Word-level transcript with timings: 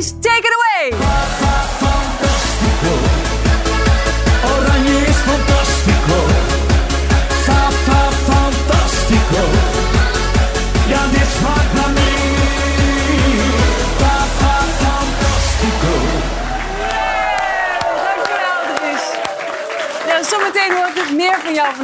Dries, 0.00 0.12
take 0.12 0.44
it 0.44 0.49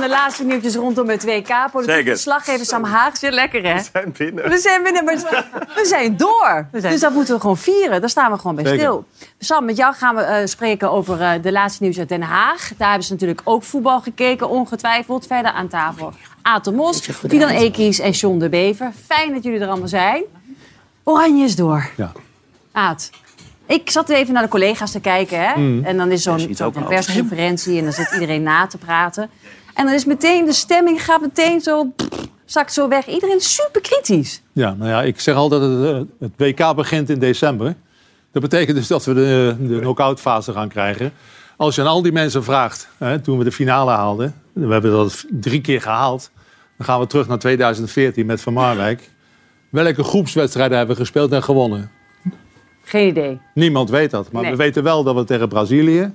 de 0.06 0.12
laatste 0.12 0.44
nieuwtjes 0.44 0.74
rondom 0.74 1.08
het 1.08 1.24
WK. 1.24 1.70
Politiek 1.72 2.06
verslaggever 2.06 2.66
Sam 2.66 2.84
Haag 2.84 3.16
zit 3.16 3.32
lekker, 3.32 3.62
hè? 3.62 3.80
zijn 3.92 4.14
binnen. 4.18 4.48
We 4.48 4.58
zijn 4.58 4.82
binnen, 4.82 5.04
maar 5.04 5.14
we 5.74 5.84
zijn 5.84 6.16
door. 6.16 6.68
Dus 6.70 7.00
dat 7.00 7.12
moeten 7.12 7.34
we 7.34 7.40
gewoon 7.40 7.56
vieren. 7.56 8.00
Daar 8.00 8.10
staan 8.10 8.32
we 8.32 8.38
gewoon 8.38 8.54
bij 8.54 8.64
Zeker. 8.64 8.80
stil. 8.80 9.04
Sam, 9.38 9.64
met 9.64 9.76
jou 9.76 9.94
gaan 9.94 10.14
we 10.14 10.20
eh, 10.20 10.46
spreken 10.46 10.90
over 10.90 11.20
eh, 11.20 11.42
de 11.42 11.52
laatste 11.52 11.82
nieuws 11.82 11.98
uit 11.98 12.08
Den 12.08 12.22
Haag. 12.22 12.70
Daar 12.76 12.88
hebben 12.88 13.06
ze 13.06 13.12
natuurlijk 13.12 13.40
ook 13.44 13.62
voetbal 13.62 14.00
gekeken, 14.00 14.48
ongetwijfeld. 14.48 15.26
Verder 15.26 15.52
aan 15.52 15.68
tafel 15.68 16.12
Aten 16.42 16.74
Mos, 16.74 17.00
Fidan 17.00 17.48
Ekies 17.48 17.98
en 17.98 18.10
John 18.10 18.38
de 18.38 18.48
Bever. 18.48 18.92
Fijn 19.06 19.32
dat 19.32 19.42
jullie 19.42 19.60
er 19.60 19.68
allemaal 19.68 19.88
zijn. 19.88 20.22
Oranje 21.02 21.44
is 21.44 21.56
door. 21.56 21.90
Ja. 21.96 22.12
Aad. 22.72 23.10
Ik 23.66 23.90
zat 23.90 24.08
even 24.08 24.34
naar 24.34 24.42
de 24.42 24.48
collega's 24.48 24.90
te 24.90 25.00
kijken. 25.00 25.40
Hè? 25.40 25.60
Mm. 25.60 25.84
En 25.84 25.96
dan 25.96 26.10
is 26.10 26.22
zo'n 26.22 26.56
persconferentie 26.88 27.78
en 27.78 27.84
dan 27.84 27.92
zit 27.92 28.12
iedereen 28.12 28.42
na 28.42 28.66
te 28.66 28.78
praten. 28.78 29.30
En 29.76 29.84
dan 29.84 29.94
is 29.94 30.04
meteen 30.04 30.44
de 30.44 30.52
stemming 30.52 31.04
gaat 31.04 31.20
meteen 31.20 31.60
zo, 31.60 31.92
zakt 32.44 32.72
zo 32.72 32.88
weg. 32.88 33.06
Iedereen 33.06 33.36
is 33.36 33.54
super 33.54 33.80
kritisch. 33.80 34.42
Ja, 34.52 34.74
nou 34.74 34.90
ja, 34.90 35.02
ik 35.02 35.20
zeg 35.20 35.34
altijd 35.34 35.60
dat 35.60 35.70
het, 35.70 35.90
eh, 35.90 36.00
het 36.20 36.32
WK 36.36 36.74
begint 36.76 37.08
in 37.10 37.18
december. 37.18 37.74
Dat 38.32 38.42
betekent 38.42 38.76
dus 38.76 38.86
dat 38.86 39.04
we 39.04 39.14
de, 39.14 39.56
de 39.60 39.78
knock-out 39.78 40.20
fase 40.20 40.52
gaan 40.52 40.68
krijgen. 40.68 41.12
Als 41.56 41.74
je 41.74 41.80
aan 41.80 41.86
al 41.86 42.02
die 42.02 42.12
mensen 42.12 42.44
vraagt, 42.44 42.88
hè, 42.98 43.20
toen 43.20 43.38
we 43.38 43.44
de 43.44 43.52
finale 43.52 43.90
haalden... 43.90 44.34
we 44.52 44.72
hebben 44.72 44.90
dat 44.90 45.24
drie 45.30 45.60
keer 45.60 45.80
gehaald... 45.80 46.30
dan 46.76 46.86
gaan 46.86 47.00
we 47.00 47.06
terug 47.06 47.28
naar 47.28 47.38
2014 47.38 48.26
met 48.26 48.40
Van 48.40 48.52
Marwijk. 48.52 49.10
Welke 49.70 50.02
groepswedstrijden 50.02 50.76
hebben 50.76 50.96
we 50.96 51.02
gespeeld 51.02 51.32
en 51.32 51.42
gewonnen? 51.42 51.90
Geen 52.82 53.08
idee. 53.08 53.40
Niemand 53.54 53.90
weet 53.90 54.10
dat. 54.10 54.32
Maar 54.32 54.42
Nee. 54.42 54.50
we 54.50 54.56
weten 54.56 54.82
wel 54.82 55.02
dat 55.04 55.14
we 55.14 55.24
tegen 55.24 55.48
Brazilië... 55.48 56.12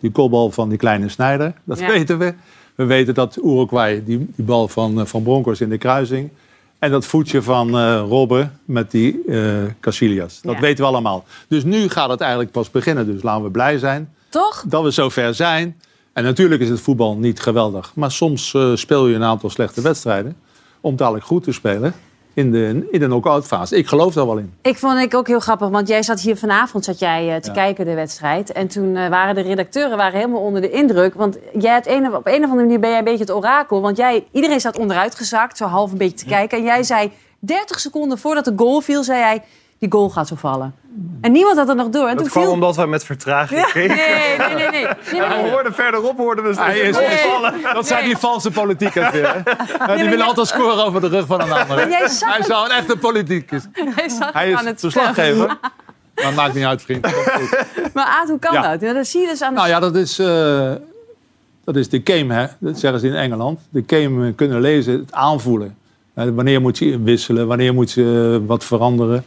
die 0.00 0.10
kopbal 0.10 0.50
van 0.50 0.68
die 0.68 0.78
kleine 0.78 1.08
snijder, 1.08 1.52
dat 1.64 1.78
Ja. 1.78 1.86
weten 1.86 2.18
we. 2.18 2.34
We 2.74 2.84
weten 2.84 3.14
dat 3.14 3.36
Uruguay, 3.44 4.02
die, 4.04 4.18
die 4.36 4.44
bal 4.44 4.68
van, 4.68 5.00
eh, 5.00 5.06
van 5.06 5.22
Broncos 5.22 5.60
in 5.60 5.68
de 5.68 5.78
kruising... 5.78 6.30
en 6.78 6.90
dat 6.90 7.06
voetje 7.06 7.42
van 7.42 7.78
eh 7.78 8.04
Robben 8.08 8.58
met 8.64 8.90
die 8.90 9.22
eh 9.28 9.46
Casillas. 9.80 10.40
Dat 10.42 10.54
Ja. 10.54 10.60
weten 10.60 10.84
we 10.84 10.90
allemaal. 10.90 11.24
Dus 11.48 11.64
nu 11.64 11.88
gaat 11.88 12.10
het 12.10 12.20
eigenlijk 12.20 12.50
pas 12.52 12.70
beginnen. 12.70 13.06
Dus 13.06 13.22
laten 13.22 13.44
we 13.44 13.50
blij 13.50 13.78
zijn 13.78 14.12
Toch? 14.28 14.64
dat 14.66 14.82
we 14.82 14.90
zover 14.90 15.34
zijn. 15.34 15.80
En 16.12 16.24
natuurlijk 16.24 16.60
is 16.60 16.68
het 16.68 16.80
voetbal 16.80 17.16
niet 17.16 17.40
geweldig. 17.40 17.92
Maar 17.94 18.10
soms 18.12 18.56
speel 18.74 19.06
je 19.06 19.14
een 19.14 19.22
aantal 19.24 19.50
slechte 19.50 19.80
wedstrijden... 19.80 20.36
om 20.80 20.96
dadelijk 20.96 21.24
goed 21.24 21.42
te 21.44 21.52
spelen 21.52 21.94
in 22.34 22.50
de, 22.50 22.88
in 22.90 23.00
de 23.00 23.06
knock-out 23.06 23.46
fase. 23.46 23.76
Ik 23.76 23.86
geloof 23.86 24.14
daar 24.14 24.26
wel 24.26 24.36
in. 24.38 24.52
Ik 24.62 24.78
vond 24.78 24.98
ik 24.98 25.14
ook 25.14 25.26
heel 25.26 25.40
grappig, 25.40 25.68
want 25.68 25.88
jij 25.88 26.02
zat 26.02 26.20
hier 26.20 26.36
vanavond 26.36 26.84
zat 26.84 26.98
jij, 26.98 27.34
eh, 27.34 27.40
te 27.40 27.48
Ja. 27.48 27.54
kijken 27.54 27.84
de 27.84 27.94
wedstrijd. 27.94 28.52
En 28.52 28.68
toen 28.68 28.96
eh, 28.96 29.08
waren 29.08 29.34
de 29.34 29.40
redacteuren 29.40 29.96
waren 29.96 30.18
helemaal 30.18 30.40
onder 30.40 30.60
de 30.60 30.70
indruk. 30.70 31.14
Want 31.14 31.38
jij 31.58 31.74
het 31.74 31.86
een, 31.86 32.14
op 32.14 32.26
een 32.26 32.34
of 32.44 32.50
andere 32.50 32.54
manier 32.54 32.80
ben 32.80 32.88
jij 32.90 32.98
een 32.98 33.04
beetje 33.04 33.24
het 33.24 33.32
orakel. 33.32 33.80
Want 33.80 33.96
jij, 33.96 34.26
iedereen 34.32 34.60
staat 34.60 34.78
onderuit 34.78 35.14
gezakt, 35.14 35.56
zo 35.56 35.64
half 35.66 35.92
een 35.92 35.98
beetje 35.98 36.16
te 36.16 36.24
kijken. 36.26 36.58
En 36.58 36.64
jij 36.64 36.82
zei 36.82 37.10
30 37.38 37.80
seconden 37.80 38.18
voordat 38.18 38.44
de 38.44 38.52
goal 38.56 38.80
viel, 38.80 39.04
zei 39.04 39.18
jij... 39.18 39.42
Die 39.82 39.90
goal 39.92 40.10
gaat 40.10 40.28
zo 40.28 40.34
vallen. 40.38 40.74
En 41.20 41.32
niemand 41.32 41.56
had 41.56 41.68
het 41.68 41.76
nog 41.76 41.88
door. 41.88 42.02
En 42.08 42.14
Dat 42.14 42.18
toen 42.18 42.28
kwam 42.32 42.42
viel... 42.42 42.52
omdat 42.52 42.76
wij 42.76 42.86
met 42.86 43.04
vertraging 43.04 43.60
Ja, 43.60 43.66
kregen. 43.66 43.96
nee, 43.96 44.36
nee, 44.38 44.48
nee, 44.48 44.56
nee. 44.56 44.70
nee, 44.70 44.82
nee, 45.12 45.20
We 45.28 45.34
nee. 45.42 45.50
hoorden 45.50 45.74
verderop 45.74 46.16
hoorden 46.16 46.44
we 46.44 46.60
Hij 46.60 46.78
is- 46.78 46.96
vallen. 46.96 47.54
Dat 47.74 47.86
zijn 47.86 47.98
Nee. 48.00 48.08
die 48.08 48.18
valse 48.18 48.50
politiekers 48.50 49.10
weer. 49.10 49.42
die 49.44 49.96
willen 49.96 50.10
jij- 50.10 50.22
altijd 50.22 50.46
scoren 50.46 50.84
over 50.84 51.00
de 51.00 51.08
rug 51.08 51.26
van 51.26 51.40
een 51.40 51.52
ander. 51.52 51.76
Maar 51.76 51.88
jij 51.88 52.08
zag 52.08 52.36
Hij 52.36 52.42
zou 52.42 52.64
een 52.64 52.76
echte 52.76 52.96
politicus. 52.96 53.62
Hij 53.72 54.08
zag 54.08 54.32
Hij 54.32 54.54
aan 54.56 54.62
is 54.62 54.68
het 54.68 54.80
verslaggever. 54.80 55.58
Maar 56.14 56.32
maakt 56.34 56.54
niet 56.54 56.64
uit, 56.64 56.82
vriend. 56.82 57.06
Is. 57.06 57.12
Maar 57.94 58.06
Aad, 58.06 58.28
hoe 58.28 58.38
kan 58.38 58.52
Ja. 58.54 58.70
dat? 58.70 58.80
Ja, 58.80 58.92
dat 58.92 59.06
zie 59.06 59.20
je 59.20 59.26
dus 59.26 59.42
aan 59.42 59.50
de... 59.54 59.56
Nou 59.56 59.68
ja, 59.70 59.80
dat 59.80 59.94
is, 59.96 60.18
eh, 60.18 60.72
dat 61.64 61.76
is 61.76 61.88
de 61.88 62.00
game, 62.04 62.34
hè. 62.34 62.46
Dat 62.58 62.78
zeggen 62.78 63.00
ze 63.00 63.06
in 63.06 63.14
Engeland. 63.14 63.60
De 63.70 63.84
game 63.86 64.32
kunnen 64.32 64.60
lezen, 64.60 64.92
het 64.98 65.12
aanvoelen. 65.12 65.76
Wanneer 66.14 66.60
moet 66.60 66.78
je 66.78 67.02
wisselen, 67.02 67.46
wanneer 67.46 67.74
moet 67.74 67.92
je 67.92 68.38
eh, 68.42 68.48
wat 68.48 68.64
veranderen. 68.64 69.24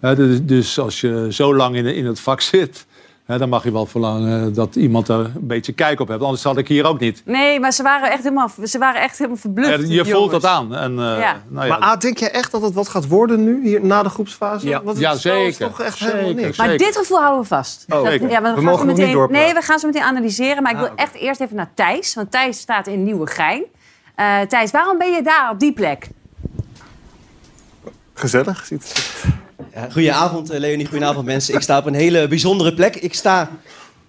Eh, 0.00 0.16
dus, 0.16 0.42
dus 0.44 0.78
als 0.78 1.00
je 1.00 1.26
zo 1.30 1.54
lang 1.54 1.76
in, 1.76 1.86
in 1.86 2.06
het 2.06 2.20
vak 2.20 2.40
zit... 2.40 2.86
hè, 3.24 3.38
dan 3.38 3.48
mag 3.48 3.64
je 3.64 3.72
wel 3.72 3.86
verlangen 3.86 4.54
dat 4.54 4.76
iemand 4.76 5.08
er 5.08 5.18
een 5.18 5.32
beetje 5.46 5.72
kijk 5.72 6.00
op 6.00 6.08
heeft. 6.08 6.20
Anders 6.22 6.42
had 6.42 6.56
ik 6.56 6.68
hier 6.68 6.84
ook 6.86 7.00
niet. 7.00 7.22
Nee, 7.24 7.60
maar 7.60 7.72
ze 7.72 7.82
waren 7.82 8.10
echt 8.10 8.22
helemaal, 8.22 8.50
ze 8.64 8.78
waren 8.78 9.00
echt 9.02 9.16
helemaal 9.18 9.38
verbluft. 9.38 9.70
Eh, 9.82 9.90
je 9.90 10.04
voelt 10.04 10.30
dat 10.30 10.44
aan. 10.44 10.74
En, 10.74 10.90
eh, 10.90 10.96
Ja. 11.18 11.42
nou 11.48 11.66
ja, 11.66 11.78
Maar 11.78 11.88
Aad, 11.88 12.00
denk 12.00 12.18
je 12.18 12.30
echt 12.30 12.50
dat 12.52 12.62
het 12.62 12.74
wat 12.74 12.88
gaat 12.88 13.06
worden 13.06 13.44
nu, 13.44 13.62
hier 13.68 13.84
na 13.84 14.02
de 14.02 14.08
groepsfase? 14.08 14.66
Ja. 14.68 14.82
Want 14.82 14.88
het 14.88 14.98
Ja, 14.98 15.16
spel 15.16 15.34
is 15.46 15.56
zeker. 15.56 15.74
toch 15.74 15.80
echt 15.86 15.98
Zeker. 15.98 16.14
helemaal 16.16 16.42
niks. 16.44 16.58
Maar 16.58 16.68
Zeker. 16.68 16.86
dit 16.86 16.96
gevoel 16.96 17.18
houden 17.18 17.40
we 17.40 17.46
vast. 17.46 17.84
Oh, 17.88 18.06
zeker. 18.06 18.30
Ja, 18.30 18.42
We 18.42 18.46
gaan 18.48 18.64
mogen 18.64 18.86
niet 18.86 18.96
meteen, 18.96 19.12
doorpraten. 19.14 19.44
Nee, 19.44 19.54
we 19.54 19.60
gaan 19.62 19.78
zo 19.78 19.86
meteen 19.86 20.02
analyseren. 20.02 20.62
Maar 20.62 20.72
ik 20.72 20.78
wil 20.78 20.86
Ah, 20.86 20.92
oké. 20.92 21.02
echt 21.02 21.14
eerst 21.14 21.40
even 21.40 21.56
naar 21.56 21.70
Thijs. 21.74 22.14
Want 22.14 22.30
Thijs 22.30 22.58
staat 22.58 22.86
in 22.86 23.02
Nieuwegein. 23.02 23.62
Eh 24.14 24.40
Thijs, 24.40 24.70
waarom 24.70 24.98
ben 24.98 25.12
je 25.12 25.22
daar 25.22 25.50
op 25.52 25.58
die 25.60 25.72
plek? 25.72 26.08
Gezellig. 28.14 28.64
Ziet 28.66 28.94
goedenavond, 29.92 30.50
eh, 30.50 30.58
Leonie. 30.58 30.86
Goedenavond, 30.86 31.26
mensen. 31.26 31.54
Ik 31.54 31.60
sta 31.60 31.78
op 31.78 31.86
een 31.86 31.94
hele 31.94 32.28
bijzondere 32.28 32.74
plek. 32.74 32.96
Ik 32.96 33.14
sta 33.14 33.50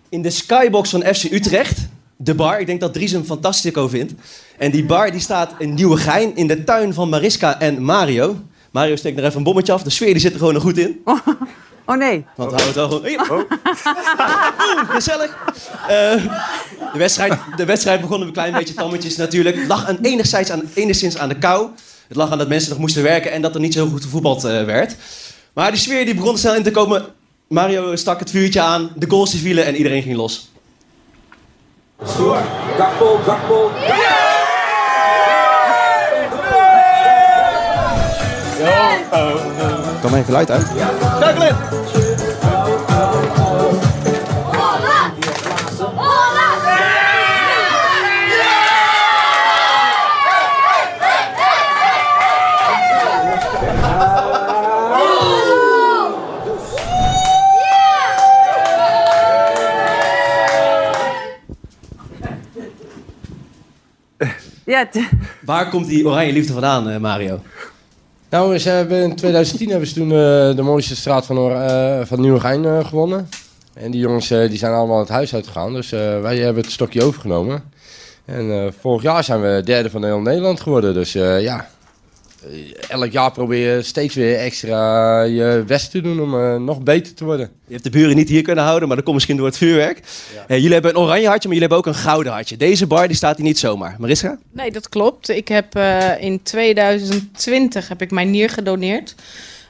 in 0.10 0.22
de 0.22 0.30
skybox 0.30 0.90
van 0.90 1.02
FC 1.02 1.24
Utrecht. 1.24 1.78
De 2.16 2.36
bar. 2.36 2.60
Ik 2.60 2.66
denk 2.66 2.80
dat 2.80 2.94
Dries 2.94 3.12
hem 3.12 3.26
fantastico 3.26 3.88
vindt. 3.88 4.14
En 4.58 4.72
die 4.72 4.86
bar 4.86 5.12
die 5.12 5.20
staat 5.20 5.54
in 5.58 5.74
Nieuwegein 5.74 6.36
in 6.36 6.48
de 6.48 6.64
tuin 6.64 6.94
van 6.94 7.10
Mariska 7.10 7.60
en 7.60 7.84
Mario. 7.84 8.36
Mario 8.72 8.96
steekt 8.96 9.18
er 9.18 9.24
even 9.24 9.38
een 9.38 9.44
bommetje 9.44 9.74
af. 9.74 9.84
De 9.84 9.90
sfeer 9.90 10.12
die 10.12 10.22
zit 10.22 10.32
er 10.32 10.40
gewoon 10.40 10.54
nog 10.54 10.64
goed 10.64 10.78
in. 10.78 11.02
Oh 11.86 11.98
nee. 11.98 12.26
Want 12.36 12.52
we 12.52 12.58
houden 12.58 12.66
het 12.66 12.76
wel 12.76 12.88
gewoon... 12.88 13.06
Hier. 13.06 13.32
Oeh, 13.32 13.44
gezellig. 14.96 15.38
Eh, 15.82 16.24
de, 16.94 16.98
wedstrijd, 16.98 17.34
de 17.56 17.66
wedstrijd 17.66 18.02
begon 18.02 18.22
een 18.22 18.32
klein 18.32 18.54
beetje 18.54 18.74
tammetjes 18.74 19.16
natuurlijk. 19.16 19.56
Het 19.56 19.68
lag 19.68 19.88
aan, 19.88 19.98
enigszins, 20.02 20.50
aan, 20.50 20.62
enigszins 20.74 21.18
aan 21.18 21.30
de 21.30 21.38
kou. 21.38 21.70
Het 22.08 22.18
lag 22.18 22.32
aan 22.32 22.38
dat 22.38 22.48
mensen 22.48 22.70
nog 22.70 22.80
moesten 22.80 23.04
werken 23.04 23.32
en 23.32 23.42
dat 23.42 23.56
er 23.56 23.62
niet 23.62 23.74
zo 23.74 23.88
goed 23.88 24.04
gevoetbald 24.04 24.44
eh, 24.44 24.64
werd. 24.64 24.96
Maar 25.54 25.72
die 25.72 25.80
sfeer 25.80 26.06
die 26.06 26.16
begon 26.16 26.38
snel 26.38 26.56
in 26.56 26.64
te 26.64 26.72
komen. 26.72 27.06
Mario 27.48 27.96
stak 27.96 28.20
het 28.20 28.30
vuurtje 28.30 28.62
aan, 28.62 28.90
de 28.96 29.10
goals 29.10 29.36
vielen 29.36 29.66
en 29.66 29.76
iedereen 29.76 30.02
ging 30.02 30.16
los. 30.16 30.52
Gakpo, 32.78 33.20
Gakpo. 33.26 33.72
Kan 40.02 40.12
mijn 40.12 40.24
geluid 40.24 40.52
uit? 40.52 40.68
Schakel 40.68 41.42
Ja, 64.72 64.88
Waar 65.46 65.70
komt 65.70 65.88
die 65.88 66.08
oranje 66.08 66.32
liefde 66.32 66.54
vandaan, 66.54 66.90
eh, 66.90 66.98
Mario? 66.98 67.40
Nou, 68.30 68.58
ze 68.58 68.70
hebben 68.70 68.98
in 69.04 69.16
2010 69.16 69.70
hebben 69.70 69.88
ze 69.88 69.94
toen 69.94 70.12
eh, 70.12 70.56
de 70.56 70.62
mooiste 70.62 70.96
straat 70.96 71.26
van, 71.26 71.38
Or- 71.38 71.56
eh, 71.62 72.06
van 72.06 72.22
Nieuwegein 72.22 72.66
eh, 72.66 72.86
gewonnen. 72.86 73.30
En 73.74 73.92
die 73.92 74.00
jongens 74.00 74.32
eh, 74.32 74.50
die 74.50 74.58
zijn 74.58 74.74
allemaal 74.74 75.00
het 75.00 75.10
huis 75.10 75.34
uitgegaan. 75.34 75.74
Dus 75.74 75.92
eh, 75.92 76.22
wij 76.22 76.38
hebben 76.38 76.64
het 76.64 76.72
stokje 76.72 77.04
overgenomen. 77.04 77.64
En 78.26 78.52
eh, 78.52 78.72
vorig 78.80 79.02
jaar 79.02 79.24
zijn 79.24 79.42
we 79.42 79.62
derde 79.66 79.90
van 79.90 80.04
heel 80.06 80.20
Nederland 80.20 80.60
geworden. 80.62 80.94
Dus 80.94 81.16
eh, 81.16 81.42
ja, 81.42 81.68
elk 82.88 83.12
jaar 83.12 83.32
probeer 83.32 83.76
je 83.76 83.82
steeds 83.82 84.16
weer 84.16 84.38
extra 84.38 85.22
je 85.22 85.64
best 85.68 85.92
te 85.92 86.02
doen 86.02 86.22
om 86.22 86.40
eh, 86.40 86.56
nog 86.56 86.82
beter 86.82 87.14
te 87.14 87.26
worden. 87.26 87.50
Je 87.66 87.72
hebt 87.72 87.84
de 87.84 87.90
buren 87.90 88.16
niet 88.16 88.30
hier 88.30 88.42
kunnen 88.42 88.64
houden, 88.64 88.88
maar 88.88 88.96
dat 88.96 89.06
komt 89.06 89.16
misschien 89.16 89.38
door 89.38 89.46
het 89.46 89.58
vuurwerk. 89.58 90.02
Eh, 90.48 90.58
jullie 90.58 90.74
hebben 90.74 90.92
een 90.92 90.98
oranje 90.98 91.28
hartje, 91.28 91.50
maar 91.50 91.58
jullie 91.58 91.60
hebben 91.60 91.78
ook 91.78 91.86
een 91.86 92.02
gouden 92.02 92.32
hartje. 92.32 92.58
Deze 92.58 92.88
bar 92.88 93.08
die 93.08 93.16
staat 93.16 93.38
hier 93.38 93.46
niet 93.46 93.60
zomaar. 93.60 93.96
Mariska? 94.00 94.40
Nee, 94.52 94.72
dat 94.72 94.90
klopt. 94.90 95.30
Ik 95.30 95.48
heb 95.48 95.76
eh, 95.76 96.22
in 96.22 96.44
2020 96.44 97.88
heb 97.88 98.02
ik 98.02 98.12
mijn 98.12 98.32
nier 98.32 98.50
gedoneerd 98.50 99.16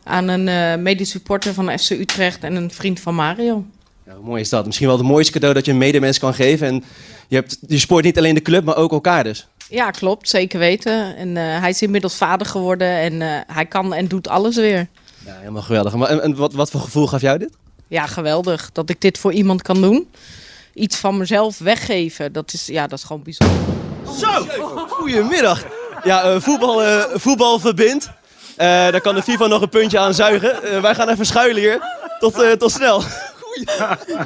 aan 0.04 0.28
een 0.28 0.48
eh 0.48 0.76
medisch 0.76 1.10
supporter 1.10 1.54
van 1.54 1.80
FC 1.80 1.90
Utrecht 1.90 2.44
en 2.44 2.56
een 2.56 2.72
vriend 2.72 3.00
van 3.00 3.16
Mario. 3.16 3.66
Ja, 4.06 4.14
hoe 4.16 4.26
mooi 4.26 4.42
is 4.42 4.50
dat? 4.50 4.66
Misschien 4.66 4.88
wel 4.88 4.98
het 4.98 5.06
mooiste 5.06 5.32
cadeau 5.32 5.54
dat 5.54 5.66
je 5.66 5.72
een 5.72 5.78
medemens 5.78 6.20
kan 6.20 6.34
geven. 6.34 6.68
En 6.68 6.84
je, 7.28 7.36
hebt, 7.36 7.58
je 7.68 7.80
spoort 7.80 8.04
niet 8.04 8.18
alleen 8.18 8.36
de 8.36 8.42
club, 8.42 8.64
maar 8.64 8.78
ook 8.78 8.92
elkaar 8.92 9.24
dus. 9.24 9.48
Ja, 9.72 9.92
klopt. 9.92 10.30
Zeker 10.30 10.60
weten. 10.60 11.16
En 11.16 11.38
eh, 11.38 11.60
hij 11.60 11.70
is 11.70 11.82
inmiddels 11.82 12.16
vader 12.16 12.48
geworden 12.48 12.88
en 12.88 13.22
eh, 13.22 13.28
hij 13.48 13.66
kan 13.66 13.94
en 13.94 14.08
doet 14.08 14.28
alles 14.28 14.56
weer. 14.56 14.88
Ja, 15.26 15.38
helemaal 15.38 15.62
geweldig. 15.62 15.96
Maar, 15.96 16.10
en, 16.10 16.22
en 16.22 16.36
wat, 16.36 16.54
wat 16.54 16.72
voor 16.72 16.82
gevoel 16.82 17.08
gaf 17.08 17.22
jou 17.22 17.38
dit? 17.38 17.50
Ja, 17.88 18.06
geweldig 18.06 18.70
dat 18.72 18.90
ik 18.90 19.02
dit 19.02 19.18
voor 19.18 19.34
iemand 19.34 19.62
kan 19.62 19.82
doen. 19.82 20.10
Iets 20.74 20.98
van 20.98 21.18
mezelf 21.18 21.58
weggeven, 21.58 22.34
dat 22.34 22.54
is, 22.54 22.66
ja, 22.66 22.88
dat 22.88 22.98
is 22.98 23.06
gewoon 23.06 23.24
bijzonder. 23.24 23.58
Zo, 24.20 24.46
goedemiddag. 24.88 25.66
Ja, 26.04 26.24
eh, 26.24 26.42
voetbal, 26.42 26.82
voetbal 27.14 27.60
verbindt. 27.60 28.10
Daar 28.56 29.02
kan 29.02 29.16
de 29.16 29.24
FIFA 29.24 29.48
nog 29.48 29.62
een 29.62 29.70
puntje 29.70 30.00
aan 30.00 30.14
zuigen. 30.14 30.82
Wij 30.82 30.96
gaan 30.96 31.10
even 31.10 31.26
schuilen 31.26 31.62
hier. 31.62 31.80
Tot, 32.20 32.60
tot 32.60 32.72
snel. 32.72 33.04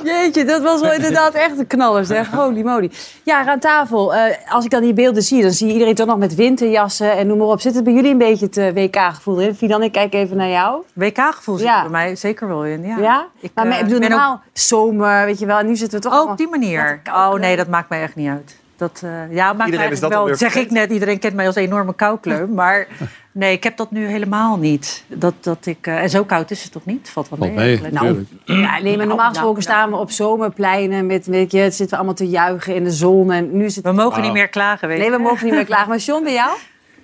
Jeetje, 0.04 0.45
dat 0.45 0.62
was 0.62 0.81
wel 0.81 0.94
inderdaad 0.94 1.33
echt 1.33 1.57
een 1.60 1.68
knaller, 1.68 2.06
zeg. 2.06 2.31
Holy 2.31 2.62
moly. 2.62 2.92
Ja, 3.24 3.45
aan 3.48 3.60
tafel. 3.60 4.16
eh, 4.16 4.36
als 4.50 4.66
ik 4.66 4.72
dan 4.72 4.81
die 4.81 4.94
beelden 4.94 5.24
zie, 5.24 5.42
dan 5.42 5.51
zie 5.51 5.68
je 5.68 5.74
iedereen 5.74 5.95
toch 5.95 6.07
nog 6.07 6.18
met 6.18 6.36
winterjassen 6.36 7.12
en 7.18 7.27
noem 7.27 7.38
maar 7.38 7.48
op. 7.48 7.62
Zit 7.62 7.75
het 7.75 7.83
bij 7.83 7.94
jullie 7.94 8.12
een 8.12 8.18
beetje 8.18 8.45
het 8.45 8.57
eh, 8.57 8.74
WK-gevoel 8.74 9.39
in? 9.42 9.56
Fidan, 9.56 9.83
ik 9.83 9.92
kijk 9.92 10.13
even 10.13 10.38
naar 10.38 10.50
jou. 10.50 10.81
WK-gevoel 10.94 11.57
zit 11.57 11.66
Ja. 11.68 11.75
er 11.75 11.81
bij 11.81 11.92
mij 11.92 12.16
zeker 12.16 12.48
wel 12.48 12.66
in. 12.66 12.83
Ja. 12.83 12.98
Ja? 12.98 13.27
Ik, 13.39 13.51
maar 13.54 13.68
ik 13.68 13.83
bedoel, 13.83 13.95
ook- 14.04 14.10
normaal 14.10 14.42
zomer, 14.54 15.25
weet 15.25 15.39
je 15.39 15.45
wel. 15.45 15.57
En 15.60 15.66
nu 15.66 15.75
zitten 15.75 16.00
we 16.01 16.06
toch 16.10 16.22
Oh, 16.24 16.30
op 16.31 16.38
die 16.38 16.48
manier. 16.50 17.01
Oh 17.06 17.33
nee, 17.33 17.56
dat 17.56 17.68
maakt 17.68 17.89
mij 17.89 18.01
echt 18.01 18.16
niet 18.16 18.30
uit. 18.30 18.56
Dat, 18.77 19.01
eh, 19.04 19.33
ja, 19.36 19.54
maakt 19.54 19.69
Iedereen 19.72 19.92
is 19.92 20.00
dat 20.00 20.10
wel. 20.10 20.36
zeg 20.36 20.56
ik 20.56 20.72
net, 20.72 20.92
iedereen 20.92 21.19
kent 21.19 21.33
mij 21.33 21.45
als 21.48 21.56
enorme 21.56 21.94
koukleum. 21.94 22.54
Maar 22.62 22.88
nee, 23.31 23.51
ik 23.54 23.63
heb 23.63 23.77
dat 23.77 23.92
nu 23.92 24.06
helemaal 24.07 24.57
niet. 24.57 25.04
Dat, 25.07 25.33
dat 25.42 25.66
ik, 25.66 25.88
eh, 25.88 26.01
en 26.01 26.10
zo 26.10 26.24
koud 26.24 26.51
is 26.51 26.63
het 26.63 26.72
toch 26.72 26.86
niet? 26.86 27.10
Valt 27.10 27.30
wel 27.30 27.38
Valt 27.39 27.51
mee. 27.51 27.60
mee, 27.60 27.68
eigenlijk. 27.68 27.94
natuurlijk. 27.94 28.30
Ja, 28.45 28.80
nee, 28.81 28.98
maar 28.98 29.07
normaal 29.07 29.18
Nou, 29.18 29.27
gesproken 29.30 29.63
nou, 29.63 29.75
staan 29.75 29.89
we 29.89 29.95
op 29.95 30.12
zomerpleinen 30.12 31.06
met, 31.06 31.25
weet 31.25 31.51
je, 31.51 31.62
zitten 31.62 31.89
we 31.89 31.95
allemaal 31.95 32.13
te 32.13 32.27
juichen 32.30 32.75
in 32.75 32.83
de 32.83 32.92
zon. 32.92 33.31
En 33.31 33.57
nu 33.57 33.69
zit 33.69 33.83
We 33.83 33.92
mogen 33.92 34.22
niet 34.22 34.31
meer 34.33 34.48
klagen, 34.50 34.88
weet 34.88 34.98
Nee, 34.98 35.10
je. 35.12 35.16
we 35.18 35.22
mogen 35.22 35.45
niet 35.45 35.56
meer 35.56 35.66
klagen. 35.66 35.89
Maar 35.89 35.98
John, 35.98 36.24
bij 36.24 36.33
jou? 36.33 36.50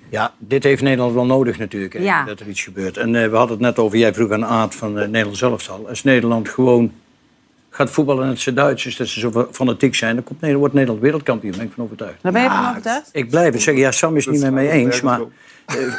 Ja, 0.09 0.33
dit 0.37 0.63
heeft 0.63 0.81
Nederland 0.81 1.13
wel 1.13 1.25
nodig 1.25 1.57
natuurlijk, 1.57 1.93
hè, 1.93 1.99
Ja. 1.99 2.23
dat 2.25 2.39
er 2.39 2.47
iets 2.47 2.61
gebeurt. 2.63 2.97
En 2.97 3.15
eh, 3.15 3.29
we 3.29 3.35
hadden 3.35 3.57
het 3.57 3.65
net 3.65 3.79
over, 3.79 3.97
jij 3.97 4.13
vroeg 4.13 4.31
aan 4.31 4.45
Aad 4.45 4.75
van 4.75 4.97
uh, 4.99 5.05
Nederland 5.07 5.37
zelf 5.37 5.69
al. 5.69 5.87
Als 5.89 6.03
Nederland 6.03 6.49
gewoon 6.49 6.91
gaat 7.73 7.89
voetballen 7.89 8.23
en 8.23 8.29
het 8.29 8.39
zijn 8.39 8.55
Duitsers, 8.55 8.95
dat 8.95 9.07
ze 9.07 9.19
zo 9.19 9.47
fanatiek 9.51 9.95
zijn, 9.95 10.15
dan 10.15 10.23
komt 10.23 10.41
Nederland, 10.41 10.59
wordt 10.59 10.73
Nederland 10.73 11.01
wereldkampioen, 11.01 11.57
ben 11.57 11.65
ik 11.65 11.71
van 11.75 11.83
overtuigd. 11.83 12.17
Daar 12.21 12.31
ben 12.31 12.41
je 12.41 12.49
van 12.49 12.69
overtuigd? 12.69 13.09
Ik 13.11 13.29
blijf 13.29 13.53
het 13.53 13.61
zeggen, 13.61 13.83
ja, 13.83 13.91
Sam 13.91 14.17
is 14.17 14.25
het 14.25 14.33
niet 14.33 14.43
met 14.43 14.53
mij 14.53 14.69
eens, 14.69 15.01
maar 15.01 15.19
eh 15.19 15.27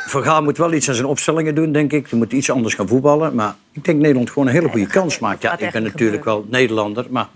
Vergaal 0.06 0.42
moet 0.42 0.58
wel 0.58 0.72
iets 0.72 0.88
aan 0.88 0.94
zijn 0.94 1.06
opstellingen 1.06 1.54
doen, 1.54 1.72
denk 1.72 1.92
ik. 1.92 2.06
Hij 2.10 2.18
moet 2.18 2.32
iets 2.32 2.50
anders 2.50 2.74
gaan 2.74 2.88
voetballen, 2.88 3.34
maar 3.34 3.54
ik 3.72 3.84
denk 3.84 4.00
Nederland 4.00 4.30
gewoon 4.30 4.48
een 4.48 4.54
hele 4.54 4.68
goede 4.68 4.86
kans 4.86 5.18
maakt. 5.18 5.42
Ja, 5.42 5.58
ik 5.58 5.70
ben 5.70 5.82
natuurlijk 5.82 6.24
wel 6.24 6.46
Nederlander, 6.48 7.06
maar 7.10 7.28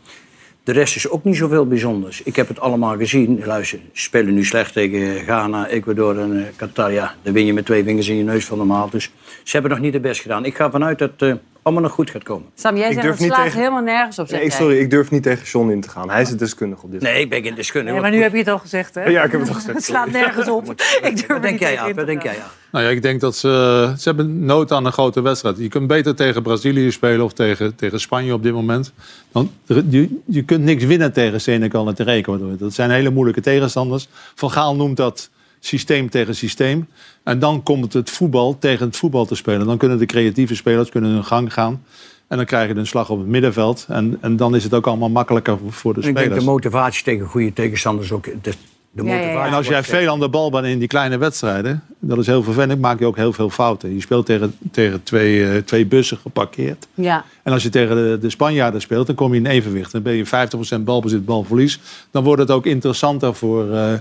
de 0.64 0.72
rest 0.72 0.96
is 0.96 1.08
ook 1.08 1.24
niet 1.24 1.36
zoveel 1.36 1.66
bijzonders. 1.66 2.22
Ik 2.22 2.36
heb 2.36 2.48
het 2.48 2.60
allemaal 2.60 2.96
gezien. 2.96 3.42
Luister, 3.44 3.78
ze 3.92 4.02
spelen 4.02 4.34
nu 4.34 4.44
slecht 4.44 4.72
tegen 4.72 5.18
Ghana, 5.18 5.66
Ecuador 5.66 6.18
en 6.18 6.38
eh, 6.38 6.44
Qatar. 6.56 6.92
Ja, 6.92 7.14
dan 7.22 7.32
win 7.32 7.46
je 7.46 7.52
met 7.52 7.64
twee 7.64 7.84
vingers 7.84 8.08
in 8.08 8.16
je 8.16 8.24
neus 8.24 8.44
van 8.44 8.58
normaal. 8.58 8.90
Dus 8.90 9.10
ze 9.42 9.52
hebben 9.52 9.70
nog 9.70 9.80
niet 9.80 9.92
het 9.92 10.02
best 10.02 10.20
gedaan. 10.20 10.44
Ik 10.44 10.56
ga 10.56 10.70
vanuit 10.70 10.98
dat 10.98 11.10
eh, 11.16 11.34
allemaal 11.66 11.82
nog 11.84 11.92
goed 11.92 12.10
gaat 12.10 12.22
komen. 12.22 12.48
Sam, 12.54 12.76
jij 12.76 12.88
Ik 12.88 12.94
zegt 12.94 13.06
het 13.06 13.18
niet 13.18 13.28
slaat 13.32 13.44
tegen- 13.44 13.58
helemaal 13.58 13.82
nergens 13.82 14.18
op. 14.18 14.30
Nee, 14.30 14.50
sorry, 14.50 14.78
ik 14.78 14.90
durf 14.90 15.10
niet 15.10 15.22
tegen 15.22 15.44
John 15.46 15.70
in 15.70 15.80
te 15.80 15.88
gaan. 15.88 16.10
Hij 16.10 16.22
is 16.22 16.28
het 16.28 16.38
deskundig 16.38 16.82
op 16.82 16.90
dit. 16.90 17.00
Nee, 17.00 17.20
ik 17.20 17.30
ben 17.30 17.42
geen 17.42 17.54
deskundige. 17.54 17.94
Ja, 17.94 18.00
maar 18.00 18.10
nu 18.10 18.22
heb 18.22 18.32
je 18.32 18.38
het 18.38 18.48
al 18.48 18.58
gezegd, 18.58 18.94
hè? 18.94 19.04
Ja, 19.04 19.22
ik 19.22 19.30
heb 19.30 19.40
het 19.40 19.48
al 19.48 19.54
gezegd. 19.54 19.74
Het 19.76 19.84
slaat 19.84 20.10
nergens 20.10 20.48
op. 20.48 20.64
Ik 21.02 21.28
durf 21.28 21.40
denk 21.40 21.50
niet 21.50 21.60
jij, 21.60 22.04
denk 22.04 22.22
jij? 22.22 22.36
Nou 22.72 22.84
ja, 22.84 22.90
ik 22.90 23.02
denk 23.02 23.20
dat 23.20 23.36
ze, 23.36 23.92
ze 23.98 24.08
hebben 24.08 24.44
nood 24.44 24.72
aan 24.72 24.86
een 24.86 24.92
grote 24.92 25.20
wedstrijd. 25.20 25.58
Je 25.58 25.68
kunt 25.68 25.86
beter 25.86 26.14
tegen 26.14 26.42
Brazilië 26.42 26.90
spelen 26.90 27.24
of 27.24 27.32
tegen, 27.32 27.74
tegen 27.74 28.00
Spanje 28.00 28.32
op 28.32 28.42
dit 28.42 28.52
moment. 28.52 28.92
Dan, 29.32 29.50
je, 29.66 30.20
je 30.24 30.42
kunt 30.42 30.64
niks 30.64 30.84
winnen 30.84 31.12
tegen 31.12 31.40
Senegal 31.40 31.88
en 31.88 31.94
tegen 31.94 32.12
Ecuador. 32.12 32.56
Dat 32.56 32.74
zijn 32.74 32.90
hele 32.90 33.10
moeilijke 33.10 33.40
tegenstanders. 33.40 34.08
Van 34.34 34.50
Gaal 34.50 34.76
noemt 34.76 34.96
dat 34.96 35.30
systeem 35.60 36.10
tegen 36.10 36.34
systeem. 36.34 36.88
En 37.22 37.38
dan 37.38 37.62
komt 37.62 37.92
het 37.92 38.10
voetbal 38.10 38.58
tegen 38.58 38.86
het 38.86 38.96
voetbal 38.96 39.26
te 39.26 39.34
spelen. 39.34 39.66
Dan 39.66 39.78
kunnen 39.78 39.98
de 39.98 40.06
creatieve 40.06 40.54
spelers 40.54 40.88
kunnen 40.88 41.10
hun 41.10 41.24
gang 41.24 41.52
gaan. 41.52 41.82
En 42.28 42.36
dan 42.36 42.46
krijg 42.46 42.68
je 42.68 42.74
een 42.74 42.86
slag 42.86 43.10
op 43.10 43.18
het 43.18 43.26
middenveld. 43.26 43.86
En, 43.88 44.18
en 44.20 44.36
dan 44.36 44.54
is 44.54 44.64
het 44.64 44.74
ook 44.74 44.86
allemaal 44.86 45.08
makkelijker 45.08 45.58
voor 45.68 45.94
de 45.94 45.98
Ik 45.98 46.04
denk 46.04 46.18
spelers. 46.18 46.44
de 46.44 46.50
motivatie 46.50 47.04
tegen 47.04 47.26
goede 47.26 47.52
tegenstanders 47.52 48.12
ook. 48.12 48.24
De, 48.24 48.52
de 48.90 49.02
Ja, 49.04 49.14
ja, 49.14 49.14
ja. 49.14 49.20
motivatie 49.20 49.50
En 49.50 49.56
als 49.56 49.66
jij 49.66 49.82
veel 49.82 50.12
aan 50.12 50.20
de 50.20 50.28
bal 50.28 50.50
bent 50.50 50.66
in 50.66 50.78
die 50.78 50.88
kleine 50.88 51.18
wedstrijden, 51.18 51.82
dat 51.98 52.18
is 52.18 52.26
heel 52.26 52.42
vervelend, 52.42 52.80
maak 52.80 52.98
je 52.98 53.06
ook 53.06 53.16
heel 53.16 53.32
veel 53.32 53.50
fouten. 53.50 53.94
Je 53.94 54.00
speelt 54.00 54.26
tegen, 54.26 54.54
tegen 54.70 55.02
twee, 55.02 55.50
eh, 55.50 55.62
twee 55.62 55.86
bussen 55.86 56.16
geparkeerd. 56.16 56.86
Ja. 56.94 57.24
En 57.42 57.52
als 57.52 57.62
je 57.62 57.68
tegen 57.68 57.96
de, 57.96 58.18
de 58.20 58.30
Spanjaarden 58.30 58.80
speelt, 58.80 59.06
dan 59.06 59.14
kom 59.14 59.32
je 59.32 59.38
in 59.38 59.46
evenwicht. 59.46 59.92
Dan 59.92 60.02
ben 60.02 60.14
je 60.14 60.26
50% 60.26 60.80
balbezit, 60.80 61.24
balverlies. 61.24 61.80
Dan 62.10 62.24
wordt 62.24 62.40
het 62.40 62.50
ook 62.50 62.66
interessanter 62.66 63.34
voor, 63.34 63.72
eh, 63.72 63.92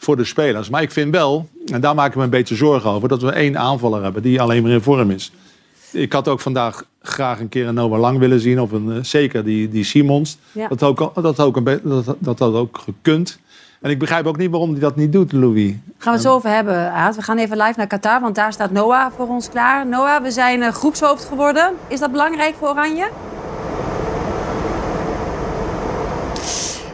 voor 0.00 0.16
de 0.16 0.24
spelers. 0.24 0.68
Maar 0.68 0.82
ik 0.82 0.90
vind 0.90 1.12
wel, 1.12 1.48
en 1.72 1.80
daar 1.80 1.94
maak 1.94 2.08
ik 2.08 2.16
me 2.16 2.22
een 2.22 2.30
beetje 2.30 2.54
zorgen 2.54 2.90
over, 2.90 3.08
dat 3.08 3.22
we 3.22 3.30
één 3.30 3.58
aanvaller 3.58 4.02
hebben 4.02 4.22
die 4.22 4.40
alleen 4.40 4.62
maar 4.62 4.72
in 4.72 4.80
vorm 4.80 5.10
is. 5.10 5.32
Ik 5.92 6.12
had 6.12 6.28
ook 6.28 6.40
vandaag 6.40 6.84
graag 7.02 7.40
een 7.40 7.48
keer 7.48 7.66
een 7.66 7.74
Noah 7.74 8.00
Lang 8.00 8.18
willen 8.18 8.40
zien, 8.40 8.60
of 8.60 8.72
een, 8.72 8.92
eh, 8.92 9.02
zeker 9.02 9.44
die, 9.44 9.68
die 9.68 9.84
Simons. 9.84 10.38
Ja. 10.52 10.68
Dat, 10.68 10.82
ook, 10.82 11.22
dat, 11.22 11.40
ook 11.40 11.56
een 11.56 11.80
dat, 11.82 12.16
dat 12.18 12.38
had 12.38 12.54
ook 12.54 12.78
gekund. 12.84 13.38
En 13.80 13.90
ik 13.90 13.98
begrijp 13.98 14.26
ook 14.26 14.36
niet 14.36 14.50
waarom 14.50 14.70
hij 14.70 14.80
dat 14.80 14.96
niet 14.96 15.12
doet, 15.12 15.32
Louis. 15.32 15.70
Gaan 15.70 15.82
we 15.98 16.10
het 16.10 16.20
zo 16.20 16.34
over 16.34 16.50
hebben, 16.50 16.92
Aad. 16.92 17.16
We 17.16 17.22
gaan 17.22 17.38
even 17.38 17.56
live 17.56 17.74
naar 17.76 17.86
Qatar, 17.86 18.20
want 18.20 18.34
daar 18.34 18.52
staat 18.52 18.70
Noah 18.70 19.12
voor 19.16 19.28
ons 19.28 19.48
klaar. 19.48 19.86
Noah, 19.86 20.22
we 20.22 20.30
zijn 20.30 20.62
eh, 20.62 20.72
groepshoofd 20.72 21.24
geworden. 21.24 21.74
Is 21.88 22.00
dat 22.00 22.10
belangrijk 22.10 22.54
voor 22.58 22.68
Oranje? 22.68 23.08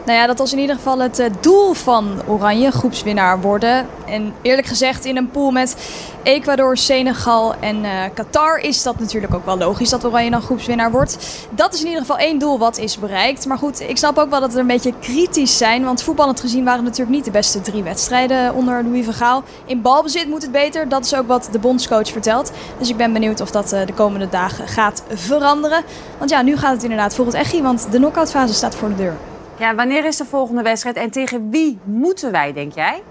Nou 0.07 0.19
ja, 0.19 0.27
dat 0.27 0.37
was 0.37 0.53
in 0.53 0.59
ieder 0.59 0.75
geval 0.75 0.99
het 0.99 1.19
eh, 1.19 1.31
doel 1.39 1.73
van 1.73 2.21
Oranje, 2.27 2.71
groepswinnaar 2.71 3.41
worden. 3.41 3.87
En 4.05 4.33
eerlijk 4.41 4.67
gezegd, 4.67 5.05
in 5.05 5.17
een 5.17 5.31
pool 5.31 5.51
met 5.51 5.75
Ecuador, 6.23 6.77
Senegal 6.77 7.55
en 7.59 7.83
eh, 7.83 7.91
Qatar 8.13 8.57
is 8.57 8.83
dat 8.83 8.99
natuurlijk 8.99 9.33
ook 9.33 9.45
wel 9.45 9.57
logisch 9.57 9.89
dat 9.89 10.05
Oranje 10.05 10.29
dan 10.29 10.41
groepswinnaar 10.41 10.91
wordt. 10.91 11.17
Dat 11.49 11.73
is 11.73 11.79
in 11.79 11.85
ieder 11.85 12.01
geval 12.01 12.17
één 12.17 12.39
doel 12.39 12.59
wat 12.59 12.77
is 12.77 12.99
bereikt. 12.99 13.45
Maar 13.45 13.57
goed, 13.57 13.81
ik 13.81 13.97
snap 13.97 14.17
ook 14.17 14.29
wel 14.29 14.39
dat 14.39 14.53
we 14.53 14.59
een 14.59 14.67
beetje 14.67 14.93
kritisch 14.99 15.57
zijn. 15.57 15.83
Want 15.83 16.03
voetballend 16.03 16.39
gezien 16.39 16.63
waren 16.63 16.79
het 16.79 16.87
natuurlijk 16.87 17.15
niet 17.15 17.25
de 17.25 17.31
beste 17.31 17.61
drie 17.61 17.83
wedstrijden 17.83 18.53
onder 18.53 18.83
Louis 18.83 19.05
van 19.05 19.13
Gaal. 19.13 19.43
In 19.65 19.81
balbezit 19.81 20.27
moet 20.27 20.41
het 20.41 20.51
beter, 20.51 20.89
dat 20.89 21.05
is 21.05 21.15
ook 21.15 21.27
wat 21.27 21.49
de 21.51 21.59
bondscoach 21.59 22.09
vertelt. 22.09 22.51
Dus 22.77 22.89
ik 22.89 22.97
ben 22.97 23.13
benieuwd 23.13 23.41
of 23.41 23.51
dat 23.51 23.71
eh, 23.71 23.85
de 23.85 23.93
komende 23.93 24.29
dagen 24.29 24.67
gaat 24.67 25.03
veranderen. 25.09 25.83
Want 26.17 26.29
ja, 26.29 26.41
nu 26.41 26.57
gaat 26.57 26.73
het 26.73 26.83
inderdaad 26.83 27.15
voor 27.15 27.25
het 27.25 27.35
echi, 27.35 27.61
want 27.61 27.87
de 27.91 27.97
knock-outfase 27.97 28.53
staat 28.53 28.75
voor 28.75 28.89
de 28.89 28.95
deur. 28.95 29.17
Ja, 29.59 29.75
wanneer 29.75 30.05
is 30.05 30.17
de 30.17 30.25
volgende 30.25 30.61
wedstrijd 30.61 30.95
en 30.95 31.11
tegen 31.11 31.49
wie 31.49 31.79
moeten 31.83 32.31
wij, 32.31 32.53
denk 32.53 32.73
jij? 32.73 33.03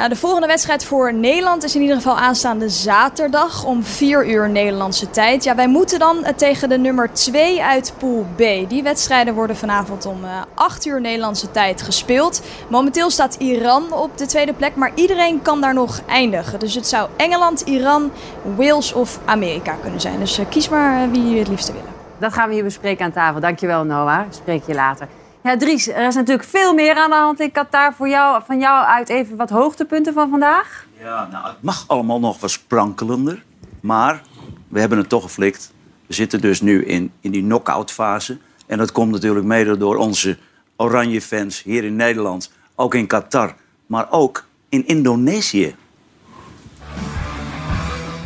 Nou, 0.00 0.12
de 0.12 0.18
volgende 0.18 0.46
wedstrijd 0.46 0.84
voor 0.84 1.14
Nederland 1.14 1.64
is 1.64 1.74
in 1.74 1.80
ieder 1.80 1.96
geval 1.96 2.16
aanstaande 2.16 2.68
zaterdag 2.68 3.64
om 3.64 3.84
4 3.84 4.28
uur 4.28 4.50
Nederlandse 4.50 5.10
tijd. 5.10 5.44
Ja, 5.44 5.54
wij 5.54 5.68
moeten 5.68 5.98
dan 5.98 6.24
eh, 6.24 6.34
tegen 6.34 6.68
de 6.68 6.78
nummer 6.78 7.12
2 7.12 7.62
uit 7.62 7.92
Pool 7.98 8.26
B. 8.36 8.38
Die 8.68 8.82
wedstrijden 8.82 9.34
worden 9.34 9.56
vanavond 9.56 10.06
om 10.06 10.24
eh, 10.24 10.30
8 10.54 10.86
uur 10.86 11.00
Nederlandse 11.00 11.50
tijd 11.50 11.82
gespeeld. 11.82 12.42
Momenteel 12.68 13.10
staat 13.10 13.34
Iran 13.34 13.92
op 13.92 14.18
de 14.18 14.26
tweede 14.26 14.52
plek, 14.52 14.76
maar 14.76 14.92
iedereen 14.94 15.42
kan 15.42 15.60
daar 15.60 15.74
nog 15.74 16.00
eindigen. 16.06 16.58
Dus 16.58 16.74
het 16.74 16.86
zou 16.86 17.08
Engeland, 17.16 17.60
Iran, 17.60 18.10
Wales 18.56 18.92
of 18.92 19.18
Amerika 19.24 19.76
kunnen 19.82 20.00
zijn. 20.00 20.18
Dus 20.18 20.38
eh, 20.38 20.44
kies 20.48 20.68
maar 20.68 21.02
eh, 21.02 21.10
wie 21.10 21.22
jullie 21.22 21.38
het 21.38 21.48
liefste 21.48 21.72
willen. 21.72 21.89
Dat 22.20 22.32
gaan 22.32 22.48
we 22.48 22.54
hier 22.54 22.64
bespreken 22.64 23.04
aan 23.04 23.12
tafel. 23.12 23.40
Dankjewel, 23.40 23.84
Noah. 23.84 24.20
Spreek 24.30 24.66
je 24.66 24.74
later. 24.74 25.08
Ja, 25.42 25.56
Dries, 25.56 25.88
er 25.88 26.06
is 26.06 26.14
natuurlijk 26.14 26.48
veel 26.48 26.74
meer 26.74 26.96
aan 26.96 27.10
de 27.10 27.16
hand 27.16 27.40
in 27.40 27.52
Qatar. 27.52 27.94
Voor 27.94 28.08
jou, 28.08 28.42
van 28.46 28.58
jou 28.58 28.84
uit 28.86 29.08
even 29.08 29.36
wat 29.36 29.50
hoogtepunten 29.50 30.12
van 30.12 30.30
vandaag. 30.30 30.86
Ja, 30.98 31.28
nou, 31.32 31.46
het 31.46 31.62
mag 31.62 31.84
allemaal 31.86 32.20
nog 32.20 32.40
wat 32.40 32.50
sprankelender. 32.50 33.44
Maar 33.80 34.22
we 34.68 34.80
hebben 34.80 34.98
het 34.98 35.08
toch 35.08 35.22
geflikt. 35.22 35.72
We 36.06 36.14
zitten 36.14 36.40
dus 36.40 36.60
nu 36.60 36.84
in, 36.84 37.12
in 37.20 37.30
die 37.30 37.42
knock-out 37.42 37.90
fase. 37.90 38.38
En 38.66 38.78
dat 38.78 38.92
komt 38.92 39.10
natuurlijk 39.12 39.46
mede 39.46 39.76
door 39.76 39.96
onze 39.96 40.38
oranje 40.76 41.20
fans 41.20 41.62
hier 41.62 41.84
in 41.84 41.96
Nederland. 41.96 42.52
Ook 42.74 42.94
in 42.94 43.06
Qatar. 43.06 43.54
Maar 43.86 44.06
ook 44.10 44.44
in 44.68 44.86
Indonesië. 44.86 45.74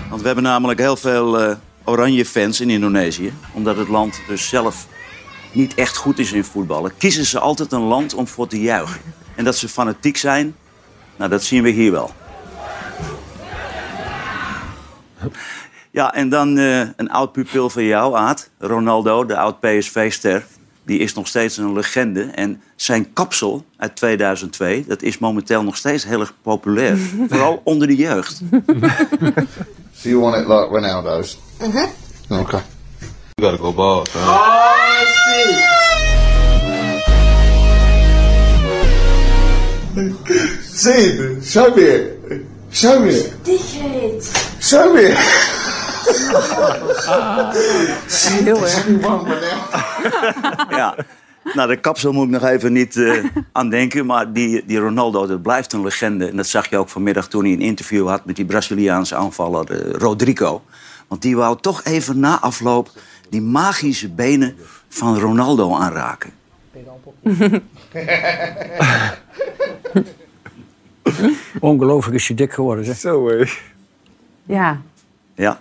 Want 0.09 0.21
we 0.21 0.27
hebben 0.27 0.45
namelijk 0.45 0.81
heel 0.81 0.97
veel 0.97 1.41
eh, 1.41 1.57
oranje 1.85 2.25
fans 2.25 2.61
in 2.61 2.71
Indonesië. 2.71 3.33
Omdat 3.53 3.77
het 3.77 3.89
land 3.89 4.21
dus 4.29 4.49
zelf 4.49 4.87
niet 5.53 5.75
echt 5.75 5.97
goed 5.97 6.19
is 6.19 6.33
in 6.33 6.45
voetballen. 6.45 6.97
Kiezen 6.97 7.25
ze 7.25 7.39
altijd 7.39 7.73
een 7.73 7.81
land 7.83 8.15
om 8.15 8.27
voor 8.27 8.47
te 8.47 8.61
juichen. 8.61 9.01
En 9.35 9.45
dat 9.45 9.57
ze 9.57 9.69
fanatiek 9.69 10.17
zijn, 10.17 10.57
nou 11.17 11.31
dat 11.31 11.43
zien 11.43 11.63
we 11.63 11.71
hier 11.71 11.93
wel. 11.93 12.11
Ja, 15.91 16.15
en 16.15 16.29
dan 16.29 16.59
eh, 16.59 16.81
een 16.81 17.11
oud 17.11 17.33
pupil 17.33 17.71
van 17.71 17.85
jou, 17.85 18.17
Aad. 18.17 18.51
Ronaldo, 18.59 19.25
de 19.25 19.37
oud 19.37 19.61
PSV-ster. 19.61 20.47
Die 20.87 20.99
is 20.99 21.15
nog 21.15 21.27
steeds 21.27 21.57
een 21.57 21.73
legende. 21.73 22.23
En 22.23 22.63
zijn 22.77 23.13
kapsel 23.13 23.65
uit 23.77 23.97
2002, 23.97 24.85
dat 24.87 25.03
is 25.03 25.19
momenteel 25.19 25.63
nog 25.63 25.77
steeds 25.77 26.05
heel 26.05 26.21
erg 26.21 26.35
populair. 26.43 26.97
Vooral 27.29 27.61
onder 27.65 27.87
de 27.87 27.97
jeugd. 27.97 28.41
So 29.97 30.09
you 30.09 30.21
want 30.21 30.37
it 30.37 30.49
like 30.49 30.69
Ronaldo's? 30.71 31.39
Mm-hmm. 31.61 32.41
Okay. 32.41 32.63
You 33.37 33.51
gotta 33.51 33.57
go 33.57 33.73
bald. 33.73 34.09
See, 40.63 41.41
show 41.41 41.75
me 41.75 41.83
it. 41.83 42.47
Show 42.73 43.01
me 43.01 43.11
it. 43.11 43.45
Dickhead. 43.45 44.23
Show 44.61 44.93
me 44.93 45.03
it. 45.03 45.74
Heel 48.45 48.63
erg. 48.63 48.87
ja. 50.79 50.95
Nou, 51.55 51.69
de 51.69 51.77
kapsel 51.81 52.13
moet 52.13 52.25
ik 52.25 52.31
nog 52.31 52.45
even 52.45 52.73
niet 52.73 52.97
eh, 52.97 53.25
aan 53.53 53.69
denken. 53.69 54.07
Maar 54.07 54.33
die, 54.33 54.65
die 54.67 54.79
Ronaldo, 54.79 55.27
dat 55.27 55.43
blijft 55.43 55.73
een 55.73 55.83
legende. 55.83 56.27
En 56.27 56.37
dat 56.37 56.47
zag 56.47 56.71
je 56.71 56.77
ook 56.77 56.89
vanmiddag 56.89 57.29
toen 57.29 57.45
hij 57.45 57.53
een 57.53 57.61
interview 57.61 58.09
had 58.09 58.25
met 58.25 58.37
die 58.37 58.45
Braziliaanse 58.45 59.15
aanvaller 59.15 59.71
eh, 59.71 59.93
Rodrigo. 59.93 60.63
Want 61.09 61.23
die 61.23 61.37
wou 61.37 61.59
toch 61.61 61.85
even 61.85 62.19
na 62.21 62.41
afloop 62.41 62.91
die 63.31 63.43
magische 63.43 64.09
benen 64.11 64.57
van 64.89 65.19
Ronaldo 65.19 65.75
aanraken. 65.75 66.31
Ongelooflijk 71.61 72.17
is 72.17 72.29
je 72.29 72.35
dik 72.35 72.53
geworden, 72.53 72.85
zeg. 72.85 72.97
Zo, 72.97 73.29
hé. 73.29 73.45
Ja, 74.45 74.81
Ja. 75.35 75.61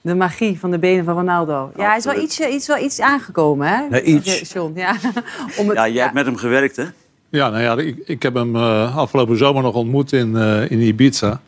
De 0.00 0.14
magie 0.14 0.58
van 0.58 0.70
de 0.70 0.78
benen 0.78 1.04
van 1.04 1.14
Ronaldo. 1.14 1.72
Ja, 1.76 1.88
hij 1.88 1.96
is 1.96 2.04
wel 2.04 2.22
iets, 2.22 2.40
iets, 2.40 2.66
wel 2.66 2.78
iets 2.78 3.00
aangekomen, 3.00 3.68
hè? 3.68 3.96
Ja, 3.96 4.00
iets. 4.00 4.52
John, 4.52 4.72
ja. 4.78 4.96
Om 5.58 5.68
het, 5.68 5.76
ja, 5.76 5.88
jij 5.88 6.02
hebt 6.02 6.14
met 6.14 6.26
hem 6.26 6.36
gewerkt, 6.36 6.76
hè? 6.76 6.84
Ja, 7.28 7.50
nou 7.50 7.62
ja, 7.62 7.76
ik, 7.76 7.96
ik 8.04 8.22
heb 8.22 8.34
hem 8.34 8.56
eh, 8.56 8.96
afgelopen 8.96 9.36
zomer 9.36 9.62
nog 9.62 9.74
ontmoet 9.74 10.12
in, 10.12 10.36
eh, 10.36 10.70
in 10.70 10.80
Ibiza. 10.80 11.40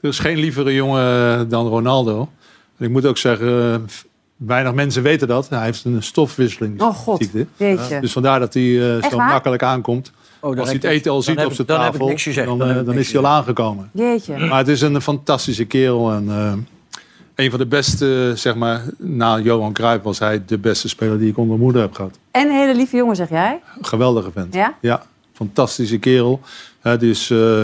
Er 0.00 0.08
is 0.08 0.18
geen 0.18 0.36
lievere 0.38 0.74
jongen 0.74 1.48
dan 1.48 1.66
Ronaldo. 1.66 2.28
En 2.78 2.84
ik 2.86 2.90
moet 2.90 3.06
ook 3.06 3.18
zeggen, 3.18 3.72
eh, 3.72 3.80
weinig 4.36 4.74
mensen 4.74 5.02
weten 5.02 5.28
dat. 5.28 5.48
Hij 5.48 5.64
heeft 5.64 5.84
een 5.84 6.02
stofwisseling. 6.02 6.80
Oh 6.82 6.94
god, 6.94 7.28
jeetje. 7.56 8.00
Dus 8.00 8.12
vandaar 8.12 8.40
dat 8.40 8.54
hij 8.54 8.96
eh, 8.96 9.10
zo 9.10 9.16
waar? 9.16 9.28
makkelijk 9.28 9.62
aankomt. 9.62 10.12
Oh, 10.40 10.50
Als 10.58 10.64
hij 10.64 10.74
het 10.74 10.84
ik- 10.84 10.90
eten 10.90 11.10
al 11.12 11.22
ziet 11.22 11.44
op 11.44 11.52
zijn 11.52 11.66
dan 11.66 11.80
heb 11.80 11.94
ik 11.94 11.98
tafel, 11.98 12.56
dan, 12.56 12.84
Dan 12.84 12.94
eh, 12.94 13.00
is 13.00 13.12
hij 13.12 13.20
al 13.20 13.26
aangekomen. 13.26 13.90
Jeetje. 13.92 14.38
Maar 14.38 14.58
het 14.58 14.68
is 14.68 14.80
een 14.80 15.00
fantastische 15.00 15.64
kerel. 15.64 16.12
En 16.12 16.28
eh, 16.28 16.52
een 17.40 17.50
van 17.50 17.58
de 17.58 17.66
beste, 17.66 18.32
zeg 18.36 18.54
maar, 18.54 18.82
na 18.98 19.38
Johan 19.38 19.72
Cruijff 19.72 20.02
was 20.04 20.18
hij 20.18 20.42
de 20.46 20.58
beste 20.58 20.88
speler 20.88 21.18
die 21.18 21.28
ik 21.28 21.36
onder 21.36 21.50
mijn 21.52 21.62
moeder 21.64 21.82
heb 21.82 21.94
gehad. 21.94 22.18
En 22.30 22.46
een 22.48 22.54
hele 22.56 22.74
lieve 22.74 22.96
jongen, 22.96 23.16
zeg 23.16 23.28
jij? 23.28 23.60
Geweldige 23.80 24.30
vent. 24.32 24.54
Ja? 24.54 24.74
Ja, 24.80 25.02
fantastische 25.32 25.98
kerel. 25.98 26.40
Dus, 26.98 27.30
eh, 27.30 27.58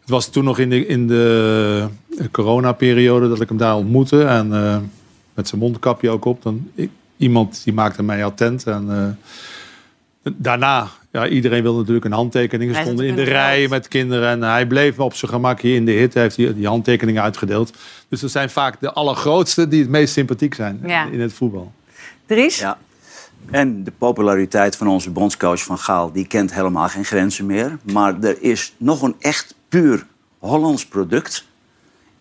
het 0.00 0.16
was 0.16 0.28
toen 0.30 0.44
nog 0.44 0.58
in 0.58 0.70
de, 0.70 0.86
in 0.86 1.06
de 1.06 1.88
coronaperiode 2.30 3.28
dat 3.28 3.40
ik 3.40 3.48
hem 3.48 3.58
daar 3.58 3.76
ontmoette. 3.76 4.24
En 4.24 4.52
eh, 4.54 4.76
met 5.34 5.48
zijn 5.48 5.60
mondkapje 5.60 6.10
ook 6.10 6.24
op. 6.24 6.42
Dan, 6.42 6.70
ik- 6.74 6.90
iemand 7.16 7.60
die 7.64 7.72
maakte 7.72 8.02
mij 8.02 8.24
attent. 8.24 8.66
En 8.66 8.86
eh, 8.90 9.04
daarna, 10.22 10.88
ja, 11.12 11.28
iedereen 11.28 11.62
wilde 11.62 11.78
natuurlijk 11.78 12.04
een 12.04 12.12
handtekening. 12.12 12.74
Ze 12.74 12.80
stonden 12.80 13.06
in 13.06 13.14
de 13.14 13.22
rij 13.22 13.68
met 13.68 13.88
kinderen. 13.88 14.28
En 14.28 14.42
hij 14.42 14.66
bleef 14.66 14.98
op 14.98 15.14
zijn 15.14 15.30
gemakje 15.30 15.74
in 15.74 15.84
de 15.84 15.92
hit. 15.92 16.14
Heeft 16.14 16.36
hij 16.36 16.54
die 16.54 16.66
handtekeningen 16.66 17.22
uitgedeeld. 17.22 17.72
Dus 18.08 18.20
dat 18.20 18.30
zijn 18.30 18.50
vaak 18.50 18.80
de 18.80 18.92
allergrootste 18.92 19.68
die 19.68 19.80
het 19.80 19.90
meest 19.90 20.12
sympathiek 20.12 20.54
zijn 20.54 20.80
Ja. 20.86 21.04
in 21.04 21.20
het 21.20 21.32
voetbal. 21.32 21.72
Dries? 22.26 22.58
Ja. 22.58 22.78
En 23.50 23.84
de 23.84 23.92
populariteit 23.98 24.76
van 24.76 24.88
onze 24.88 25.10
bondscoach 25.10 25.62
Van 25.62 25.78
Gaal... 25.78 26.12
die 26.12 26.26
kent 26.26 26.54
helemaal 26.54 26.88
geen 26.88 27.04
grenzen 27.04 27.46
meer. 27.46 27.78
Maar 27.92 28.20
er 28.20 28.42
is 28.42 28.74
nog 28.76 29.02
een 29.02 29.14
echt 29.18 29.54
puur 29.68 30.06
Hollands 30.38 30.86
product. 30.86 31.46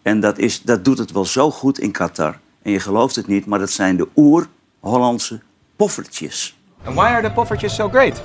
En 0.02 0.20
dat, 0.20 0.38
is, 0.38 0.62
dat 0.62 0.86
doet 0.86 0.98
het 0.98 1.12
wel 1.12 1.26
zo 1.26 1.52
goed 1.52 1.80
in 1.80 1.92
Qatar. 1.92 2.40
En 2.62 2.72
je 2.72 2.80
gelooft 2.80 3.16
het 3.16 3.28
niet, 3.28 3.46
maar 3.46 3.60
dat 3.60 3.72
zijn 3.72 3.98
de 3.98 4.08
oer-Hollandse 4.16 5.40
poffertjes. 5.76 6.57
And 6.86 6.96
why 6.96 7.14
are 7.14 7.22
the 7.22 7.30
poffertjes 7.30 7.72
so 7.72 7.90
great? 7.90 8.22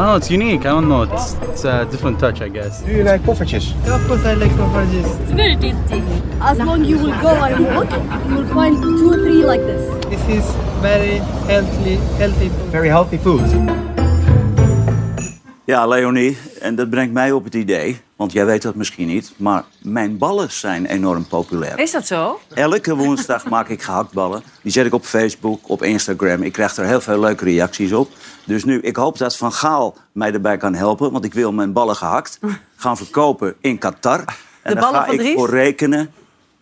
Oh, 0.00 0.16
it's 0.16 0.30
unique. 0.30 0.60
I 0.60 0.64
don't 0.70 0.88
know. 0.88 1.02
It's, 1.02 1.34
it's 1.34 1.64
a 1.64 1.84
different 1.90 2.18
touch, 2.18 2.40
I 2.40 2.48
guess. 2.48 2.82
Do 2.82 2.92
you 2.92 3.04
like 3.04 3.20
poffertjes? 3.22 3.72
Of 3.88 4.06
course, 4.08 4.24
I 4.24 4.34
like 4.34 4.50
poffertjes. 4.52 5.20
It's 5.22 5.30
very 5.32 5.56
tasty. 5.56 6.02
As 6.40 6.58
long 6.58 6.84
you 6.84 6.98
will 6.98 7.20
go 7.20 7.28
and 7.28 7.64
walk, 7.76 7.90
you 8.28 8.34
will 8.36 8.48
find 8.54 8.80
two 8.82 9.12
or 9.12 9.16
three 9.16 9.44
like 9.44 9.60
this. 9.60 10.04
This 10.06 10.28
is 10.28 10.54
very 10.80 11.16
healthy, 11.50 11.96
healthy 12.18 12.48
food. 12.48 12.70
Very 12.70 12.88
healthy 12.88 13.16
food. 13.18 13.42
Ja, 15.68 15.86
Leonie, 15.86 16.38
en 16.60 16.74
dat 16.74 16.90
brengt 16.90 17.12
mij 17.12 17.32
op 17.32 17.44
het 17.44 17.54
idee... 17.54 18.00
want 18.16 18.32
jij 18.32 18.46
weet 18.46 18.62
dat 18.62 18.74
misschien 18.74 19.06
niet... 19.06 19.32
maar 19.36 19.64
mijn 19.82 20.18
ballen 20.18 20.50
zijn 20.50 20.86
enorm 20.86 21.26
populair. 21.26 21.78
Is 21.78 21.90
dat 21.90 22.06
zo? 22.06 22.40
Elke 22.54 22.96
woensdag 22.96 23.48
maak 23.54 23.68
ik 23.68 23.82
gehaktballen. 23.82 24.42
Die 24.62 24.72
zet 24.72 24.86
ik 24.86 24.94
op 24.94 25.04
Facebook, 25.04 25.68
op 25.68 25.82
Instagram. 25.82 26.42
Ik 26.42 26.52
krijg 26.52 26.76
er 26.76 26.84
heel 26.84 27.00
veel 27.00 27.20
leuke 27.20 27.44
reacties 27.44 27.92
op. 27.92 28.10
Dus 28.44 28.64
nu, 28.64 28.80
ik 28.80 28.96
hoop 28.96 29.18
dat 29.18 29.36
Van 29.36 29.52
Gaal 29.52 29.96
mij 30.12 30.32
erbij 30.32 30.56
kan 30.56 30.74
helpen. 30.74 31.12
Want 31.12 31.24
ik 31.24 31.34
wil 31.34 31.52
mijn 31.52 31.72
ballen 31.72 31.96
gehakt 31.96 32.38
gaan 32.76 32.96
verkopen 32.96 33.54
in 33.60 33.78
Qatar. 33.78 34.24
En 34.62 34.74
De 34.74 34.80
ballen 34.80 34.98
ga 34.98 35.04
van 35.04 35.14
ik 35.14 35.20
Dries? 35.20 35.34
voor 35.34 35.50
rekenen 35.50 36.12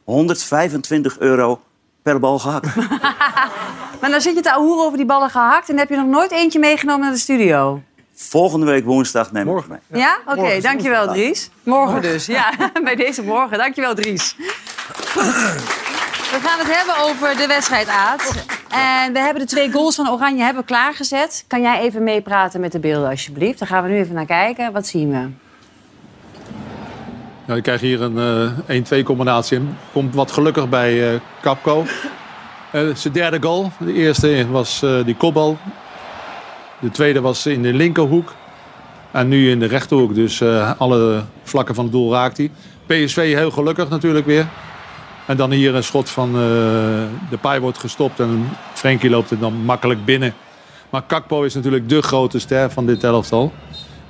125 0.04 1.18
euro 1.18 1.60
per 2.02 2.20
bal 2.20 2.38
gehakt. 2.38 2.76
Maar 4.00 4.10
dan 4.10 4.20
zit 4.20 4.34
je 4.34 4.42
te 4.42 4.52
ahoeren 4.52 4.84
over 4.84 4.96
die 4.96 5.06
ballen 5.06 5.30
gehakt... 5.30 5.68
en 5.68 5.78
heb 5.78 5.88
je 5.88 5.96
nog 5.96 6.06
nooit 6.06 6.30
eentje 6.30 6.58
meegenomen 6.58 7.00
naar 7.00 7.12
de 7.12 7.18
studio. 7.18 7.82
Volgende 8.18 8.66
week 8.66 8.84
woensdag 8.84 9.32
neem 9.32 9.48
ik 9.48 9.56
het 9.56 9.68
mee. 9.68 10.00
Ja? 10.00 10.18
Oké, 10.26 10.40
Morgen 10.40 10.62
dankjewel 10.62 11.04
woensdag. 11.04 11.24
Dries. 11.24 11.50
Morgen 11.62 12.02
dus, 12.02 12.26
ja. 12.26 12.52
Bij 12.84 12.96
deze 12.96 13.22
morgen. 13.22 13.58
Dankjewel 13.58 13.94
Dries. 13.94 14.36
We 16.30 16.38
gaan 16.42 16.58
het 16.58 16.76
hebben 16.76 16.96
over 17.04 17.36
de 17.36 17.46
wedstrijd, 17.46 17.88
Aad. 17.88 18.44
En 18.70 19.12
we 19.12 19.18
hebben 19.18 19.42
de 19.42 19.48
twee 19.48 19.72
goals 19.72 19.94
van 19.94 20.10
Oranje 20.10 20.42
hebben 20.42 20.64
klaargezet. 20.64 21.44
Kan 21.46 21.62
jij 21.62 21.80
even 21.80 22.02
meepraten 22.02 22.60
met 22.60 22.72
de 22.72 22.78
beelden, 22.78 23.10
alsjeblieft? 23.10 23.58
Daar 23.58 23.68
gaan 23.68 23.82
we 23.82 23.88
nu 23.88 23.98
even 23.98 24.14
naar 24.14 24.26
kijken. 24.26 24.72
Wat 24.72 24.86
zien 24.86 25.10
we? 25.10 25.28
Nou, 27.44 27.58
ik 27.58 27.62
krijg 27.62 27.80
hier 27.80 28.02
een 28.02 28.52
eh 28.66 29.00
1-2 29.00 29.04
combinatie. 29.04 29.60
Komt 29.92 30.14
wat 30.14 30.30
gelukkig 30.30 30.68
bij 30.68 31.12
eh 31.12 31.20
Capco. 31.42 31.84
Eh, 32.70 32.94
zijn 32.94 33.12
derde 33.12 33.42
goal. 33.42 33.70
De 33.78 33.92
eerste 33.92 34.50
was 34.50 34.82
eh, 34.82 35.04
die 35.04 35.16
kopbal. 35.16 35.58
De 36.78 36.90
tweede 36.90 37.20
was 37.20 37.46
in 37.46 37.62
de 37.62 37.72
linkerhoek. 37.72 38.34
En 39.10 39.28
nu 39.28 39.50
in 39.50 39.58
de 39.58 39.66
rechterhoek. 39.66 40.14
Dus 40.14 40.40
eh, 40.40 40.72
alle 40.78 41.22
vlakken 41.42 41.74
van 41.74 41.84
het 41.84 41.92
doel 41.92 42.12
raakt 42.12 42.36
hij. 42.36 42.50
PSV 42.86 43.34
heel 43.34 43.50
gelukkig 43.50 43.88
natuurlijk 43.88 44.26
weer. 44.26 44.46
En 45.26 45.36
dan 45.36 45.50
hier 45.50 45.74
een 45.74 45.84
schot 45.84 46.10
van 46.10 46.28
eh, 46.28 46.34
de 47.30 47.38
paai 47.40 47.60
wordt 47.60 47.78
gestopt. 47.78 48.20
En 48.20 48.48
Frenkie 48.74 49.10
loopt 49.10 49.30
er 49.30 49.38
dan 49.38 49.54
makkelijk 49.54 50.04
binnen. 50.04 50.34
Maar 50.90 51.02
Kakpo 51.02 51.42
is 51.42 51.54
natuurlijk 51.54 51.88
de 51.88 52.02
grote 52.02 52.38
ster 52.38 52.70
van 52.70 52.86
dit 52.86 53.04
elftal. 53.04 53.52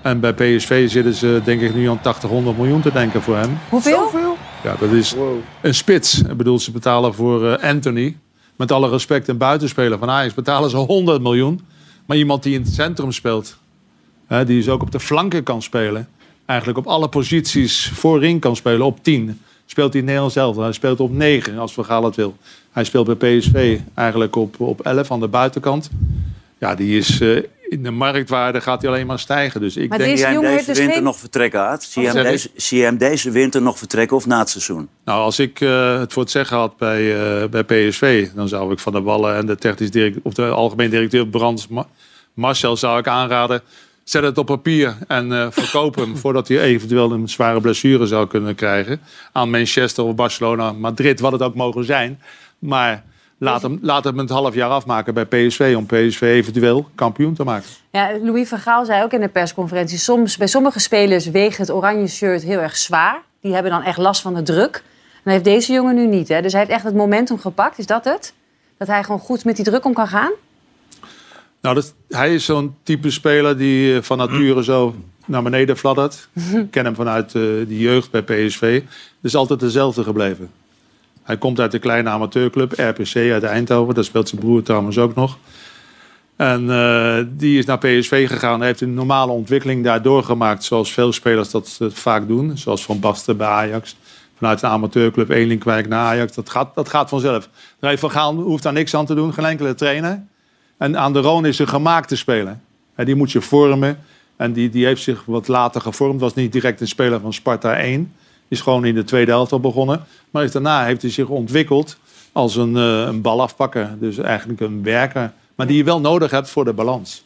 En 0.03 0.21
bij 0.21 0.33
PSV 0.33 0.91
zitten 0.91 1.15
ze 1.15 1.41
denk 1.45 1.61
ik 1.61 1.75
nu 1.75 1.89
aan 1.89 2.01
80, 2.01 2.31
100 2.31 2.57
miljoen 2.57 2.81
te 2.81 2.93
denken 2.93 3.23
voor 3.23 3.37
hem. 3.37 3.59
Hoeveel? 3.69 4.37
Ja, 4.63 4.77
dat 4.81 4.91
is 4.91 5.15
een 5.61 5.75
spits. 5.75 6.23
Ik 6.23 6.37
bedoel, 6.37 6.59
ze 6.59 6.71
betalen 6.71 7.15
voor 7.15 7.51
eh, 7.51 7.71
Anthony. 7.71 8.17
Met 8.57 8.73
alle 8.73 8.89
respect, 8.89 9.29
een 9.29 9.37
buitenspeler 9.37 9.99
van 9.99 10.11
Ajax 10.11 10.35
betalen 10.35 10.71
ze 10.71 10.77
100 10.77 11.23
miljoen. 11.23 11.61
Maar 12.07 12.17
iemand 12.17 12.43
die 12.43 12.55
in 12.55 12.63
het 12.63 12.73
centrum 12.73 13.13
speelt, 13.13 13.57
hè, 14.27 14.45
die 14.45 14.57
dus 14.57 14.69
ook 14.69 14.83
op 14.83 14.91
de 14.91 15.01
flanken 15.01 15.43
kan 15.43 15.63
spelen. 15.63 16.09
Eigenlijk 16.45 16.79
op 16.79 16.87
alle 16.87 17.09
posities 17.09 17.91
voorin 17.95 18.39
kan 18.39 18.57
spelen, 18.57 18.87
op 18.87 19.03
10. 19.03 19.41
Speelt 19.67 19.91
hij 19.91 20.01
in 20.01 20.07
Nederland 20.07 20.33
zelf. 20.33 20.57
Hij 20.57 20.73
speelt 20.73 21.01
op 21.01 21.13
9 21.13 21.59
als 21.59 21.73
Vergaal 21.73 22.05
het 22.05 22.17
wil. 22.17 22.37
Hij 22.71 22.85
speelt 22.85 23.19
bij 23.19 23.39
PSV 23.39 23.79
eigenlijk 23.95 24.37
op, 24.37 24.61
op 24.61 24.81
11 24.81 25.11
aan 25.11 25.21
de 25.21 25.29
buitenkant. 25.29 25.91
Ja, 26.59 26.75
die 26.75 26.99
is 26.99 27.21
eh, 27.21 27.37
in 27.69 27.83
de 27.83 27.91
marktwaarde 27.91 28.61
gaat 28.61 28.83
hij 28.83 28.91
alleen 28.91 29.07
maar 29.07 29.19
stijgen. 29.19 29.61
Dus 29.61 29.77
ik 29.77 29.89
Maar 29.89 29.99
denk... 29.99 30.11
deze 30.11 30.23
Zie 30.25 30.33
je 30.33 30.39
hem 30.39 30.43
deze 30.43 30.55
heeft 30.55 30.67
dus 30.67 30.77
winter 30.79 30.95
geen- 30.95 31.05
nog 31.05 31.17
vertrekken, 31.19 31.61
Aad? 31.61 31.83
Zie 31.83 32.03
je, 32.03 32.09
Wat 32.09 32.17
hem 32.17 32.25
deze, 32.27 32.51
zie 32.55 32.79
je 32.79 32.85
hem 32.85 32.97
deze 32.99 33.31
winter 33.31 33.63
nog 33.63 33.79
vertrekken 33.79 34.17
of 34.17 34.27
na 34.27 34.39
het 34.39 34.51
seizoen? 34.51 34.89
Nou, 35.05 35.21
als 35.23 35.39
ik 35.39 35.61
eh, 35.61 35.99
het 35.99 36.13
voor 36.13 36.23
het 36.23 36.31
zeggen 36.31 36.57
had 36.57 36.77
bij, 36.77 37.15
eh, 37.43 37.49
bij 37.49 37.65
PSV, 37.65 38.29
dan 38.35 38.49
zou 38.49 38.73
ik 38.73 38.79
Van 38.79 38.93
der 38.93 39.03
Wallen 39.03 39.37
en 39.37 39.47
de 39.47 39.57
technisch 39.57 39.91
direct, 39.91 40.19
of 40.23 40.33
de 40.35 40.47
algemeen 40.49 40.91
directeur 40.91 41.27
Brands 41.29 41.69
Ma- 41.69 41.87
Marcel 42.35 42.77
zou 42.77 42.99
ik 42.99 43.09
aanraden. 43.09 43.61
Zet 44.05 44.23
het 44.23 44.39
op 44.39 44.47
papier 44.47 44.97
en 45.09 45.33
eh, 45.33 45.47
verkoop 45.51 45.95
hem 45.95 46.17
voordat 46.23 46.49
hij 46.49 46.61
eventueel 46.61 47.13
een 47.13 47.29
zware 47.29 47.61
blessure 47.61 48.07
zou 48.07 48.27
kunnen 48.27 48.55
krijgen. 48.55 49.01
Aan 49.33 49.51
Manchester 49.51 50.05
of 50.05 50.15
Barcelona, 50.15 50.73
Madrid, 50.73 51.21
wat 51.21 51.33
het 51.33 51.43
ook 51.43 51.55
mogen 51.55 51.85
zijn. 51.85 52.21
Maar 52.59 53.05
laat 53.39 53.63
hem, 53.63 53.79
laat 53.83 54.05
hem 54.05 54.19
het 54.19 54.31
half 54.31 54.55
jaar 54.55 54.71
afmaken 54.71 55.15
bij 55.15 55.25
PSV 55.25 55.75
om 55.77 55.87
PSV 55.87 56.21
eventueel 56.21 56.89
kampioen 56.95 57.35
te 57.35 57.45
maken. 57.45 57.69
Ja, 57.91 58.11
Louis 58.23 58.49
van 58.49 58.59
Gaal 58.59 58.85
zei 58.85 59.03
ook 59.03 59.13
in 59.13 59.21
de 59.21 59.29
persconferentie... 59.29 59.99
Soms, 59.99 60.37
bij 60.37 60.47
sommige 60.47 60.81
spelers 60.81 61.27
weegt 61.27 61.59
het 61.59 61.71
oranje 61.71 62.07
shirt 62.07 62.43
heel 62.43 62.59
erg 62.59 62.77
zwaar. 62.77 63.23
Die 63.41 63.53
hebben 63.55 63.73
dan 63.73 63.83
echt 63.83 63.99
last 63.99 64.23
van 64.23 64.35
de 64.35 64.43
druk. 64.43 64.83
En 65.15 65.23
dat 65.23 65.33
heeft 65.33 65.45
deze 65.45 65.73
jongen 65.73 65.95
nu 65.95 66.07
niet. 66.07 66.29
Hè? 66.29 66.43
Dus 66.43 66.53
hij 66.53 66.61
heeft 66.61 66.73
echt 66.73 66.85
het 66.85 66.95
momentum 66.95 67.39
gepakt. 67.39 67.79
Is 67.79 67.87
dat 67.87 68.05
het? 68.05 68.33
Dat 68.79 68.89
hij 68.89 69.05
gewoon 69.05 69.21
goed 69.21 69.45
met 69.45 69.57
die 69.57 69.65
druk 69.65 69.85
om 69.85 69.93
kan 69.93 70.09
gaan? 70.09 70.33
Nou, 71.61 71.75
dat, 71.75 71.95
hij 72.09 72.35
is 72.35 72.45
zo'n 72.45 72.77
type 72.83 73.11
speler 73.11 73.59
die 73.59 73.97
eh, 73.97 74.03
van 74.03 74.19
nature 74.19 74.65
zo 74.65 74.95
naar 75.27 75.43
beneden 75.43 75.77
fladdert. 75.77 76.29
Ik 76.55 76.71
ken 76.71 76.85
hem 76.85 76.95
vanuit 76.95 77.27
eh 77.27 77.33
de 77.43 77.79
jeugd 77.79 78.11
bij 78.11 78.23
PSV. 78.23 78.75
Het 78.83 79.23
is 79.23 79.35
altijd 79.35 79.61
dezelfde 79.61 80.03
gebleven. 80.03 80.51
Hij 81.27 81.39
komt 81.39 81.61
uit 81.61 81.71
de 81.71 81.79
kleine 81.79 82.09
amateurclub, 82.09 82.73
RPC 82.73 83.17
uit 83.17 83.43
Eindhoven. 83.43 83.95
Daar 83.95 84.05
speelt 84.05 84.29
zijn 84.29 84.41
broer 84.41 84.63
trouwens 84.63 84.99
ook 84.99 85.15
nog. 85.15 85.39
En 86.37 86.71
eh, 86.71 87.19
die 87.29 87.59
is 87.59 87.65
naar 87.65 87.79
PSV 87.79 88.29
gegaan. 88.29 88.59
Hij 88.59 88.69
heeft 88.69 88.81
een 88.81 88.95
normale 88.95 89.33
ontwikkeling 89.33 89.85
daar 89.85 90.03
doorgemaakt. 90.03 90.65
Zoals 90.65 90.93
veel 90.93 91.13
spelers 91.13 91.51
dat 91.51 91.79
eh, 91.81 91.89
vaak 91.91 92.29
doen. 92.29 92.59
Zoals 92.59 92.85
Van 92.85 93.01
Basten 93.01 93.37
bij 93.37 93.47
Ajax. 93.47 93.97
vanuit 94.37 94.63
een 94.63 94.69
amateurclub 94.69 95.29
Elinkwijk 95.29 95.89
naar 95.89 96.07
Ajax. 96.07 96.35
Dat 96.35 96.51
gaat, 96.51 96.75
dat 96.75 96.89
gaat 96.89 97.09
vanzelf. 97.09 97.49
Heeft 97.81 98.01
Van 98.01 98.11
Gaal 98.11 98.35
hoeft 98.35 98.63
daar 98.63 98.73
niks 98.73 98.95
aan 98.95 99.07
te 99.07 99.15
doen, 99.15 99.33
geen 99.35 99.45
enkele 99.45 99.75
trainer. 99.75 100.23
En 100.79 100.99
aan 100.99 101.13
de 101.13 101.21
Roon 101.21 101.47
is 101.47 101.59
een 101.59 101.69
gemaakte 101.69 102.17
speler. 102.17 102.59
Die 102.97 103.15
moet 103.15 103.33
je 103.33 103.41
vormen. 103.41 103.99
En 104.37 104.53
die, 104.53 104.71
die 104.71 104.87
heeft 104.87 105.03
zich 105.03 105.23
wat 105.25 105.49
later 105.49 105.81
gevormd. 105.81 106.21
Was 106.21 106.35
niet 106.35 106.53
direct 106.53 106.81
een 106.81 106.89
speler 106.89 107.21
van 107.21 107.33
Sparta 107.33 107.77
1. 107.77 108.13
Is 108.49 108.61
gewoon 108.61 108.85
in 108.85 108.95
de 108.95 109.05
tweede 109.05 109.31
helft 109.31 109.53
al 109.53 109.61
begonnen. 109.61 110.05
Maar 110.31 110.45
is 110.45 110.53
daarna 110.53 110.85
heeft 110.85 111.03
hij 111.03 111.11
zich 111.11 111.29
ontwikkeld 111.29 111.97
als 112.33 112.57
een, 112.57 112.77
eh, 112.77 113.01
een 113.01 113.21
balafpakker. 113.21 113.97
Dus 113.99 114.19
eigenlijk 114.19 114.61
een 114.61 114.83
werker. 114.83 115.33
Maar 115.55 115.67
die 115.67 115.77
je 115.77 115.85
wel 115.85 116.01
nodig 116.01 116.31
hebt 116.31 116.51
voor 116.51 116.65
de 116.65 116.73
balans. 116.73 117.25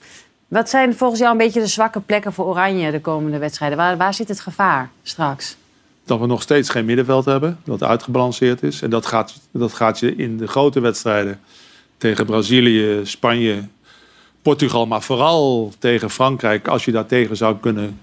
Wat 0.49 0.69
zijn 0.69 0.97
volgens 0.97 1.21
jou 1.21 1.33
een 1.33 1.39
beetje 1.39 1.61
de 1.61 1.67
zwakke 1.67 2.01
plekken 2.01 2.33
voor 2.33 2.47
Oranje 2.47 2.91
de 2.91 3.01
komende 3.01 3.39
wedstrijden? 3.39 3.79
Waar, 3.79 3.97
waar 3.97 4.15
zit 4.15 4.29
het 4.29 4.41
gevaar 4.41 4.91
straks? 5.03 5.57
dat 6.11 6.21
we 6.21 6.27
nog 6.27 6.43
steeds 6.43 6.69
geen 6.69 6.85
middenveld 6.85 7.25
hebben, 7.25 7.59
dat 7.65 7.83
uitgebalanceerd 7.83 8.63
is. 8.63 8.83
En 8.83 8.91
dat 8.91 9.07
gaat, 9.07 9.35
dat 9.51 9.73
gaat 9.73 9.99
je 9.99 10.17
in 10.17 10.37
de 10.37 10.47
grote 10.47 10.81
wedstrijden 10.81 11.41
tegen 11.97 12.27
Brazilië, 12.27 13.01
Spanje, 13.03 13.63
Portugal, 14.43 14.87
maar 14.87 15.03
vooral 15.03 15.73
tegen 15.79 16.11
Frankrijk, 16.11 16.69
als 16.69 16.85
je 16.85 16.93
daar 16.93 17.07
tegen 17.07 17.37
zou 17.37 17.57
kunnen, 17.61 18.01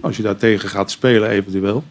als 0.00 0.16
je 0.16 0.22
daar 0.22 0.36
tegen 0.36 0.68
gaat 0.68 0.90
spelen 0.90 1.28
eventueel, 1.28 1.84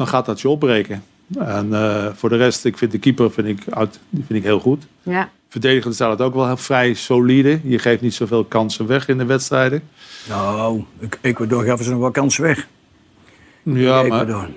dan 0.00 0.08
gaat 0.08 0.26
dat 0.26 0.40
je 0.40 0.48
opbreken. 0.48 1.02
En 1.38 1.68
eh, 1.74 2.06
voor 2.14 2.28
de 2.28 2.36
rest, 2.36 2.64
ik 2.64 2.78
vind 2.78 2.90
de 2.92 2.98
keeper 2.98 3.30
vind 3.30 3.46
ik, 3.48 3.62
uit, 3.70 4.00
die 4.10 4.24
vind 4.26 4.38
ik 4.38 4.44
heel 4.44 4.60
goed. 4.60 4.86
Ja. 5.02 5.30
Verdedigend 5.48 5.94
staat 5.94 6.10
het 6.10 6.20
ook 6.20 6.34
wel 6.34 6.46
heel 6.46 6.56
vrij 6.56 6.94
solide. 6.94 7.60
Je 7.62 7.78
geeft 7.78 8.00
niet 8.00 8.14
zoveel 8.14 8.44
kansen 8.44 8.86
weg 8.86 9.08
in 9.08 9.18
de 9.18 9.24
wedstrijden. 9.24 9.82
Nou, 10.28 10.84
Ik- 10.98 11.18
Ecuador 11.20 11.64
gaven 11.64 11.84
ze 11.84 11.90
nog 11.90 12.00
wel 12.00 12.10
kansen 12.10 12.42
weg. 12.42 12.68
Ja, 13.62 14.02
maar 14.02 14.48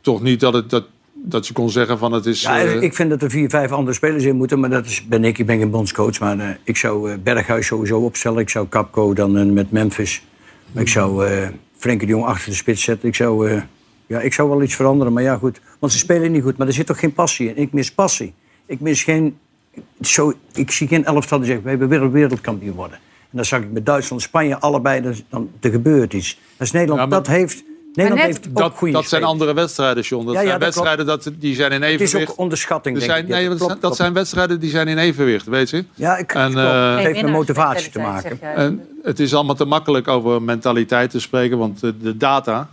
toch 0.00 0.22
niet 0.22 0.40
dat, 0.40 0.52
het, 0.52 0.70
dat, 0.70 0.84
dat 1.14 1.46
je 1.46 1.52
kon 1.52 1.70
zeggen 1.70 1.98
van 1.98 2.12
het 2.12 2.26
is... 2.26 2.42
Ja, 2.42 2.60
eh, 2.60 2.82
ik 2.82 2.94
vind 2.94 3.10
dat 3.10 3.22
er 3.22 3.30
vier, 3.30 3.50
vijf 3.50 3.72
andere 3.72 3.96
spelers 3.96 4.24
in 4.24 4.36
moeten. 4.36 4.60
Maar 4.60 4.70
dat 4.70 4.86
is, 4.86 5.06
ben 5.06 5.24
ik. 5.24 5.38
Ik 5.38 5.46
ben 5.46 5.58
geen 5.58 5.70
bondscoach. 5.70 6.20
Maar 6.20 6.38
eh, 6.38 6.48
ik 6.62 6.76
zou 6.76 7.10
eh, 7.12 7.18
Berghuis 7.22 7.66
sowieso 7.66 8.00
opstellen. 8.00 8.38
Ik 8.38 8.50
zou 8.50 8.68
Capco 8.68 9.14
dan 9.14 9.52
met 9.52 9.70
Memphis. 9.70 10.22
Ik 10.72 10.88
zou 10.88 11.26
eh 11.26 11.48
Frenkie 11.76 12.06
de 12.06 12.12
Jong 12.12 12.24
achter 12.24 12.50
de 12.50 12.56
spits 12.56 12.82
zetten. 12.82 13.08
Ik 13.08 13.14
zou, 13.14 13.50
eh, 13.50 13.62
ja, 14.10 14.20
ik 14.20 14.32
zou 14.32 14.48
wel 14.48 14.62
iets 14.62 14.74
veranderen. 14.74 15.12
Maar 15.12 15.22
ja, 15.22 15.36
goed. 15.36 15.60
Want 15.78 15.92
ze 15.92 15.98
spelen 15.98 16.32
niet 16.32 16.42
goed. 16.42 16.56
Maar 16.56 16.66
er 16.66 16.72
zit 16.72 16.86
toch 16.86 16.98
geen 16.98 17.12
passie 17.12 17.48
in. 17.48 17.56
Ik 17.56 17.72
mis 17.72 17.92
passie. 17.92 18.34
Ik 18.66 18.80
mis 18.80 19.02
geen... 19.02 19.38
Zo, 20.00 20.32
ik 20.52 20.70
zie 20.70 20.88
geen 20.88 21.04
elftal 21.04 21.38
die 21.38 21.46
zegt, 21.46 21.62
wij 21.62 21.78
willen 21.78 22.10
wereldkampioen 22.10 22.74
worden. 22.74 22.96
En 23.20 23.36
dan 23.36 23.44
zag 23.44 23.60
ik 23.60 23.70
met 23.72 23.86
Duitsland, 23.86 24.22
Spanje, 24.22 24.58
allebei, 24.58 25.00
dan, 25.02 25.14
dan, 25.28 25.50
er 25.60 25.70
gebeurt 25.70 26.12
iets. 26.12 26.38
Dat 26.56 26.66
is 26.66 26.72
Nederland, 26.72 27.10
dat 27.10 27.26
heeft... 27.26 27.62
Nederland 27.94 28.22
heeft 28.24 28.48
ook 28.48 28.56
dat, 28.56 28.72
goede 28.72 28.92
dat 28.92 29.08
zijn 29.08 29.24
andere 29.24 29.54
wedstrijden, 29.54 30.02
John. 30.02 30.26
Dat 30.26 30.34
Ja, 30.34 30.40
ja, 30.40 30.46
zijn 30.46 30.60
dat 30.60 30.74
wedstrijden 30.74 31.06
dat, 31.06 31.30
die 31.38 31.54
zijn 31.54 31.72
in 31.72 31.82
Het 31.82 31.90
is 31.92 32.00
evenwicht. 32.00 32.30
ook 32.30 32.38
onderschatting, 32.38 32.94
Er 32.96 33.00
denk 33.00 33.12
zijn, 33.12 33.24
ik. 33.24 33.30
nee, 33.30 33.48
dat, 33.48 33.56
klopt, 33.56 33.72
dat 33.72 33.80
klopt. 33.80 33.96
zijn 33.96 34.12
wedstrijden 34.12 34.60
die 34.60 34.70
zijn 34.70 34.88
in 34.88 34.98
evenwicht, 34.98 35.46
weet 35.46 35.70
je. 35.70 35.84
Ja, 35.94 36.16
ik, 36.16 36.34
en, 36.34 36.50
klopt. 36.50 36.66
eh, 36.66 36.94
het 36.96 37.04
heeft 37.04 37.22
met 37.22 37.30
motivatie 37.30 37.90
te 37.92 37.98
maken. 37.98 38.40
en 38.42 38.86
het 39.02 39.20
is 39.20 39.34
allemaal 39.34 39.54
te 39.54 39.64
makkelijk 39.64 40.08
over 40.08 40.42
mentaliteit 40.42 41.10
te 41.10 41.20
spreken, 41.20 41.58
want 41.58 41.80
de 41.80 42.16
data, 42.16 42.68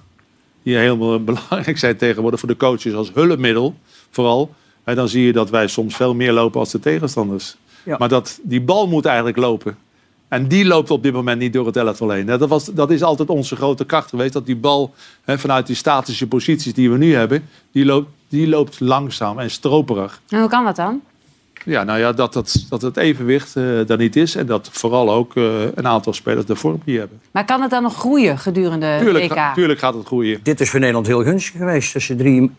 die 0.68 0.78
heel 0.78 1.24
belangrijk 1.24 1.78
zijn 1.78 1.98
tegenwoordig 1.98 2.40
voor 2.40 2.50
de 2.50 2.58
coaches 2.58 2.94
als 2.94 3.12
hulpmiddel, 3.14 3.76
vooral. 4.10 4.54
hè, 4.84 4.96
dan 4.96 5.08
zie 5.08 5.26
je 5.26 5.34
dat 5.34 5.50
wij 5.50 5.68
soms 5.68 5.96
veel 5.96 6.14
meer 6.14 6.32
lopen 6.32 6.60
als 6.60 6.72
de 6.72 6.80
tegenstanders. 6.80 7.56
Ja. 7.84 7.96
Maar 7.98 8.10
dat, 8.10 8.40
die 8.44 8.62
bal 8.62 8.88
moet 8.88 9.06
eigenlijk 9.06 9.38
lopen. 9.38 9.78
En 10.28 10.48
die 10.48 10.66
loopt 10.66 10.92
op 10.92 11.04
dit 11.04 11.14
moment 11.14 11.40
niet 11.40 11.54
door 11.54 11.66
het 11.66 11.76
elftal 11.76 12.10
heen. 12.10 12.26
Dat, 12.26 12.48
was, 12.50 12.66
dat 12.66 12.92
is 12.92 13.04
altijd 13.04 13.30
onze 13.30 13.56
grote 13.56 13.86
kracht 13.86 14.10
geweest. 14.10 14.34
Dat 14.34 14.46
die 14.46 14.56
bal 14.56 14.94
hè, 15.24 15.40
vanuit 15.40 15.68
die 15.68 15.76
statische 15.76 16.28
posities 16.28 16.74
die 16.74 16.92
we 16.92 16.98
nu 16.98 17.14
hebben... 17.14 17.50
die 17.72 17.86
loopt, 17.86 18.10
die 18.28 18.48
loopt 18.48 18.80
langzaam 18.80 19.40
en 19.40 19.52
stroperig. 19.52 20.22
En 20.30 20.40
hoe 20.40 20.50
kan 20.50 20.66
dat 20.66 20.76
dan? 20.76 21.02
Ja, 21.70 21.84
nou 21.84 22.00
ja, 22.00 22.12
dat, 22.12 22.34
dat, 22.34 22.66
dat 22.70 22.82
het 22.82 22.98
evenwicht 22.98 23.56
eh 23.56 23.90
er 23.90 23.98
niet 23.98 24.16
is. 24.16 24.36
En 24.36 24.46
dat 24.46 24.70
vooral 24.72 25.12
ook 25.12 25.36
eh, 25.36 25.62
een 25.76 25.88
aantal 25.88 26.14
spelers 26.14 26.46
de 26.46 26.56
vorm 26.56 26.82
niet 26.84 26.98
hebben. 26.98 27.22
Maar 27.32 27.46
kan 27.46 27.62
het 27.62 27.70
dan 27.70 27.84
nog 27.84 27.96
groeien 27.96 28.38
gedurende 28.40 28.98
Tuurlijk, 29.02 29.24
EK? 29.26 29.32
ga- 29.32 29.54
tuurlijk 29.54 29.80
gaat 29.80 29.94
het 29.94 30.06
groeien. 30.06 30.40
Dit 30.44 30.62
is 30.62 30.70
voor 30.70 30.80
Nederland 30.80 31.08
heel 31.08 31.24
gunstig 31.24 31.58
geweest. 31.58 31.94
Dat 31.94 32.02
ze 32.02 32.16
drie 32.16 32.52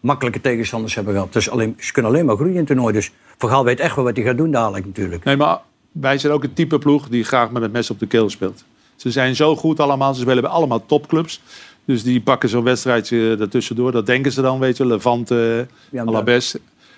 makkelijke 0.00 0.40
tegenstanders 0.40 0.94
hebben 0.94 1.14
gehad. 1.14 1.32
Dus 1.32 1.50
alleen, 1.50 1.76
ze 1.78 1.92
kunnen 1.92 2.10
alleen 2.10 2.26
maar 2.26 2.34
groeien 2.34 2.52
in 2.52 2.58
het 2.58 2.66
toernooi. 2.66 2.92
Dus 2.92 3.10
Van 3.38 3.48
Gaal 3.48 3.64
weet 3.64 3.80
echt 3.80 3.96
wel 3.96 4.04
wat 4.04 4.16
hij 4.16 4.24
gaat 4.24 4.36
doen 4.36 4.50
dadelijk 4.50 4.86
natuurlijk. 4.86 5.24
Nee, 5.24 5.36
maar 5.36 5.58
wij 5.92 6.18
zijn 6.18 6.32
ook 6.32 6.42
een 6.44 6.52
type 6.52 6.78
ploeg 6.78 7.08
die 7.08 7.24
graag 7.24 7.50
met 7.50 7.62
het 7.62 7.72
mes 7.72 7.90
op 7.90 7.98
de 7.98 8.06
keel 8.06 8.30
speelt. 8.30 8.64
Ze 8.96 9.10
zijn 9.10 9.36
zo 9.36 9.56
goed 9.56 9.80
allemaal. 9.80 10.14
Ze 10.14 10.20
spelen 10.20 10.42
bij 10.42 10.50
allemaal 10.50 10.86
topclubs. 10.86 11.40
Dus 11.84 12.02
die 12.02 12.20
pakken 12.20 12.48
zo'n 12.48 12.64
wedstrijdje 12.64 13.36
ertussendoor. 13.40 13.92
Dat 13.92 14.06
denken 14.06 14.32
ze 14.32 14.42
dan, 14.42 14.58
weet 14.58 14.76
je. 14.76 14.86
Levante, 14.86 15.66
Ja, 15.90 16.04
Alabes. 16.04 16.54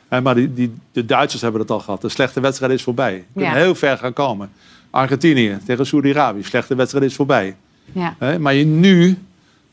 Eh, 0.09 0.21
Maar 0.21 0.35
die, 0.35 0.55
die, 0.55 0.75
de 0.93 1.05
Duitsers 1.05 1.43
hebben 1.43 1.61
het 1.61 1.71
al 1.71 1.81
gehad. 1.81 2.01
De 2.01 2.09
slechte 2.09 2.41
wedstrijd 2.41 2.73
is 2.73 2.83
voorbij. 2.83 3.25
Kunnen 3.35 3.53
Ja. 3.53 3.57
heel 3.57 3.75
ver 3.75 3.99
gaan 3.99 4.13
komen. 4.13 4.51
Argentinië 4.91 5.59
tegen 5.67 5.87
Saudi-Arabië. 5.87 6.43
Slechte 6.43 6.75
wedstrijd 6.75 7.05
is 7.05 7.15
voorbij. 7.15 7.57
Ja. 7.93 8.15
Hè, 8.19 8.39
maar 8.39 8.55
je 8.55 8.65
nu 8.65 9.19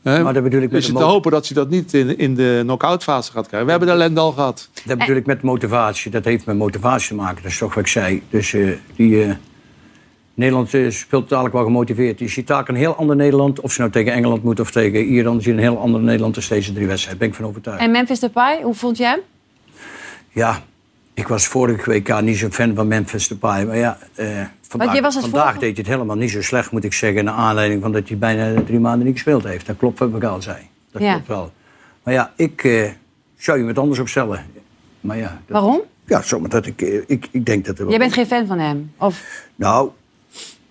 hè, 0.02 0.22
Maar 0.22 0.34
dat 0.34 0.42
bedoel 0.42 0.62
ik 0.62 0.70
met 0.70 0.80
is 0.80 0.86
het 0.88 0.96
te 0.96 1.02
hopen 1.02 1.30
dat 1.30 1.46
ze 1.46 1.54
dat 1.54 1.70
niet 1.70 1.94
in, 1.94 2.18
in 2.18 2.34
de 2.34 2.60
knock-out 2.62 3.02
fase 3.02 3.32
gaat 3.32 3.46
krijgen. 3.46 3.64
We 3.64 3.70
hebben 3.70 3.88
de 3.88 3.94
ellende 3.94 4.20
al 4.20 4.32
gehad. 4.32 4.68
Dat 4.84 4.98
bedoel 4.98 5.16
ik 5.16 5.26
met 5.26 5.42
motivatie. 5.42 6.10
Dat 6.10 6.24
heeft 6.24 6.46
met 6.46 6.56
motivatie 6.56 7.08
te 7.08 7.14
maken. 7.14 7.42
Dat 7.42 7.52
is 7.52 7.58
toch 7.58 7.74
wat 7.74 7.84
ik 7.84 7.90
zei. 7.90 8.22
Dus 8.30 8.52
eh, 8.52 8.70
die, 8.96 9.22
eh, 9.24 9.30
Nederland 10.34 10.74
eh, 10.74 10.90
speelt 10.90 11.28
dadelijk 11.28 11.54
wel 11.54 11.64
gemotiveerd. 11.64 12.18
Je 12.18 12.28
ziet 12.28 12.46
daar 12.46 12.68
een 12.68 12.74
heel 12.74 12.96
ander 12.96 13.16
Nederland. 13.16 13.60
Of 13.60 13.72
ze 13.72 13.80
nou 13.80 13.92
tegen 13.92 14.12
Engeland 14.12 14.42
moet 14.42 14.60
of 14.60 14.70
tegen 14.70 15.04
Ierland. 15.04 15.36
Je 15.36 15.42
ziet 15.42 15.52
een 15.52 15.62
heel 15.62 15.78
ander 15.78 16.00
Nederland 16.00 16.34
tussen 16.34 16.54
deze 16.54 16.72
drie 16.72 16.86
wedstrijden. 16.86 17.20
Daar 17.20 17.28
ben 17.28 17.38
ik 17.38 17.42
van 17.42 17.50
overtuigd. 17.50 17.80
En 17.80 17.90
Memphis 17.90 18.20
Depay, 18.20 18.62
hoe 18.62 18.74
vond 18.74 18.96
je 18.96 19.04
hem? 19.04 19.20
Ja, 20.32 20.60
ik 21.14 21.28
was 21.28 21.46
vorige 21.46 21.90
WK 21.90 22.20
niet 22.20 22.36
zo'n 22.36 22.52
fan 22.52 22.74
van 22.74 22.88
Memphis 22.88 23.28
Depay. 23.28 23.64
Maar 23.66 23.76
ja, 23.76 23.98
eh, 24.14 24.26
vandaag, 24.60 24.92
jij 24.92 25.02
was 25.02 25.14
het 25.14 25.22
vandaag 25.24 25.42
vorige- 25.42 25.60
deed 25.60 25.76
hij 25.76 25.84
het 25.84 25.94
helemaal 25.94 26.16
niet 26.16 26.30
zo 26.30 26.42
slecht, 26.42 26.70
moet 26.70 26.84
ik 26.84 26.92
zeggen. 26.92 27.24
Naar 27.24 27.34
aanleiding 27.34 27.82
van 27.82 27.92
dat 27.92 28.08
hij 28.08 28.18
bijna 28.18 28.62
drie 28.62 28.80
maanden 28.80 29.04
niet 29.06 29.14
gespeeld 29.14 29.44
heeft. 29.44 29.66
Dat 29.66 29.76
klopt 29.76 29.98
wat 29.98 30.12
Begaal 30.12 30.42
zei. 30.42 30.56
Dat 30.92 31.02
Ja. 31.02 31.12
klopt 31.12 31.26
wel. 31.28 31.52
Maar 32.02 32.14
ja, 32.14 32.32
ik 32.36 32.64
eh, 32.64 32.88
zou 33.36 33.58
je 33.58 33.64
wat 33.64 33.78
anders 33.78 33.98
opstellen. 33.98 34.44
Maar 35.00 35.16
ja, 35.16 35.40
dat- 35.46 35.60
Waarom? 35.60 35.80
ja 36.06 36.22
zomaar 36.22 36.48
dat 36.50 36.66
ik, 36.66 36.82
eh, 36.82 37.00
ik, 37.06 37.28
ik 37.30 37.44
denk 37.46 37.64
dat 37.64 37.78
er. 37.78 37.88
Jij 37.88 37.98
bent 37.98 38.12
geen 38.12 38.26
fan 38.26 38.46
van 38.46 38.58
hem? 38.58 38.92
Of... 38.96 39.46
Nou, 39.54 39.90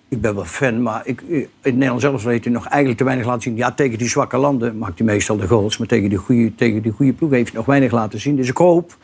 ik 0.08 0.20
ben 0.20 0.34
wel 0.34 0.44
fan, 0.44 0.82
maar 0.82 1.02
ik, 1.04 1.20
eh, 1.30 1.36
in 1.38 1.48
Nederland 1.62 2.00
zelf 2.00 2.24
heeft 2.24 2.44
hij 2.44 2.52
nog 2.52 2.66
eigenlijk 2.66 2.98
te 2.98 3.04
weinig 3.04 3.26
laten 3.26 3.42
zien. 3.42 3.56
Ja, 3.56 3.72
tegen 3.72 3.98
die 3.98 4.08
zwakke 4.08 4.36
landen 4.36 4.78
maakt 4.78 4.98
hij 4.98 5.06
meestal 5.06 5.36
de 5.36 5.46
goals. 5.48 5.76
Maar 5.78 5.88
tegen 5.88 6.08
die 6.08 6.18
goede, 6.18 6.54
tegen 6.54 6.82
die 6.82 6.92
goede 6.92 7.12
ploeg 7.12 7.30
heeft 7.30 7.48
hij 7.48 7.56
nog 7.56 7.66
weinig 7.66 7.92
laten 7.92 8.20
zien. 8.20 8.36
Dus 8.36 8.48
ik 8.48 8.56
hoop 8.56 8.96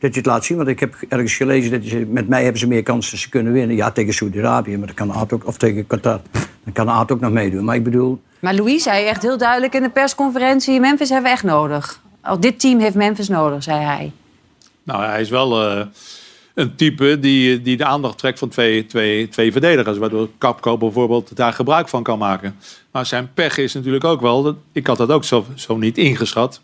dat 0.00 0.14
je 0.14 0.20
het 0.20 0.26
laat 0.26 0.44
zien. 0.44 0.56
Want 0.56 0.68
ik 0.68 0.80
heb 0.80 0.94
ergens 1.08 1.34
gelezen 1.34 1.70
dat 1.70 1.80
ze, 1.84 2.06
met 2.08 2.28
mij 2.28 2.42
hebben 2.42 2.60
ze 2.60 2.66
meer 2.66 2.82
kansen 2.82 3.18
ze 3.18 3.28
kunnen 3.28 3.52
winnen. 3.52 3.76
Ja, 3.76 3.90
tegen 3.90 4.14
Saudi-Arabië, 4.14 4.76
maar 4.76 4.86
dat 4.86 4.96
kan 4.96 5.12
Aad 5.12 5.32
ook, 5.32 5.46
of 5.46 5.56
tegen 5.56 5.86
Qatar. 5.86 6.20
Dan 6.64 6.72
kan 6.72 6.90
Aad 6.90 7.12
ook 7.12 7.20
nog 7.20 7.30
meedoen. 7.30 7.64
Maar 7.64 7.74
ik 7.74 7.84
bedoel, 7.84 8.20
Maar 8.40 8.54
Louis 8.54 8.82
zei 8.82 9.06
echt 9.06 9.22
heel 9.22 9.38
duidelijk 9.38 9.74
in 9.74 9.82
de 9.82 9.90
persconferentie... 9.90 10.80
Memphis 10.80 11.08
hebben 11.08 11.30
we 11.30 11.36
echt 11.36 11.44
nodig. 11.44 12.00
Oh, 12.24 12.40
dit 12.40 12.60
team 12.60 12.80
heeft 12.80 12.94
Memphis 12.94 13.28
nodig, 13.28 13.62
zei 13.62 13.84
hij. 13.84 14.12
Nou, 14.82 15.04
hij 15.04 15.20
is 15.20 15.30
wel 15.30 15.62
eh, 15.62 15.86
een 16.54 16.74
type 16.76 17.18
die, 17.18 17.62
die 17.62 17.76
de 17.76 17.84
aandacht 17.84 18.18
trekt 18.18 18.38
van 18.38 18.48
twee, 18.48 18.86
twee, 18.86 19.28
twee 19.28 19.52
verdedigers. 19.52 19.98
Waardoor 19.98 20.28
Capco 20.38 20.76
bijvoorbeeld 20.76 21.36
daar 21.36 21.52
gebruik 21.52 21.88
van 21.88 22.02
kan 22.02 22.18
maken. 22.18 22.56
Maar 22.90 23.06
zijn 23.06 23.30
pech 23.34 23.58
is 23.58 23.74
natuurlijk 23.74 24.04
ook 24.04 24.20
wel... 24.20 24.42
Dat, 24.42 24.56
ik 24.72 24.86
had 24.86 24.96
dat 24.96 25.10
ook 25.10 25.24
zo, 25.24 25.46
zo 25.54 25.76
niet 25.76 25.98
ingeschat. 25.98 26.60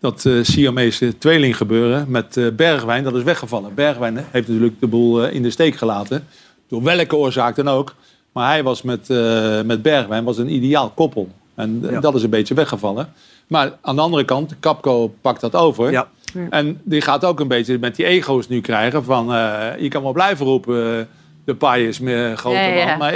Dat 0.00 0.24
eh 0.26 0.32
Siamese 0.42 1.18
tweeling 1.18 1.56
gebeuren 1.56 2.04
met 2.10 2.36
eh, 2.36 2.46
Bergwijn, 2.56 3.04
dat 3.04 3.14
is 3.14 3.22
weggevallen. 3.22 3.74
Bergwijn 3.74 4.16
heeft 4.30 4.48
natuurlijk 4.48 4.80
de 4.80 4.86
boel 4.86 5.24
eh, 5.24 5.34
in 5.34 5.42
de 5.42 5.50
steek 5.50 5.76
gelaten. 5.76 6.26
Door 6.68 6.82
welke 6.82 7.16
oorzaak 7.16 7.56
dan 7.56 7.68
ook. 7.68 7.94
Maar 8.32 8.48
hij 8.50 8.62
was 8.62 8.82
met, 8.82 9.10
eh, 9.10 9.60
met 9.62 9.82
Bergwijn 9.82 10.24
was 10.24 10.38
een 10.38 10.52
ideaal 10.52 10.90
koppel. 10.90 11.28
En 11.54 11.78
Ja. 11.90 12.00
dat 12.00 12.14
is 12.14 12.22
een 12.22 12.30
beetje 12.30 12.54
weggevallen. 12.54 13.12
Maar 13.46 13.72
aan 13.80 13.96
de 13.96 14.02
andere 14.02 14.24
kant, 14.24 14.54
Capco 14.60 15.14
pakt 15.20 15.40
dat 15.40 15.54
over. 15.54 15.90
Ja. 15.90 16.08
En 16.50 16.80
die 16.84 17.00
gaat 17.00 17.24
ook 17.24 17.40
een 17.40 17.48
beetje 17.48 17.78
met 17.78 17.96
die 17.96 18.06
ego's 18.06 18.48
nu 18.48 18.60
krijgen 18.60 19.04
van... 19.04 19.32
eh, 19.34 19.66
je 19.78 19.88
kan 19.88 20.02
wel 20.02 20.12
blijven 20.12 20.46
roepen, 20.46 21.08
de 21.44 21.54
paai 21.54 21.88
is 21.88 21.98
meer 22.00 22.36
grote 22.36 22.56
Ja, 22.56 22.66
ja. 22.66 22.86
man. 22.86 22.98
Maar 22.98 23.14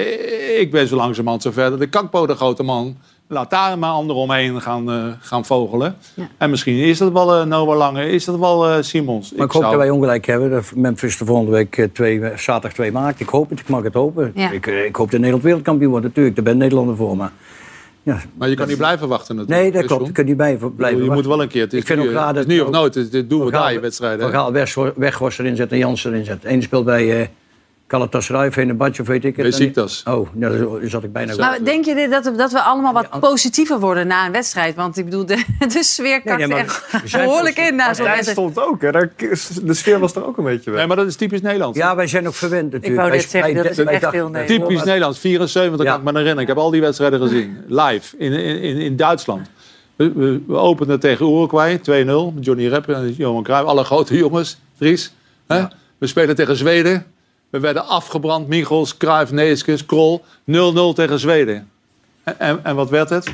ik 0.59 0.71
ben 0.71 0.89
zo 0.89 0.97
langzamerhand 0.97 1.43
zover 1.43 1.71
dat 1.71 1.79
de 1.79 1.87
Kakpo 1.87 2.27
de 2.27 2.35
grote 2.35 2.63
man... 2.63 2.97
Laat 3.29 3.51
daar 3.51 3.79
maar 3.79 3.91
anderen 3.91 4.23
omheen 4.23 4.61
gaan, 4.61 4.91
eh, 4.91 5.05
gaan 5.21 5.45
vogelen. 5.45 5.97
En 6.39 6.51
misschien 6.51 6.77
is 6.77 6.99
dat 6.99 7.13
wel 7.13 7.47
Noah 7.47 7.77
Lange, 7.77 8.09
is 8.11 8.25
dat 8.25 8.39
wel 8.39 8.69
eh, 8.69 8.77
Simons. 8.83 9.33
maar 9.35 9.47
ik, 9.47 9.53
hoop 9.53 9.63
zou- 9.63 9.75
dat 9.75 9.83
wij 9.85 9.91
ongelijk 9.91 10.27
hebben. 10.27 10.51
Dat 10.51 10.73
Memphis 10.75 11.17
de 11.19 11.25
volgende 11.25 11.51
week 11.51 11.89
twee, 11.93 12.21
zaterdag 12.37 12.73
2 12.73 12.93
maakt. 12.93 13.21
Ik 13.21 13.29
hoop 13.29 13.51
het, 13.51 13.61
ik 13.61 13.69
mag 13.69 13.83
het 13.83 13.95
hopen. 13.95 14.33
Ja. 14.35 14.51
Ik, 14.51 14.67
ik 14.67 14.97
hoop 14.97 15.07
dat 15.07 15.17
Nederland 15.19 15.43
wereldkampioen 15.43 15.91
wordt, 15.91 16.07
natuurlijk. 16.07 16.35
Daar 16.37 16.45
ben 16.45 16.57
Nederlander 16.57 16.97
voor. 16.97 17.17
Maar, 17.17 17.33
ja, 18.03 18.19
Maar 18.39 18.49
je 18.49 18.55
kan 18.55 18.69
niet 18.69 18.77
blijven 18.77 19.09
wachten 19.09 19.37
natuurlijk. 19.37 19.63
Nee, 19.63 19.73
dat 19.73 19.85
klopt. 19.85 20.09
Ik 20.09 20.15
kan 20.15 20.25
niet 20.25 20.37
bij 20.37 20.59
blijven 20.77 21.05
Je 21.05 21.11
moet 21.11 21.27
wel 21.27 21.43
een 21.43 21.49
keer. 21.49 21.63
Het 21.63 21.73
is, 21.73 21.81
Ik 21.81 21.87
vind 21.87 22.01
nu, 22.01 22.09
ook 22.09 22.13
raar 22.15 22.27
het 22.29 22.37
is 22.37 22.43
dat- 22.47 22.53
nu 22.55 22.61
of 22.61 22.71
nooit. 22.71 23.11
Dit 23.13 23.31
doen 23.31 23.45
we 23.45 23.51
daar, 23.51 23.73
je 23.73 23.81
wedstrijden. 23.81 24.21
Van? 24.21 24.31
Gaal 24.31 24.53
Weg- 24.53 24.75
Weghorst 24.97 25.39
erin 25.39 25.57
zetten 25.57 25.77
en 25.81 25.83
Jansen 25.87 26.13
erin 26.13 26.25
zetten. 26.25 26.51
Ene 26.51 26.63
speelt 26.63 26.85
bij, 26.85 27.21
eh, 27.21 27.27
Galatasaray, 27.89 28.53
Fenerbahce 28.53 29.01
of 29.01 29.07
weet 29.07 29.25
ik 29.25 29.37
het. 29.37 29.47
Besiktas. 29.47 30.03
Oh, 30.09 30.29
nou, 30.33 30.79
daar 30.81 30.91
zat 30.91 31.05
ik 31.05 31.13
bijna 31.13 31.37
Maar 31.37 31.65
denk 31.65 31.85
je 31.85 31.95
dit 31.95 32.11
dat, 32.11 32.25
we- 32.25 32.35
dat 32.37 32.53
we 32.53 32.61
allemaal 32.61 32.93
wat 32.93 33.21
positiever 33.21 33.81
worden 33.81 34.07
na 34.07 34.27
een 34.27 34.33
wedstrijd? 34.33 34.75
Want 34.75 34.97
ik 34.97 35.05
bedoel, 35.05 35.27
de, 35.27 35.45
de 35.75 35.83
sfeer 35.83 36.23
kakt 36.23 36.47
nee, 36.49 36.59
echt 36.59 37.11
behoorlijk 37.13 37.57
in 37.59 37.75
na 37.77 37.95
zo'n 37.95 38.05
Daar 38.05 38.15
wedstrijd. 38.15 38.51
stond 38.51 38.59
ook, 38.69 38.83
hè. 38.83 38.91
Daar, 38.93 39.13
de 39.63 39.75
sfeer 39.75 39.99
was 39.99 40.15
er 40.15 40.27
ook 40.27 40.37
een 40.39 40.45
beetje 40.45 40.71
weg. 40.71 40.79
Nee, 40.79 40.89
maar 40.89 40.97
dat 40.97 41.07
is 41.07 41.17
typisch 41.17 41.41
Nederlands. 41.41 41.79
Ja, 41.79 41.97
wij 41.97 42.07
zijn 42.07 42.27
ook 42.27 42.35
verwend 42.35 42.65
natuurlijk. 42.73 42.97
wou 42.97 43.09
Wij- 43.09 43.19
net 43.19 43.31
zeggen, 43.31 43.55
dat 43.55 43.65
is 43.65 43.79
echt 43.79 43.87
dachten- 44.01 44.11
heel 44.11 44.29
Nederlands. 44.29 44.67
Typisch 44.69 44.85
Nederlands, 44.85 45.19
74 45.19 45.85
kan 45.87 45.97
ik 45.97 46.03
me 46.03 46.09
herinneren. 46.11 46.43
Ik 46.43 46.49
heb 46.49 46.57
al 46.57 46.71
die 46.71 46.81
wedstrijden 46.81 47.21
gezien, 47.21 47.57
live, 47.69 48.17
in, 48.17 48.33
in, 48.33 48.61
in, 48.61 48.77
in 48.77 48.97
Duitsland. 48.97 49.47
We, 49.97 50.13
we, 50.13 50.41
we 50.47 50.57
openden 50.57 51.01
tegen 51.01 51.27
Uruguay, 51.27 51.79
2-0. 51.79 51.83
met 52.35 52.45
Johnny 52.45 52.67
Repp 52.69 52.89
en 52.89 53.15
Johan 53.17 53.43
Cruijff, 53.43 53.67
alle 53.69 53.85
grote 53.85 54.17
jongens. 54.17 54.59
Dries. 54.79 55.13
Hè? 55.47 55.63
We 55.99 56.07
spelen 56.07 56.35
tegen 56.35 56.57
Zweden. 56.57 57.07
We 57.55 57.61
werden 57.61 57.87
afgebrand, 57.87 58.49
Michels, 58.49 58.97
Cruijff, 58.97 59.33
Neeskens, 59.33 59.87
Krol. 59.87 60.25
0-0 60.51 60.55
tegen 60.95 61.19
Zweden. 61.19 61.71
En, 62.23 62.39
en, 62.39 62.61
en 62.63 62.77
wat 62.77 62.91
werd 62.91 63.09
het? 63.11 63.33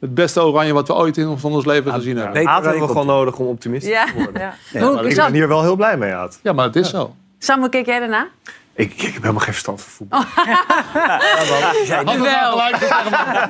Het 0.00 0.14
beste 0.14 0.42
oranje 0.42 0.72
wat 0.72 0.86
we 0.86 0.94
ooit 0.94 1.16
in 1.16 1.38
van 1.38 1.52
ons 1.52 1.64
leven 1.64 1.92
gezien 1.92 2.16
hebben. 2.16 2.48
Aad 2.48 2.62
hebben 2.64 2.80
we 2.82 2.86
gewoon 2.88 3.06
nodig 3.06 3.38
om 3.38 3.46
optimistisch 3.46 3.90
Ja. 3.92 4.04
te 4.06 4.12
worden. 4.14 4.40
Ja. 4.42 4.54
Ja, 4.72 4.90
maar 4.90 5.04
ik 5.04 5.16
ben 5.16 5.32
hier 5.32 5.48
wel 5.48 5.62
heel 5.62 5.76
blij 5.76 5.96
mee, 5.96 6.12
Aad. 6.12 6.38
Ja, 6.42 6.52
maar 6.52 6.64
het 6.64 6.76
is 6.76 6.90
zo. 6.90 7.14
Sam, 7.38 7.60
hoe 7.60 7.68
keek 7.68 7.86
jij 7.86 7.98
daarna? 7.98 8.28
Ik, 8.74 8.92
ik 8.94 9.00
heb 9.00 9.12
helemaal 9.12 9.34
geen 9.42 9.52
verstand 9.52 9.82
van 9.82 9.90
voetbal. 9.92 10.24
Wel. 12.22 12.60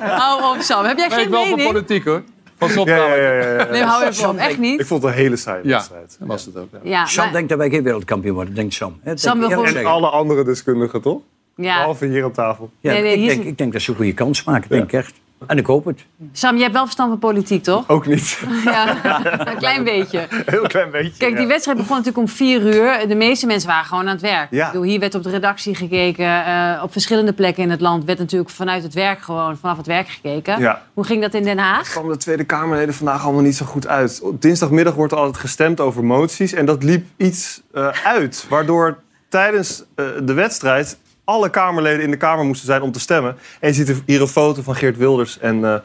Hou 0.09 0.55
op, 0.55 0.61
Sam. 0.61 0.85
Heb 0.85 0.97
jij 0.97 1.09
geen 1.09 1.19
ik 1.23 1.29
wel 1.29 1.41
van 1.41 1.49
mening? 1.49 1.71
politiek 1.71 2.05
hoor. 2.05 2.23
Ja, 2.67 2.73
Sopra. 2.73 2.95
ja, 2.95 3.15
ja, 3.15 3.31
ja, 3.31 3.57
ja. 3.57 3.67
Nee, 3.71 3.83
hou 3.83 4.05
even 4.05 4.29
op. 4.29 4.37
Echt 4.37 4.57
niet? 4.57 4.79
Ik 4.79 4.85
vond 4.85 5.03
het 5.03 5.11
een 5.11 5.17
hele 5.17 5.35
saaie 5.35 5.63
Ja, 5.63 5.69
wedstrijd. 5.75 6.15
dat 6.19 6.27
was 6.27 6.45
het 6.45 6.57
ook. 6.57 6.67
Ja, 6.83 7.05
Sam 7.05 7.23
maar- 7.23 7.33
denkt 7.33 7.49
dat 7.49 7.57
wij 7.57 7.69
geen 7.69 7.83
wereldkampioen 7.83 8.35
worden, 8.35 8.53
denkt 8.55 8.73
Sam. 8.73 8.99
Sam 9.13 9.39
denk 9.39 9.53
wil 9.53 9.65
Ja, 9.67 9.81
Alle 9.89 10.07
andere 10.09 10.43
deskundigen, 10.43 11.01
toch? 11.01 11.21
Ja. 11.55 11.77
Behalve 11.77 12.05
hier 12.05 12.25
op 12.25 12.33
tafel. 12.33 12.71
Ja, 12.79 12.91
Nee, 12.91 13.01
nee, 13.01 13.13
ik, 13.13 13.19
is 13.21 13.27
denk, 13.27 13.41
een- 13.41 13.47
ik 13.47 13.57
denk 13.57 13.73
dat 13.73 13.81
ze 13.81 13.89
een 13.89 13.95
goede 13.95 14.13
kans 14.13 14.43
maken, 14.43 14.69
denk 14.69 14.83
ik 14.83 14.93
echt. 14.93 15.13
En 15.47 15.57
ik 15.57 15.65
hoop 15.65 15.85
het. 15.85 16.05
Sam, 16.31 16.55
je 16.55 16.61
hebt 16.61 16.73
wel 16.73 16.83
verstand 16.83 17.09
van 17.09 17.19
politiek, 17.19 17.63
toch? 17.63 17.89
Ook 17.89 18.05
niet. 18.05 18.39
Ja, 18.65 18.95
een 19.51 19.57
klein 19.57 19.83
beetje. 19.83 20.27
Heel 20.45 20.67
klein 20.67 20.91
beetje. 20.91 21.17
Kijk, 21.17 21.31
die 21.33 21.41
ja. 21.41 21.47
wedstrijd 21.47 21.77
begon 21.77 21.95
natuurlijk 21.97 22.23
om 22.23 22.33
vier 22.33 22.61
uur. 22.61 23.07
De 23.07 23.15
meeste 23.15 23.45
mensen 23.45 23.69
waren 23.69 23.85
gewoon 23.85 24.07
aan 24.07 24.11
het 24.11 24.21
werk. 24.21 24.47
Ja. 24.51 24.65
Ik 24.65 24.71
bedoel, 24.71 24.87
hier 24.87 24.99
werd 24.99 25.15
op 25.15 25.23
de 25.23 25.29
redactie 25.29 25.75
gekeken. 25.75 26.45
eh, 26.45 26.83
op 26.83 26.91
verschillende 26.91 27.33
plekken 27.33 27.63
in 27.63 27.69
het 27.69 27.81
land 27.81 28.05
werd 28.05 28.19
natuurlijk 28.19 28.49
vanuit 28.49 28.83
het 28.83 28.93
werk 28.93 29.21
gewoon 29.21 29.57
vanaf 29.57 29.77
het 29.77 29.87
werk 29.87 30.07
gekeken. 30.09 30.59
Ja. 30.59 30.81
Hoe 30.93 31.03
ging 31.03 31.21
dat 31.21 31.33
in 31.33 31.43
Den 31.43 31.57
Haag? 31.57 31.89
kwam 31.89 32.07
de 32.07 32.17
Tweede 32.17 32.43
Kamerleden 32.43 32.93
vandaag 32.93 33.23
allemaal 33.23 33.41
niet 33.41 33.55
zo 33.55 33.65
goed 33.65 33.87
uit. 33.87 34.19
Op 34.23 34.41
dinsdagmiddag 34.41 34.93
wordt 34.93 35.11
er 35.11 35.17
altijd 35.17 35.37
gestemd 35.37 35.79
over 35.79 36.03
moties. 36.03 36.53
En 36.53 36.65
dat 36.65 36.83
liep 36.83 37.05
iets 37.17 37.61
eh, 37.73 37.87
uit. 38.03 38.45
Waardoor 38.49 38.97
tijdens 39.29 39.83
eh, 39.95 40.05
de 40.23 40.33
wedstrijd 40.33 40.97
alle 41.31 41.49
Kamerleden 41.49 42.03
in 42.03 42.11
de 42.11 42.17
Kamer 42.17 42.45
moesten 42.45 42.65
zijn 42.65 42.81
om 42.81 42.91
te 42.91 42.99
stemmen. 42.99 43.37
En 43.59 43.67
je 43.67 43.73
ziet 43.73 44.01
hier 44.05 44.21
een 44.21 44.27
foto 44.27 44.61
van 44.61 44.75
Geert 44.75 44.97
Wilders 44.97 45.39
en 45.39 45.65
eh 45.65 45.75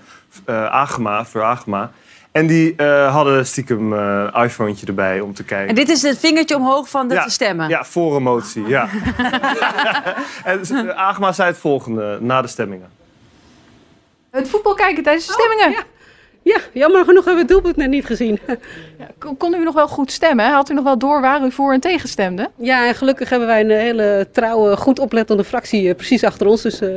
eh, 0.44 0.66
Agema, 0.66 1.24
Fleur 1.24 1.44
Agema. 1.44 1.90
En 2.32 2.46
die 2.46 2.74
eh, 2.76 3.12
hadden 3.12 3.46
stiekem 3.46 3.92
een 3.92 4.32
iPhonetje 4.32 4.86
erbij 4.86 5.20
om 5.20 5.34
te 5.34 5.44
kijken. 5.44 5.68
En 5.68 5.74
dit 5.74 5.88
is 5.88 6.02
het 6.02 6.18
vingertje 6.18 6.56
omhoog 6.56 6.88
van 6.88 7.08
dat 7.08 7.16
ja, 7.16 7.22
ze 7.22 7.30
stemmen. 7.30 7.68
Ja, 7.68 7.84
voor 7.84 8.16
een 8.16 8.22
motie, 8.22 8.66
ja. 8.66 8.88
en 10.44 10.96
Agema 10.96 11.32
zei 11.32 11.48
het 11.48 11.58
volgende 11.58 12.18
na 12.20 12.42
de 12.42 12.48
stemmingen. 12.48 12.90
Het 14.30 14.48
voetbal 14.48 14.74
kijken 14.74 15.02
tijdens 15.02 15.26
de 15.26 15.32
stemmingen. 15.32 15.70
Ja, 15.70 15.84
jammer 16.72 17.04
genoeg 17.04 17.24
hebben 17.24 17.34
we 17.34 17.38
het 17.40 17.48
doelpunt 17.48 17.76
net 17.76 17.88
niet 17.88 18.04
gezien. 18.06 18.38
Kon- 19.18 19.36
Kon 19.36 19.54
u 19.54 19.62
nog 19.64 19.74
wel 19.74 19.88
goed 19.88 20.12
stemmen? 20.12 20.50
Had 20.50 20.70
u 20.70 20.74
nog 20.74 20.84
wel 20.84 20.98
door 20.98 21.20
waar 21.20 21.44
u 21.44 21.52
voor 21.52 21.72
en 21.72 21.80
tegen 21.80 22.08
stemde? 22.08 22.50
Ja, 22.56 22.86
en 22.86 22.94
gelukkig 22.94 23.28
hebben 23.30 23.48
wij 23.48 23.60
een 23.60 23.70
hele 23.70 24.28
trouwe, 24.32 24.76
goed 24.76 24.98
oplettende 24.98 25.44
fractie 25.44 25.88
eh, 25.88 25.94
precies 25.94 26.24
achter 26.24 26.46
ons. 26.46 26.62
Dus 26.62 26.80
eh, 26.80 26.88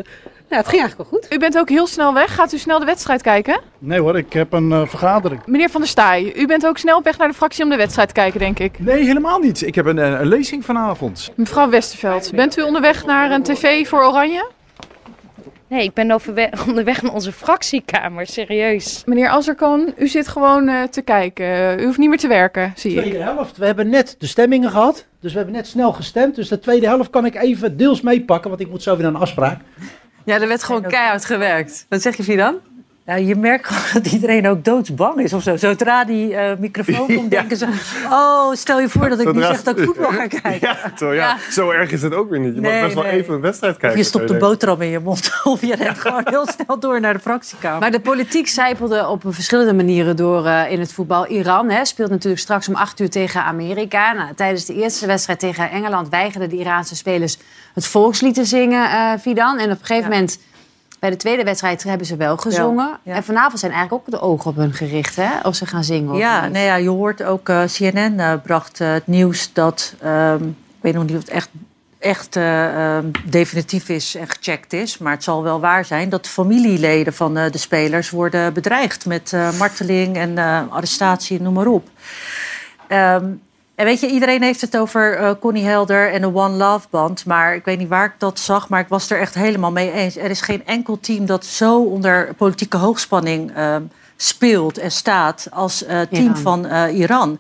ja, 0.50 0.58
het 0.58 0.68
ging 0.68 0.82
eigenlijk 0.82 1.10
wel 1.12 1.20
goed. 1.20 1.34
U 1.34 1.40
bent 1.40 1.58
ook 1.58 1.70
heel 1.70 1.88
snel 1.88 2.14
weg. 2.14 2.36
Gaat 2.36 2.54
u 2.54 2.58
snel 2.58 2.80
de 2.80 2.86
wedstrijd 2.86 3.22
kijken? 3.22 3.60
Nee 3.80 4.00
hoor, 4.00 4.18
ik 4.18 4.34
heb 4.34 4.54
een 4.54 4.72
eh, 4.72 4.82
vergadering. 4.88 5.42
Meneer 5.46 5.70
Van 5.70 5.82
der 5.82 5.90
Staaij, 5.90 6.34
u 6.36 6.46
bent 6.48 6.66
ook 6.68 6.78
snel 6.78 6.98
op 6.98 7.04
weg 7.04 7.18
naar 7.18 7.28
de 7.28 7.34
fractie 7.34 7.64
om 7.64 7.70
de 7.70 7.76
wedstrijd 7.76 8.08
te 8.08 8.14
kijken, 8.14 8.40
denk 8.40 8.60
ik. 8.60 8.80
Nee, 8.80 9.04
helemaal 9.04 9.40
niet. 9.40 9.62
Ik 9.62 9.76
heb 9.76 9.86
een, 9.86 9.98
een 9.98 10.28
lezing 10.28 10.66
vanavond. 10.66 11.32
Mevrouw 11.36 11.70
Westerveld, 11.70 12.32
bent 12.36 12.58
u 12.58 12.62
onderweg 12.62 13.06
naar 13.06 13.32
een 13.32 13.44
tv 13.44 13.88
voor 13.88 14.04
Oranje? 14.04 14.50
Nee, 15.70 15.84
ik 15.84 15.94
ben 15.94 16.20
onderweg 16.68 17.02
naar 17.02 17.14
onze 17.14 17.32
fractiekamer, 17.32 18.28
serieus. 18.28 19.04
Meneer 19.06 19.28
Azarkan, 19.28 19.94
u 19.98 20.08
zit 20.08 20.28
gewoon 20.28 20.68
eh, 20.68 20.84
te 20.84 21.02
kijken. 21.02 21.80
U 21.80 21.86
hoeft 21.86 21.98
niet 21.98 22.10
meer 22.10 22.18
te 22.18 22.28
werken, 22.28 22.74
zie 22.76 22.92
ik. 22.92 22.98
Tweede 23.00 23.24
helft. 23.24 23.58
We 23.58 23.66
hebben 23.66 23.90
net 23.90 24.16
de 24.18 24.28
stemmingen 24.28 24.70
gehad. 24.70 25.06
Dus 25.20 25.32
we 25.32 25.38
hebben 25.38 25.56
net 25.56 25.68
snel 25.68 25.94
gestemd. 25.94 26.36
Dus 26.36 26.48
de 26.48 26.60
tweede 26.60 26.88
helft 26.88 27.10
kan 27.10 27.26
ik 27.26 27.36
even 27.36 27.78
deels 27.78 28.02
meepakken. 28.02 28.50
Want 28.50 28.62
ik 28.62 28.70
moet 28.70 28.84
zo 28.84 28.94
weer 28.94 29.04
naar 29.04 29.14
een 29.14 29.22
afspraak. 29.22 29.62
Ja, 30.26 30.42
er 30.42 30.48
werd 30.48 30.64
gewoon 30.64 30.82
keihard 30.82 31.26
gewerkt. 31.26 31.86
Wat 31.90 32.02
zeg 32.02 32.16
je, 32.18 32.24
Fidan? 32.24 32.56
Nou, 33.10 33.22
je 33.22 33.36
merkt 33.36 33.68
gewoon 33.68 33.84
dat 34.04 34.12
iedereen 34.14 34.48
ook 34.48 34.64
doodsbang 34.66 35.20
is 35.20 35.34
of 35.34 35.44
zo. 35.44 35.56
Zodra 35.58 36.06
die 36.06 36.36
eh, 36.36 36.58
microfoon 36.60 37.08
komt, 37.16 37.32
denken 37.32 37.58
ze... 37.58 37.68
Oh, 38.12 38.54
stel 38.54 38.80
je 38.80 38.90
voor 38.90 39.10
dat 39.10 39.20
ik 39.20 39.26
nu 39.26 39.34
Zodra- 39.34 39.48
zeg 39.48 39.64
dat 39.64 39.78
ik 39.80 39.86
voetbal 39.86 40.10
ga 40.12 40.28
kijken. 40.42 40.60
Ja, 40.62 40.92
toch, 40.96 41.14
ja. 41.14 41.38
Zo 41.52 41.70
erg 41.70 41.92
is 41.92 42.02
het 42.02 42.14
ook 42.14 42.30
weer 42.30 42.40
niet. 42.40 42.56
Je 42.56 42.62
mag 42.62 42.72
Nee, 42.72 42.82
best 42.84 42.94
wel 42.94 43.04
even 43.06 43.34
een 43.34 43.42
wedstrijd 43.42 43.74
Of 43.74 43.80
kijken. 43.80 43.98
je 44.00 44.04
stopt 44.06 44.30
je 44.30 44.38
boterham 44.38 44.82
in 44.82 44.90
je 44.90 45.00
mond. 45.00 45.32
Of 45.44 45.62
je 45.62 45.76
rent 45.76 46.00
gewoon 46.00 46.22
heel 46.30 46.48
snel 46.48 46.80
door 46.80 47.00
naar 47.00 47.14
de 47.14 47.20
fractiekamer. 47.20 47.80
Maar 47.80 47.92
de 47.92 48.00
politiek 48.00 48.48
zijpelde 48.48 49.08
op 49.08 49.22
verschillende 49.28 49.74
manieren 49.74 50.16
door 50.16 50.46
eh, 50.46 50.72
in 50.72 50.80
het 50.80 50.94
voetbal. 50.94 51.28
Iran 51.28 51.70
hè, 51.70 51.86
speelt 51.86 52.10
natuurlijk 52.10 52.42
straks 52.42 52.68
om 52.68 52.76
acht 52.76 53.00
uur 53.00 53.10
tegen 53.10 53.44
Amerika. 53.44 54.14
Nou, 54.14 54.34
tijdens 54.36 54.66
de 54.66 54.74
eerste 54.74 55.06
wedstrijd 55.08 55.40
tegen 55.40 55.70
Engeland 55.72 56.10
weigerden 56.10 56.50
de 56.50 56.58
Iraanse 56.58 56.96
spelers 56.96 57.38
het 57.74 57.88
volkslied 57.88 58.34
te 58.34 58.46
zingen, 58.46 58.90
eh 58.90 59.12
Fidan. 59.22 59.58
En 59.60 59.72
op 59.72 59.80
een 59.80 59.86
gegeven 59.86 60.10
moment, 60.10 60.40
bij 61.00 61.10
de 61.10 61.16
tweede 61.16 61.44
wedstrijd, 61.44 61.84
hebben 61.84 62.08
ze 62.08 62.16
wel 62.16 62.38
gezongen. 62.38 62.88
Ja, 62.88 63.00
ja. 63.04 63.14
En 63.14 63.24
vanavond 63.24 63.60
zijn 63.60 63.72
eigenlijk 63.72 64.08
ook 64.08 64.14
de 64.14 64.22
ogen 64.22 64.50
op 64.50 64.56
hun 64.56 64.74
gericht, 64.74 65.16
hè? 65.16 65.40
Of 65.44 65.56
ze 65.56 65.66
gaan 65.66 65.84
zingen. 65.84 66.12
of 66.12 66.20
Ja, 66.20 66.48
nee, 66.48 66.66
ja, 66.66 66.76
je 66.76 66.90
hoort 66.90 67.24
ook, 67.24 67.50
eh, 67.50 67.64
CNN 67.64 68.20
eh, 68.20 68.34
bracht 68.44 68.82
eh, 68.82 68.92
het 68.92 69.08
nieuws 69.08 69.54
dat, 69.54 69.96
ehm, 70.02 70.44
ik 70.48 70.82
weet 70.82 70.94
nog 70.94 71.04
niet 71.04 71.16
of 71.16 71.22
het 71.22 71.30
echt, 71.30 71.50
echt 72.00 72.36
eh, 72.36 72.96
ehm, 72.96 73.06
definitief 73.26 73.90
is 73.90 74.16
en 74.16 74.28
gecheckt 74.28 74.74
is, 74.74 74.98
maar 74.98 75.14
het 75.14 75.24
zal 75.24 75.44
wel 75.44 75.60
waar 75.60 75.86
zijn 75.86 76.10
dat 76.10 76.28
familieleden 76.28 77.14
van 77.14 77.34
de 77.34 77.58
spelers 77.58 78.10
worden 78.10 78.54
bedreigd 78.54 79.06
met 79.06 79.34
marteling 79.58 80.18
en 80.18 80.38
arrestatie, 80.70 81.42
noem 81.42 81.54
maar 81.54 81.68
op. 81.68 81.90
Ehm, 82.88 83.26
en 83.80 83.86
weet 83.86 84.00
je, 84.00 84.08
iedereen 84.08 84.42
heeft 84.42 84.62
het 84.62 84.78
over 84.78 85.16
eh, 85.16 85.32
Connie 85.40 85.66
Helder 85.66 86.12
en 86.12 86.22
de 86.22 86.36
One 86.36 86.56
Love 86.56 86.88
band. 86.90 87.26
Maar 87.26 87.56
ik 87.56 87.66
weet 87.66 87.78
niet 87.78 87.88
waar 87.88 88.06
ik 88.06 88.14
dat 88.18 88.40
zag, 88.40 88.70
maar 88.70 88.80
ik 88.80 88.88
was 88.88 89.10
er 89.10 89.20
echt 89.20 89.36
helemaal 89.36 89.72
mee 89.72 89.92
eens. 89.92 90.18
Er 90.18 90.30
is 90.30 90.42
geen 90.42 90.66
enkel 90.66 91.00
team 91.00 91.26
dat 91.26 91.46
zo 91.46 91.82
onder 91.82 92.34
politieke 92.38 92.78
hoogspanning 92.78 93.52
ehm, 93.56 93.82
speelt 94.16 94.78
en 94.78 94.92
staat 94.92 95.48
als 95.52 95.86
eh, 95.86 96.02
team 96.02 96.24
Iran. 96.24 96.38
van 96.38 96.66
eh, 96.66 96.98
Iran. 96.98 97.40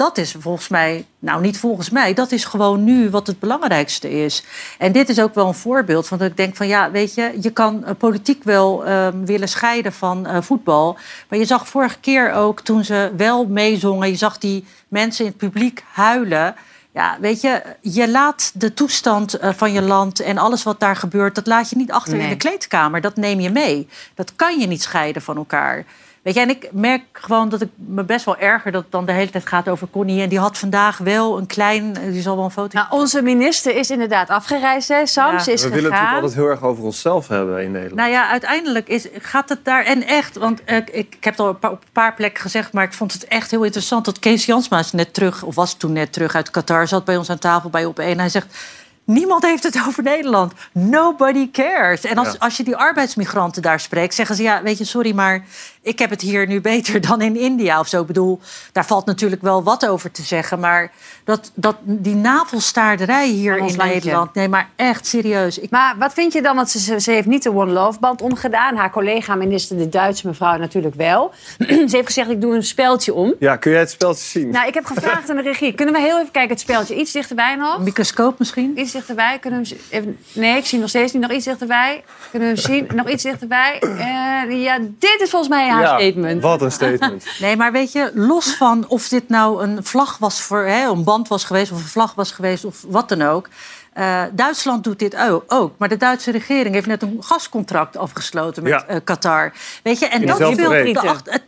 Dat 0.00 0.18
is 0.18 0.34
volgens 0.38 0.68
mij, 0.68 1.06
nou 1.18 1.40
niet 1.40 1.58
volgens 1.58 1.90
mij, 1.90 2.14
dat 2.14 2.32
is 2.32 2.44
gewoon 2.44 2.84
nu 2.84 3.10
wat 3.10 3.26
het 3.26 3.38
belangrijkste 3.38 4.10
is. 4.10 4.44
En 4.78 4.92
dit 4.92 5.08
is 5.08 5.20
ook 5.20 5.34
wel 5.34 5.46
een 5.46 5.54
voorbeeld 5.54 6.08
van 6.08 6.18
dat 6.18 6.30
ik 6.30 6.36
denk 6.36 6.56
van 6.56 6.66
ja, 6.66 6.90
weet 6.90 7.14
je, 7.14 7.38
je 7.40 7.50
kan 7.50 7.84
eh, 7.84 7.94
politiek 7.98 8.44
wel 8.44 8.84
ehm, 8.84 9.24
willen 9.24 9.48
scheiden 9.48 9.92
van 9.92 10.26
eh, 10.26 10.42
voetbal. 10.42 10.98
Maar 11.28 11.38
je 11.38 11.44
zag 11.44 11.68
vorige 11.68 11.98
keer 12.00 12.32
ook 12.32 12.60
toen 12.60 12.84
ze 12.84 13.12
wel 13.16 13.46
meezongen, 13.46 14.08
je 14.08 14.16
zag 14.16 14.38
die 14.38 14.64
mensen 14.88 15.24
in 15.24 15.30
het 15.30 15.40
publiek 15.40 15.84
huilen. 15.92 16.54
Ja, 16.94 17.16
weet 17.20 17.40
je, 17.40 17.62
je 17.80 18.10
laat 18.10 18.52
de 18.54 18.74
toestand 18.74 19.34
eh, 19.34 19.50
van 19.52 19.72
je 19.72 19.82
land 19.82 20.20
en 20.20 20.38
alles 20.38 20.62
wat 20.62 20.80
daar 20.80 20.96
gebeurt, 20.96 21.34
dat 21.34 21.46
laat 21.46 21.70
je 21.70 21.76
niet 21.76 21.92
achter 21.92 22.18
in 22.18 22.28
de 22.28 22.36
kleedkamer. 22.36 23.00
Dat 23.00 23.16
neem 23.16 23.40
je 23.40 23.50
mee. 23.50 23.88
Dat 24.14 24.32
kan 24.36 24.58
je 24.58 24.66
niet 24.66 24.82
scheiden 24.82 25.22
van 25.22 25.36
elkaar. 25.36 25.84
Weet 26.22 26.34
je, 26.34 26.40
en 26.40 26.48
ik 26.48 26.68
merk 26.72 27.02
gewoon 27.12 27.48
dat 27.48 27.60
ik 27.60 27.68
me 27.74 28.04
best 28.04 28.24
wel 28.24 28.36
erger 28.38 28.72
dat 28.72 28.82
het 28.82 28.92
dan 28.92 29.06
de 29.06 29.12
hele 29.12 29.30
tijd 29.30 29.46
gaat 29.46 29.68
over 29.68 29.88
Connie. 29.90 30.22
En 30.22 30.28
die 30.28 30.38
had 30.38 30.58
vandaag 30.58 30.98
wel 30.98 31.38
een 31.38 31.46
klein, 31.46 31.96
eh, 31.96 32.12
die 32.12 32.22
zal 32.22 32.36
wel 32.36 32.44
een 32.44 32.50
foto. 32.50 32.78
Nou, 32.78 32.90
onze 32.90 33.22
minister 33.22 33.76
is 33.76 33.90
inderdaad 33.90 34.28
afgereisd, 34.28 34.88
hè, 34.88 35.06
Sam? 35.06 35.38
Ze 35.38 35.52
is 35.52 35.62
We 35.62 35.68
willen 35.68 35.84
het 35.84 35.92
gegaan. 35.92 36.04
natuurlijk 36.04 36.22
altijd 36.22 36.34
heel 36.34 36.50
erg 36.50 36.62
over 36.62 36.84
onszelf 36.84 37.28
hebben 37.28 37.62
in 37.62 37.70
Nederland. 37.70 37.96
Nou 38.00 38.10
ja, 38.10 38.28
uiteindelijk 38.30 38.88
is, 38.88 39.06
gaat 39.20 39.48
het 39.48 39.64
daar. 39.64 39.84
En 39.84 40.06
echt, 40.06 40.36
want 40.36 40.64
eh, 40.64 40.76
ik, 40.76 40.90
ik 40.90 41.16
heb 41.20 41.32
het 41.32 41.40
al 41.40 41.48
een 41.48 41.58
paar- 41.58 41.70
op 41.70 41.82
een 41.82 41.92
paar 41.92 42.14
plekken 42.14 42.42
gezegd, 42.42 42.72
maar 42.72 42.84
ik 42.84 42.92
vond 42.92 43.12
het 43.12 43.24
echt 43.24 43.50
heel 43.50 43.64
interessant 43.64 44.04
dat 44.04 44.18
Kees 44.18 44.46
Jansma 44.46 44.78
is 44.78 44.92
net 44.92 45.14
terug, 45.14 45.42
of 45.42 45.54
was 45.54 45.74
toen 45.74 45.92
net 45.92 46.12
terug 46.12 46.34
uit 46.34 46.50
Qatar, 46.50 46.88
zat 46.88 47.04
bij 47.04 47.16
ons 47.16 47.30
aan 47.30 47.38
tafel 47.38 47.70
bij 47.70 47.84
op 47.84 47.98
één. 47.98 48.18
Hij 48.18 48.28
zegt. 48.28 48.56
Niemand 49.04 49.42
heeft 49.44 49.62
het 49.62 49.82
over 49.86 50.02
Nederland. 50.02 50.52
Nobody 50.72 51.50
cares. 51.50 52.00
En 52.04 52.18
als, 52.18 52.28
Ja. 52.28 52.34
als 52.38 52.56
je 52.56 52.62
die 52.64 52.76
arbeidsmigranten 52.76 53.62
daar 53.62 53.80
spreekt, 53.80 54.14
zeggen 54.14 54.36
ze: 54.36 54.42
Ja, 54.42 54.62
weet 54.62 54.78
je, 54.78 54.84
sorry, 54.84 55.14
maar 55.14 55.44
ik 55.82 55.98
heb 55.98 56.10
het 56.10 56.20
hier 56.20 56.46
nu 56.46 56.60
beter 56.60 57.00
dan 57.08 57.20
in 57.20 57.36
India 57.36 57.80
of 57.80 57.88
zo. 57.88 58.00
Ik 58.00 58.06
bedoel, 58.06 58.40
daar 58.72 58.86
valt 58.86 59.06
natuurlijk 59.06 59.42
wel 59.42 59.62
wat 59.62 59.86
over 59.86 60.10
te 60.10 60.22
zeggen. 60.22 60.60
Maar 60.60 60.92
dat, 61.24 61.50
dat, 61.54 61.76
die 61.82 62.14
navelstaarderij 62.14 63.28
hier 63.28 63.52
in 63.52 63.58
landje. 63.58 63.84
Nederland. 63.84 64.34
Nee, 64.34 64.48
maar 64.48 64.68
echt 64.76 65.06
serieus. 65.06 65.58
Ik, 65.58 65.70
Maar 65.70 65.94
wat 65.98 66.12
vind 66.12 66.32
je 66.32 66.42
dan? 66.42 66.56
Want 66.56 66.70
ze, 66.70 67.00
ze, 67.00 67.10
heeft 67.10 67.26
niet 67.26 67.42
de 67.42 67.54
One 67.54 67.72
Love 67.72 67.98
band 67.98 68.22
omgedaan. 68.22 68.76
Haar 68.76 68.90
collega-minister, 68.90 69.76
de 69.76 69.88
Duitse 69.88 70.26
mevrouw, 70.26 70.56
natuurlijk 70.56 70.94
wel. 70.94 71.32
ze 71.58 71.88
heeft 71.90 72.06
gezegd, 72.06 72.30
ik 72.30 72.40
doe 72.40 72.54
een 72.54 72.64
speltje 72.64 73.14
om. 73.14 73.34
Ja, 73.38 73.56
kun 73.56 73.70
jij 73.70 73.80
het 73.80 73.90
speltje 73.90 74.24
zien? 74.24 74.50
Nou, 74.50 74.66
ik 74.66 74.74
heb 74.74 74.84
gevraagd 74.84 75.30
aan 75.30 75.36
de 75.36 75.42
regie. 75.42 75.74
Kunnen 75.74 75.94
we 75.94 76.00
heel 76.00 76.18
even 76.18 76.30
kijken, 76.30 76.50
het 76.50 76.60
speltje 76.60 76.96
iets 76.96 77.12
dichterbij 77.12 77.56
nog? 77.56 77.76
Een 77.76 77.84
microscoop 77.84 78.38
misschien? 78.38 78.78
Iets 78.80 78.92
dichterbij? 78.92 79.38
Kunnen 79.38 79.62
we 79.62 79.76
even... 79.88 80.18
Nee, 80.32 80.56
ik 80.56 80.66
zie 80.66 80.78
nog 80.78 80.88
steeds 80.88 81.12
niet. 81.12 81.22
Nog 81.22 81.30
iets 81.30 81.44
dichterbij. 81.44 82.04
Kunnen 82.30 82.54
we 82.54 82.60
hem 82.60 82.64
zien? 82.64 82.88
Nog 82.94 83.08
iets 83.08 83.22
dichterbij. 83.22 83.78
Eh, 83.80 84.62
ja, 84.62 84.78
dit 84.78 85.20
is 85.20 85.30
volgens 85.30 85.50
mij 85.50 85.69
haar 85.70 86.00
statement. 86.00 86.42
Wat 86.42 86.62
een 86.62 86.72
statement. 86.72 87.24
Nee, 87.40 87.56
maar 87.56 87.72
weet 87.72 87.92
je, 87.92 88.10
los 88.14 88.54
van 88.56 88.84
of 88.88 89.08
dit 89.08 89.28
nou 89.28 89.62
een 89.62 89.84
vlag 89.84 90.18
was 90.18 90.40
voor, 90.40 90.62
hè, 90.62 90.88
een 90.88 91.04
band 91.04 91.28
was 91.28 91.44
geweest 91.44 91.72
of 91.72 91.78
een 91.78 91.84
vlag 91.88 92.14
was 92.14 92.32
geweest 92.32 92.64
of 92.64 92.84
wat 92.88 93.08
dan 93.08 93.22
ook. 93.22 93.48
eh, 93.92 94.22
Duitsland 94.32 94.84
doet 94.84 94.98
dit 94.98 95.16
ook. 95.48 95.74
Maar 95.78 95.88
de 95.88 95.96
Duitse 95.96 96.30
regering 96.30 96.74
heeft 96.74 96.86
net 96.86 97.02
een 97.02 97.16
gascontract 97.20 97.96
afgesloten 97.96 98.62
met 98.62 98.72
Ja. 98.72 98.84
eh, 98.86 98.96
Qatar. 99.04 99.52
Weet 99.82 99.98
je, 99.98 100.06
en 100.06 100.20
In 100.20 100.26
dat 100.26 100.36
speelt 100.36 100.56
het- 100.58 101.20
het- 101.30 101.42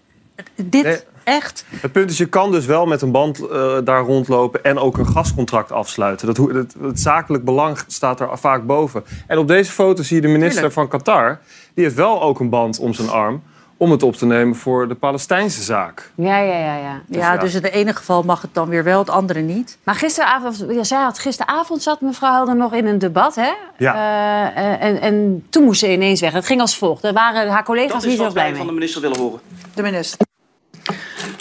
Dit 0.56 0.82
Nee. 0.82 0.98
echt. 1.24 1.64
Het 1.68 1.92
punt 1.92 2.10
is, 2.10 2.18
je 2.18 2.26
kan 2.28 2.50
dus 2.52 2.66
wel 2.66 2.86
met 2.86 3.02
een 3.02 3.10
band 3.10 3.40
eh, 3.48 3.76
daar 3.84 4.02
rondlopen 4.02 4.64
en 4.64 4.78
ook 4.78 4.98
een 4.98 5.06
gascontract 5.06 5.72
afsluiten. 5.72 6.26
Dat, 6.26 6.36
hoe- 6.36 6.52
het, 6.52 6.74
het 6.82 7.00
zakelijk 7.00 7.44
belang 7.44 7.78
staat 7.86 8.20
er 8.20 8.28
vaak 8.38 8.66
boven. 8.66 9.04
En 9.26 9.38
op 9.38 9.48
deze 9.48 9.70
foto 9.72 10.02
zie 10.02 10.16
je 10.16 10.22
de 10.22 10.28
minister 10.28 10.52
Tuurlijk. 10.52 10.74
van 10.74 10.88
Qatar. 10.88 11.40
Die 11.74 11.84
heeft 11.84 11.96
wel 11.96 12.22
ook 12.22 12.40
een 12.40 12.48
band 12.50 12.78
om 12.78 12.94
zijn 12.94 13.08
arm 13.08 13.42
om 13.82 13.90
het 13.90 14.02
op 14.02 14.16
te 14.16 14.26
nemen 14.26 14.56
voor 14.56 14.88
de 14.88 14.94
Palestijnse 14.94 15.62
zaak. 15.62 16.10
Ja, 16.14 16.38
ja, 16.38 16.58
ja. 16.58 16.76
ja. 16.76 17.02
Ja, 17.08 17.36
dus 17.36 17.54
in 17.54 17.62
het 17.62 17.72
ene 17.72 17.94
geval 17.94 18.22
mag 18.22 18.42
het 18.42 18.54
dan 18.54 18.68
weer 18.68 18.84
wel, 18.84 18.98
het 18.98 19.10
andere 19.10 19.40
niet. 19.40 19.78
Maar 19.82 19.94
gisteravond, 19.94 20.64
ja, 20.68 20.84
zij 20.84 21.02
had, 21.02 21.18
gisteravond 21.18 21.82
zat 21.82 22.00
mevrouw 22.00 22.32
Helder 22.32 22.56
nog 22.56 22.72
in 22.72 22.86
een 22.86 22.98
debat, 22.98 23.34
hè? 23.34 23.52
Ja. 23.76 23.94
Eh, 23.94 24.64
eh, 24.64 24.82
en, 24.82 25.00
en 25.00 25.46
toen 25.50 25.64
moest 25.64 25.80
ze 25.80 25.92
ineens 25.92 26.20
weg. 26.20 26.32
Het 26.32 26.46
ging 26.46 26.60
als 26.60 26.76
volgt. 26.78 27.04
Er 27.04 27.12
waren 27.12 27.48
haar 27.50 27.64
collega's 27.64 27.92
Dat 27.92 28.02
niet 28.02 28.10
is 28.10 28.16
zo 28.16 28.24
wat 28.24 28.32
blij 28.32 28.44
wij 28.44 28.52
mee. 28.52 28.62
van 28.62 28.68
de 28.68 28.78
minister 28.78 29.00
willen 29.00 29.18
horen. 29.18 29.40
De 29.74 29.82
minister. 29.82 30.26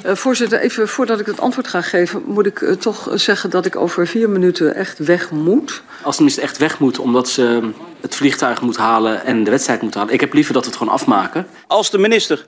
Eh, 0.04 0.16
voorzitter, 0.16 0.60
even 0.60 0.88
voordat 0.88 1.20
ik 1.20 1.26
het 1.26 1.40
antwoord 1.40 1.68
ga 1.68 1.82
geven, 1.82 2.24
moet 2.26 2.46
ik 2.46 2.62
eh, 2.62 2.74
toch 2.74 3.10
zeggen 3.14 3.50
dat 3.50 3.66
ik 3.66 3.76
over 3.76 4.08
vier 4.08 4.30
minuten 4.30 4.76
echt 4.76 5.00
weg 5.00 5.32
moet. 5.32 5.84
Als 6.02 6.16
de 6.16 6.22
minister 6.22 6.44
echt 6.44 6.58
weg 6.58 6.80
moet 6.80 7.00
omdat 7.00 7.30
ze 7.30 7.72
het 8.02 8.16
vliegtuig 8.16 8.62
moet 8.62 8.78
halen 8.78 9.26
en 9.26 9.44
de 9.44 9.52
wedstrijd 9.52 9.82
moet 9.82 9.94
halen. 9.94 10.14
Ik 10.14 10.20
heb 10.20 10.34
liever 10.34 10.54
dat 10.54 10.64
we 10.64 10.70
het 10.70 10.78
gewoon 10.78 10.94
afmaken. 10.94 11.48
Als 11.68 11.90
de 11.90 11.98
minister 11.98 12.46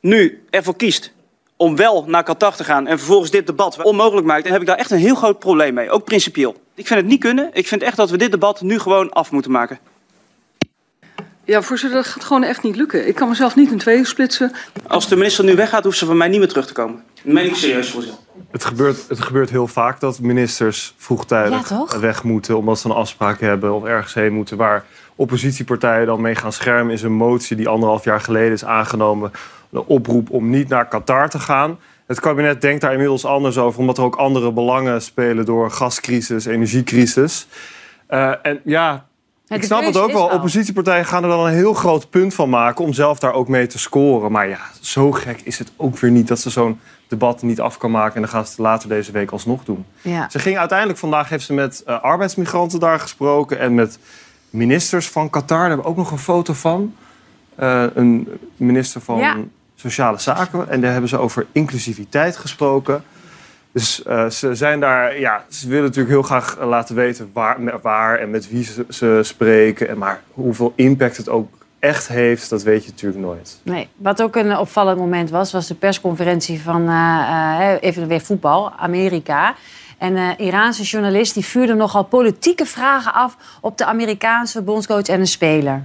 nu 0.00 0.44
ervoor 0.50 0.76
kiest 0.76 1.12
om 1.56 1.76
wel 1.76 2.04
naar 2.06 2.22
Qatar 2.22 2.56
te 2.56 2.64
gaan 2.64 2.86
en 2.86 2.98
vervolgens 2.98 3.30
dit 3.30 3.46
debat 3.46 3.82
onmogelijk 3.82 4.26
maakt, 4.26 4.42
dan 4.42 4.52
heb 4.52 4.60
ik 4.60 4.66
daar 4.66 4.76
echt 4.76 4.90
een 4.90 4.98
heel 4.98 5.14
groot 5.14 5.38
probleem 5.38 5.74
mee. 5.74 5.90
Ook 5.90 6.04
principieel. 6.04 6.56
Ik 6.74 6.86
vind 6.86 7.00
het 7.00 7.08
niet 7.08 7.20
kunnen. 7.20 7.50
Ik 7.52 7.66
vind 7.66 7.82
echt 7.82 7.96
dat 7.96 8.10
we 8.10 8.16
dit 8.16 8.30
debat 8.30 8.60
nu 8.60 8.78
gewoon 8.78 9.10
af 9.10 9.30
moeten 9.30 9.50
maken. 9.50 9.78
Ja, 11.44 11.62
voorzitter, 11.62 12.02
dat 12.02 12.08
gaat 12.08 12.24
gewoon 12.24 12.42
echt 12.42 12.62
niet 12.62 12.76
lukken. 12.76 13.06
Ik 13.08 13.14
kan 13.14 13.28
mezelf 13.28 13.56
niet 13.56 13.70
in 13.70 13.78
tweeën 13.78 14.04
splitsen. 14.04 14.52
Als 14.86 15.08
de 15.08 15.16
minister 15.16 15.44
nu 15.44 15.56
weggaat, 15.56 15.84
hoeft 15.84 15.98
ze 15.98 16.06
van 16.06 16.16
mij 16.16 16.28
niet 16.28 16.38
meer 16.38 16.48
terug 16.48 16.66
te 16.66 16.72
komen. 16.72 17.02
Dat 17.22 17.32
meen 17.32 17.46
ik 17.46 17.54
serieus, 17.54 17.90
voorzitter. 17.90 18.20
Het 18.50 18.64
gebeurt, 18.64 19.08
het 19.08 19.20
gebeurt 19.20 19.50
heel 19.50 19.66
vaak 19.66 20.00
dat 20.00 20.20
ministers 20.20 20.94
vroegtijdig 20.96 21.68
Ja, 21.68 21.98
weg 22.00 22.22
moeten... 22.22 22.56
omdat 22.56 22.78
ze 22.78 22.88
een 22.88 22.94
afspraak 22.94 23.40
hebben 23.40 23.74
of 23.74 23.84
ergens 23.84 24.14
heen 24.14 24.32
moeten... 24.32 24.56
waar 24.56 24.84
oppositiepartijen 25.16 26.06
dan 26.06 26.20
mee 26.20 26.34
gaan 26.34 26.52
schermen... 26.52 26.92
is 26.92 27.02
een 27.02 27.12
motie 27.12 27.56
die 27.56 27.68
anderhalf 27.68 28.04
jaar 28.04 28.20
geleden 28.20 28.52
is 28.52 28.64
aangenomen... 28.64 29.30
de 29.68 29.86
oproep 29.86 30.30
om 30.30 30.50
niet 30.50 30.68
naar 30.68 30.88
Qatar 30.88 31.30
te 31.30 31.38
gaan. 31.38 31.78
Het 32.06 32.20
kabinet 32.20 32.60
denkt 32.60 32.80
daar 32.80 32.92
inmiddels 32.92 33.24
anders 33.24 33.58
over... 33.58 33.80
omdat 33.80 33.98
er 33.98 34.04
ook 34.04 34.16
andere 34.16 34.52
belangen 34.52 35.02
spelen 35.02 35.44
door 35.44 35.70
gascrisis, 35.70 36.46
energiecrisis. 36.46 37.46
Eh, 38.06 38.32
en 38.42 38.60
Ja, 38.64 39.06
ik 39.48 39.62
snap 39.62 39.84
het 39.84 39.96
ook 39.96 40.12
wel. 40.12 40.26
Oppositiepartijen 40.26 41.04
gaan 41.04 41.22
er 41.22 41.28
dan 41.28 41.46
een 41.46 41.52
heel 41.52 41.74
groot 41.74 42.10
punt 42.10 42.34
van 42.34 42.48
maken... 42.48 42.84
om 42.84 42.92
zelf 42.92 43.18
daar 43.18 43.32
ook 43.32 43.48
mee 43.48 43.66
te 43.66 43.78
scoren. 43.78 44.32
Maar 44.32 44.48
ja, 44.48 44.60
zo 44.80 45.12
gek 45.12 45.40
is 45.40 45.58
het 45.58 45.72
ook 45.76 45.98
weer 45.98 46.10
niet... 46.10 46.28
dat 46.28 46.40
ze 46.40 46.50
zo'n 46.50 46.80
debat 47.08 47.42
niet 47.42 47.60
af 47.60 47.78
kan 47.78 47.90
maken... 47.90 48.14
en 48.14 48.20
dan 48.20 48.30
gaan 48.30 48.44
ze 48.44 48.50
het 48.50 48.58
later 48.58 48.88
deze 48.88 49.12
week 49.12 49.30
alsnog 49.30 49.64
doen. 49.64 49.84
Ja. 50.00 50.28
Ze 50.30 50.38
ging 50.38 50.58
uiteindelijk 50.58 50.98
vandaag 50.98 51.28
heeft 51.28 51.44
ze 51.44 51.52
met 51.52 51.82
eh, 51.86 52.00
arbeidsmigranten 52.00 52.80
daar 52.80 53.00
gesproken 53.00 53.58
en 53.58 53.74
met 53.74 53.98
ministers 54.50 55.08
van 55.08 55.30
Qatar. 55.30 55.58
Daar 55.58 55.66
hebben 55.66 55.84
we 55.84 55.90
ook 55.90 55.96
nog 55.96 56.10
een 56.10 56.18
foto 56.18 56.52
van. 56.52 56.94
Eh, 57.54 57.84
een 57.94 58.28
minister 58.56 59.00
van 59.00 59.18
Ja. 59.18 59.36
Sociale 59.74 60.18
Zaken. 60.18 60.70
En 60.70 60.80
daar 60.80 60.92
hebben 60.92 61.08
ze 61.08 61.18
over 61.18 61.46
inclusiviteit 61.52 62.36
gesproken. 62.36 63.04
Dus 63.72 64.02
eh, 64.02 64.28
ze 64.28 64.54
zijn 64.54 64.80
daar, 64.80 65.18
ja, 65.18 65.44
ze 65.48 65.68
willen 65.68 65.84
natuurlijk 65.84 66.14
heel 66.14 66.22
graag 66.22 66.56
eh, 66.56 66.68
laten 66.68 66.94
weten 66.94 67.30
waar, 67.32 67.80
waar 67.82 68.18
en 68.18 68.30
met 68.30 68.48
wie 68.48 68.64
ze, 68.64 68.84
ze 68.88 69.20
spreken. 69.22 69.88
En 69.88 69.98
maar 69.98 70.22
hoeveel 70.30 70.72
impact 70.76 71.16
het 71.16 71.28
ook 71.28 71.48
echt 71.78 72.08
heeft, 72.08 72.50
dat 72.50 72.62
weet 72.62 72.84
je 72.84 72.90
natuurlijk 72.90 73.22
nooit. 73.22 73.60
Nee, 73.62 73.88
wat 73.96 74.22
ook 74.22 74.36
een 74.36 74.56
opvallend 74.56 74.98
moment 74.98 75.30
was, 75.30 75.52
was 75.52 75.66
de 75.66 75.74
persconferentie 75.74 76.62
van 76.62 76.88
eh, 76.88 77.70
even 77.80 78.08
weer 78.08 78.20
voetbal, 78.20 78.72
Amerika. 78.72 79.54
En 79.98 80.16
een 80.16 80.38
Iraanse 80.38 80.82
journalist 80.82 81.34
die 81.34 81.44
vuurde 81.44 81.74
nogal 81.74 82.04
politieke 82.04 82.66
vragen 82.66 83.14
af 83.14 83.36
op 83.60 83.78
de 83.78 83.84
Amerikaanse 83.84 84.62
bondscoach 84.62 85.06
en 85.06 85.20
een 85.20 85.26
speler. 85.26 85.82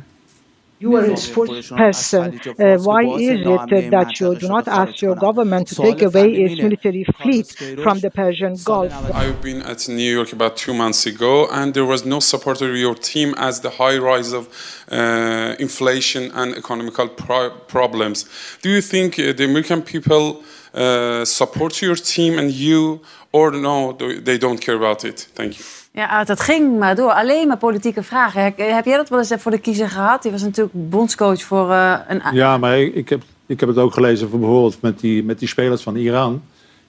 You 0.79 0.95
are 0.95 1.05
a 1.05 1.09
spokesperson. 1.13 2.25
Uh, 2.47 2.77
why 2.83 3.01
is 3.03 3.39
it 3.39 3.47
uh, 3.47 3.65
that 3.89 4.19
you 4.19 4.35
do 4.35 4.47
not 4.47 4.67
ask 4.67 5.01
your 5.01 5.15
government 5.15 5.67
to 5.69 5.75
take 5.75 6.01
away 6.03 6.31
its 6.31 6.61
military 6.61 7.03
fleet 7.03 7.47
from 7.81 7.99
the 7.99 8.11
Persian 8.11 8.55
Gulf? 8.63 8.93
I've 9.13 9.41
been 9.41 9.63
at 9.63 9.87
New 9.87 10.11
York 10.17 10.33
about 10.33 10.55
two 10.55 10.75
months 10.75 11.07
ago, 11.07 11.47
and 11.51 11.73
there 11.73 11.85
was 11.85 12.05
no 12.05 12.19
support 12.19 12.61
of 12.61 12.75
your 12.75 12.93
team 12.93 13.33
as 13.37 13.61
the 13.61 13.71
high 13.71 13.97
rise 13.97 14.33
of 14.33 14.47
uh, 14.91 15.55
inflation 15.57 16.31
and 16.33 16.55
economical 16.55 17.07
pro- 17.07 17.49
problems. 17.67 18.25
Do 18.61 18.69
you 18.69 18.81
think 18.81 19.17
uh, 19.17 19.33
the 19.33 19.45
American 19.45 19.81
people 19.81 20.43
uh, 20.75 21.25
support 21.25 21.81
your 21.81 21.95
team 21.95 22.37
and 22.37 22.51
you, 22.51 23.01
or 23.31 23.49
no, 23.51 23.93
they 23.93 24.37
don't 24.37 24.61
care 24.61 24.75
about 24.75 25.03
it? 25.05 25.27
Thank 25.33 25.57
you. 25.57 25.65
Ja, 25.97 26.23
dat 26.23 26.39
ging 26.39 26.79
maar 26.79 26.95
door. 26.95 27.11
Alleen 27.11 27.47
maar 27.47 27.57
politieke 27.57 28.03
vragen. 28.03 28.41
Heb 28.57 28.85
jij 28.85 28.97
dat 28.97 29.09
wel 29.09 29.19
eens 29.19 29.33
voor 29.37 29.51
de 29.51 29.57
kiezer 29.59 29.89
gehad? 29.89 30.21
Die 30.21 30.31
was 30.31 30.41
natuurlijk 30.41 30.89
bondscoach 30.89 31.41
voor 31.43 31.71
eh, 31.71 31.93
een... 32.07 32.21
Ja, 32.33 32.57
maar 32.57 32.79
ik, 32.79 32.95
ik 32.95 33.09
heb, 33.09 33.21
ik 33.45 33.59
heb 33.59 33.69
het 33.69 33.77
ook 33.77 33.93
gelezen 33.93 34.29
voor 34.29 34.39
bijvoorbeeld 34.39 34.81
met 34.81 34.99
die, 34.99 35.23
met 35.23 35.39
die 35.39 35.47
spelers 35.47 35.81
van 35.83 35.95
Iran 35.95 36.41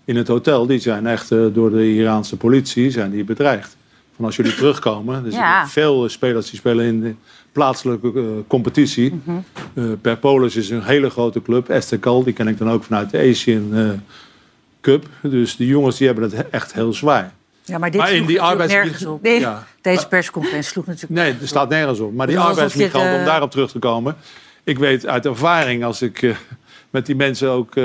in 0.04 0.16
het 0.16 0.28
hotel. 0.28 0.66
Die 0.66 0.78
zijn 0.78 1.06
echt 1.06 1.30
eh, 1.32 1.38
door 1.52 1.70
de 1.70 1.94
Iraanse 1.94 2.36
politie 2.36 2.90
zijn 2.90 3.10
die 3.10 3.24
bedreigd. 3.24 3.76
Van 4.16 4.24
als 4.24 4.36
jullie 4.36 4.54
terugkomen. 4.54 5.24
Er 5.24 5.30
Ja. 5.30 5.36
zijn 5.56 5.68
veel 5.68 6.08
spelers 6.08 6.50
die 6.50 6.58
spelen 6.58 6.84
in 6.86 7.00
de 7.00 7.14
plaatselijke 7.52 8.12
eh, 8.14 8.22
competitie. 8.46 9.20
Mhm. 9.24 9.36
Eh, 9.74 9.84
Perpolis 10.00 10.56
is 10.56 10.70
een 10.70 10.82
hele 10.82 11.10
grote 11.10 11.42
club. 11.42 11.68
Esteghlal, 11.68 12.24
die 12.24 12.32
ken 12.32 12.48
ik 12.48 12.58
dan 12.58 12.70
ook 12.70 12.84
vanuit 12.84 13.10
de 13.10 13.18
Asian 13.18 13.74
eh, 13.74 13.88
Cup. 14.80 15.06
Dus 15.22 15.56
die 15.56 15.66
jongens 15.66 15.96
die 15.96 16.06
hebben 16.06 16.24
het 16.24 16.32
he- 16.36 16.46
echt 16.50 16.72
heel 16.72 16.92
zwaar. 16.92 17.32
Ja, 17.68 17.78
maar 17.78 17.90
dit 17.90 18.00
Maar 18.00 18.12
in 18.12 18.26
die 18.26 18.40
arbeids- 18.40 18.72
nergens 18.72 19.04
op. 19.06 19.22
Nee. 19.22 19.40
Ja. 19.40 19.66
Deze 19.80 20.08
persconferentie 20.08 20.70
sloeg 20.70 20.86
natuurlijk 20.86 21.20
Nee, 21.20 21.34
er 21.40 21.48
staat 21.48 21.68
nergens 21.68 21.98
op. 22.00 22.14
Maar 22.14 22.26
die 22.26 22.38
arbeidsmigranten, 22.38 23.12
om 23.14 23.18
eh, 23.20 23.26
daarop 23.26 23.50
terug 23.50 23.70
te 23.70 23.78
komen. 23.78 24.16
Ik 24.64 24.78
weet 24.78 25.06
uit 25.06 25.26
ervaring, 25.26 25.84
als 25.84 26.02
ik 26.02 26.22
eh, 26.22 26.36
met 26.90 27.06
die 27.06 27.16
mensen 27.16 27.50
ook 27.50 27.76
eh, 27.76 27.84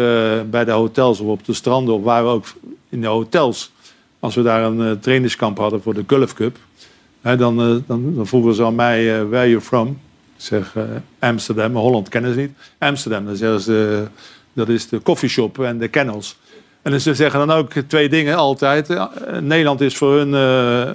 bij 0.49 0.65
de 0.65 0.71
hotels 0.71 1.19
of 1.19 1.27
op 1.27 1.45
de 1.45 1.53
stranden... 1.53 1.93
of 1.95 2.03
waar 2.03 2.23
we 2.23 2.29
ook 2.29 2.45
in 2.89 3.01
de 3.01 3.07
hotels... 3.07 3.71
als 4.19 4.35
we 4.35 4.41
daar 4.41 4.63
een 4.63 4.81
eh, 4.81 4.91
trainingskamp 5.01 5.57
hadden 5.57 5.81
voor 5.81 5.93
de 5.93 6.03
Gulf 6.07 6.33
Cup... 6.33 6.57
Hè, 7.21 7.37
dan, 7.37 7.59
eh, 7.61 7.75
dan, 7.87 8.15
dan 8.15 8.27
vroegen 8.27 8.53
ze 8.55 8.63
aan 8.65 8.75
mij, 8.75 9.05
where 9.05 9.37
are 9.37 9.49
you 9.49 9.61
from? 9.61 9.87
Ik 9.87 9.95
zeg, 10.37 10.75
eh, 10.75 10.83
Amsterdam. 11.19 11.75
Holland 11.75 12.09
kennen 12.09 12.33
ze 12.33 12.39
niet. 12.39 12.51
Amsterdam, 12.77 13.25
dan 13.25 13.35
zeggen 13.35 13.59
ze, 13.61 14.07
dat 14.53 14.69
is 14.69 14.87
de 14.87 15.01
coffeeshop 15.01 15.59
en 15.59 15.77
de 15.77 15.87
kennels. 15.87 16.37
En 16.83 17.01
ze 17.01 17.13
zeggen 17.15 17.47
dan 17.47 17.57
ook 17.57 17.71
twee 17.87 18.09
dingen 18.09 18.35
altijd. 18.37 18.87
Nederland 19.39 19.81
is 19.81 19.97
voor 19.97 20.13
hun 20.17 20.33
eh, 20.33 20.93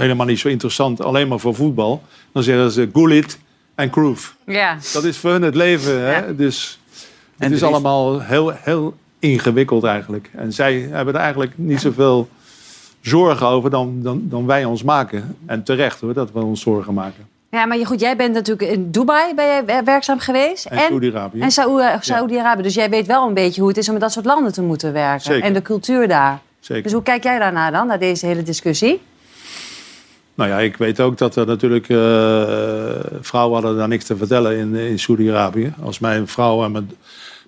helemaal 0.00 0.26
niet 0.26 0.38
zo 0.38 0.48
interessant, 0.48 1.02
alleen 1.02 1.28
maar 1.28 1.38
voor 1.40 1.54
voetbal. 1.54 2.02
Dan 2.32 2.42
zeggen 2.42 2.70
ze 2.70 2.88
Gullit 2.92 3.38
en 3.74 3.90
Kroef. 3.90 4.36
Ja. 4.46 4.76
Dat 4.92 5.04
is 5.04 5.16
voor 5.16 5.30
hun 5.30 5.42
het 5.42 5.54
leven. 5.54 6.00
Hè? 6.14 6.34
Dus 6.36 6.78
het 7.36 7.50
is 7.50 7.56
is- 7.56 7.62
allemaal 7.62 8.20
heel, 8.20 8.52
heel 8.54 8.94
ingewikkeld 9.18 9.84
eigenlijk. 9.84 10.30
En 10.34 10.52
zij 10.52 10.88
hebben 10.90 11.14
er 11.14 11.20
eigenlijk 11.20 11.52
niet 11.54 11.80
zoveel 11.80 12.28
zorgen 13.00 13.46
over 13.46 13.70
dan, 13.70 13.98
dan, 14.02 14.22
dan 14.24 14.46
wij 14.46 14.64
ons 14.64 14.82
maken. 14.82 15.36
En 15.46 15.62
terecht 15.62 16.00
hoor, 16.00 16.14
dat 16.14 16.32
we 16.32 16.40
ons 16.40 16.60
zorgen 16.60 16.94
maken. 16.94 17.28
Ja, 17.50 17.66
maar 17.66 17.86
goed, 17.86 18.00
jij 18.00 18.16
bent 18.16 18.34
natuurlijk 18.34 18.70
in 18.72 18.90
Dubai 18.90 19.34
ben 19.34 19.44
jij 19.46 19.64
wer- 19.64 19.84
werkzaam 19.84 20.18
geweest. 20.18 20.64
En 20.66 20.78
Saoedi-Arabië. 20.78 21.40
En 21.40 21.50
Saoe- 21.50 21.96
Saoedi-Arabië. 22.00 22.62
Dus 22.62 22.74
jij 22.74 22.90
weet 22.90 23.06
wel 23.06 23.28
een 23.28 23.34
beetje 23.34 23.60
hoe 23.60 23.68
het 23.70 23.78
is 23.78 23.86
om 23.86 23.92
met 23.92 24.02
dat 24.02 24.12
soort 24.12 24.24
landen 24.24 24.52
te 24.52 24.62
moeten 24.62 24.92
werken. 24.92 25.20
Zeker. 25.20 25.42
En 25.44 25.52
de 25.52 25.62
cultuur 25.62 26.08
daar. 26.08 26.40
Zeker. 26.60 26.82
Dus 26.82 26.92
hoe 26.92 27.02
kijk 27.02 27.22
jij 27.22 27.38
daarnaar 27.38 27.72
dan, 27.72 27.86
naar 27.86 27.98
deze 27.98 28.26
hele 28.26 28.42
discussie? 28.42 29.00
Nou 30.34 30.50
ja, 30.50 30.58
ik 30.58 30.76
weet 30.76 31.00
ook 31.00 31.18
dat 31.18 31.36
er 31.36 31.46
natuurlijk 31.46 31.88
eh, 31.88 31.96
vrouwen 33.20 33.54
hadden 33.60 33.76
daar 33.76 33.88
niks 33.88 34.04
te 34.04 34.16
vertellen 34.16 34.56
in, 34.56 34.74
in 34.74 34.98
Saudi-Arabië. 34.98 35.72
Als 35.82 35.98
mijn 35.98 36.28
vrouw 36.28 36.64
en 36.64 36.72
mijn, 36.72 36.84
mijn 36.86 36.96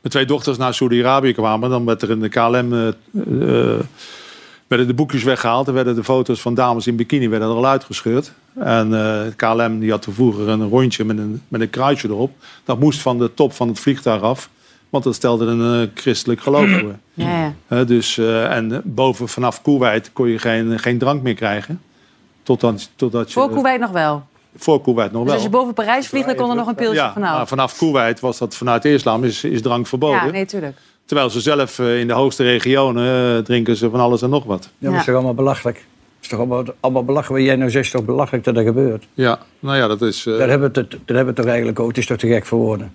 twee 0.08 0.24
dochters 0.24 0.56
naar 0.58 0.74
Saudi-Arabië 0.74 1.32
kwamen, 1.32 1.70
dan 1.70 1.84
werd 1.84 2.02
er 2.02 2.10
in 2.10 2.20
de 2.20 2.28
KLM 2.28 2.72
eh, 2.72 2.88
eh, 3.74 3.80
werden 4.72 4.90
de 4.96 5.02
boekjes 5.02 5.22
weggehaald. 5.22 5.66
Er 5.66 5.74
werden 5.74 5.94
de 5.94 6.04
foto's 6.04 6.40
van 6.40 6.54
dames 6.54 6.86
in 6.86 6.96
bikini 6.96 7.28
werden 7.28 7.48
er 7.48 7.54
al 7.54 7.66
uitgescheurd. 7.66 8.32
En 8.54 8.94
eh, 8.94 9.32
KLM 9.36 9.78
die 9.78 9.90
had 9.90 10.06
vroeger 10.10 10.48
een 10.48 10.68
rondje 10.68 11.04
met 11.04 11.18
een, 11.18 11.42
met 11.48 11.60
een 11.60 11.70
kruisje 11.70 12.08
erop. 12.08 12.32
Dat 12.64 12.78
moest 12.78 13.00
van 13.00 13.18
de 13.18 13.34
top 13.34 13.52
van 13.52 13.68
het 13.68 13.80
vliegtuig 13.80 14.22
af. 14.22 14.48
Want 14.90 15.04
dat 15.04 15.14
stelde 15.14 15.46
een 15.46 15.82
eh, 15.82 15.88
christelijk 15.94 16.40
geloof 16.40 16.70
voor. 16.70 16.94
Ja, 17.14 17.38
ja. 17.38 17.54
Hè, 17.66 17.84
dus, 17.84 18.18
eh, 18.18 18.56
en 18.56 18.80
boven 18.84 19.28
vanaf 19.28 19.62
Koeweit 19.62 20.10
kon 20.12 20.28
je 20.28 20.38
geen, 20.38 20.78
geen 20.78 20.98
drank 20.98 21.22
meer 21.22 21.34
krijgen. 21.34 21.80
Totdat, 22.42 22.90
totdat 22.96 23.26
je, 23.28 23.32
Voor 23.32 23.50
Kuwait 23.50 23.80
nog 23.80 23.90
wel. 23.90 24.22
Voor 24.56 24.82
Kuwait 24.82 25.12
nog 25.12 25.20
Dus 25.20 25.24
wel. 25.24 25.34
als 25.34 25.42
je 25.42 25.48
boven 25.48 25.74
Parijs 25.74 26.06
vliegt, 26.06 26.26
dan 26.26 26.36
kon 26.36 26.50
er 26.50 26.56
nog 26.56 26.66
een 26.66 26.74
pilsje 26.74 26.94
ja, 26.94 27.12
vanaf. 27.12 27.36
maar 27.36 27.46
vanaf 27.46 27.76
Kuwait 27.76 28.20
was 28.20 28.38
dat 28.38 28.54
vanuit 28.54 28.82
de 28.82 28.92
islam 28.92 29.24
is, 29.24 29.44
is 29.44 29.62
drank 29.62 29.86
verboden. 29.86 30.24
Ja, 30.24 30.30
nee, 30.30 30.46
tuurlijk. 30.46 30.76
Terwijl 31.04 31.30
ze 31.30 31.40
zelf 31.40 31.78
eh, 31.78 32.00
in 32.00 32.06
de 32.06 32.12
hoogste 32.12 32.42
regionen 32.44 33.36
eh, 33.36 33.42
drinken 33.44 33.76
ze 33.76 33.90
van 33.90 34.00
alles 34.00 34.22
en 34.22 34.30
nog 34.30 34.44
wat. 34.44 34.62
Ja, 34.62 34.68
maar 34.78 34.90
het 34.90 35.00
is 35.00 35.04
toch 35.06 35.14
allemaal 35.14 35.34
belachelijk? 35.34 35.76
Het 35.76 35.84
is 36.20 36.28
toch 36.28 36.38
allemaal, 36.38 36.64
allemaal 36.80 37.04
belachelijk? 37.04 37.38
Wat 37.38 37.48
jij 37.48 37.56
nou 37.56 37.70
zegt, 37.70 37.84
is 37.84 37.90
toch 37.90 38.04
belachelijk 38.04 38.44
dat 38.44 38.54
dat 38.54 38.64
gebeurt? 38.64 39.06
Ja, 39.14 39.38
nou 39.60 39.76
ja, 39.76 39.86
dat 39.88 40.02
is... 40.02 40.26
eh, 40.26 40.38
Daar 40.38 40.48
hebben 40.48 40.72
we 40.72 40.80
het, 40.80 40.90
daar 40.90 40.98
hebben 41.06 41.24
we 41.24 41.30
het 41.30 41.36
toch 41.36 41.46
eigenlijk 41.46 41.80
ook. 41.80 41.88
Het 41.88 41.98
is 41.98 42.06
toch 42.06 42.16
te 42.18 42.26
gek 42.26 42.46
voor 42.46 42.58
woorden. 42.58 42.92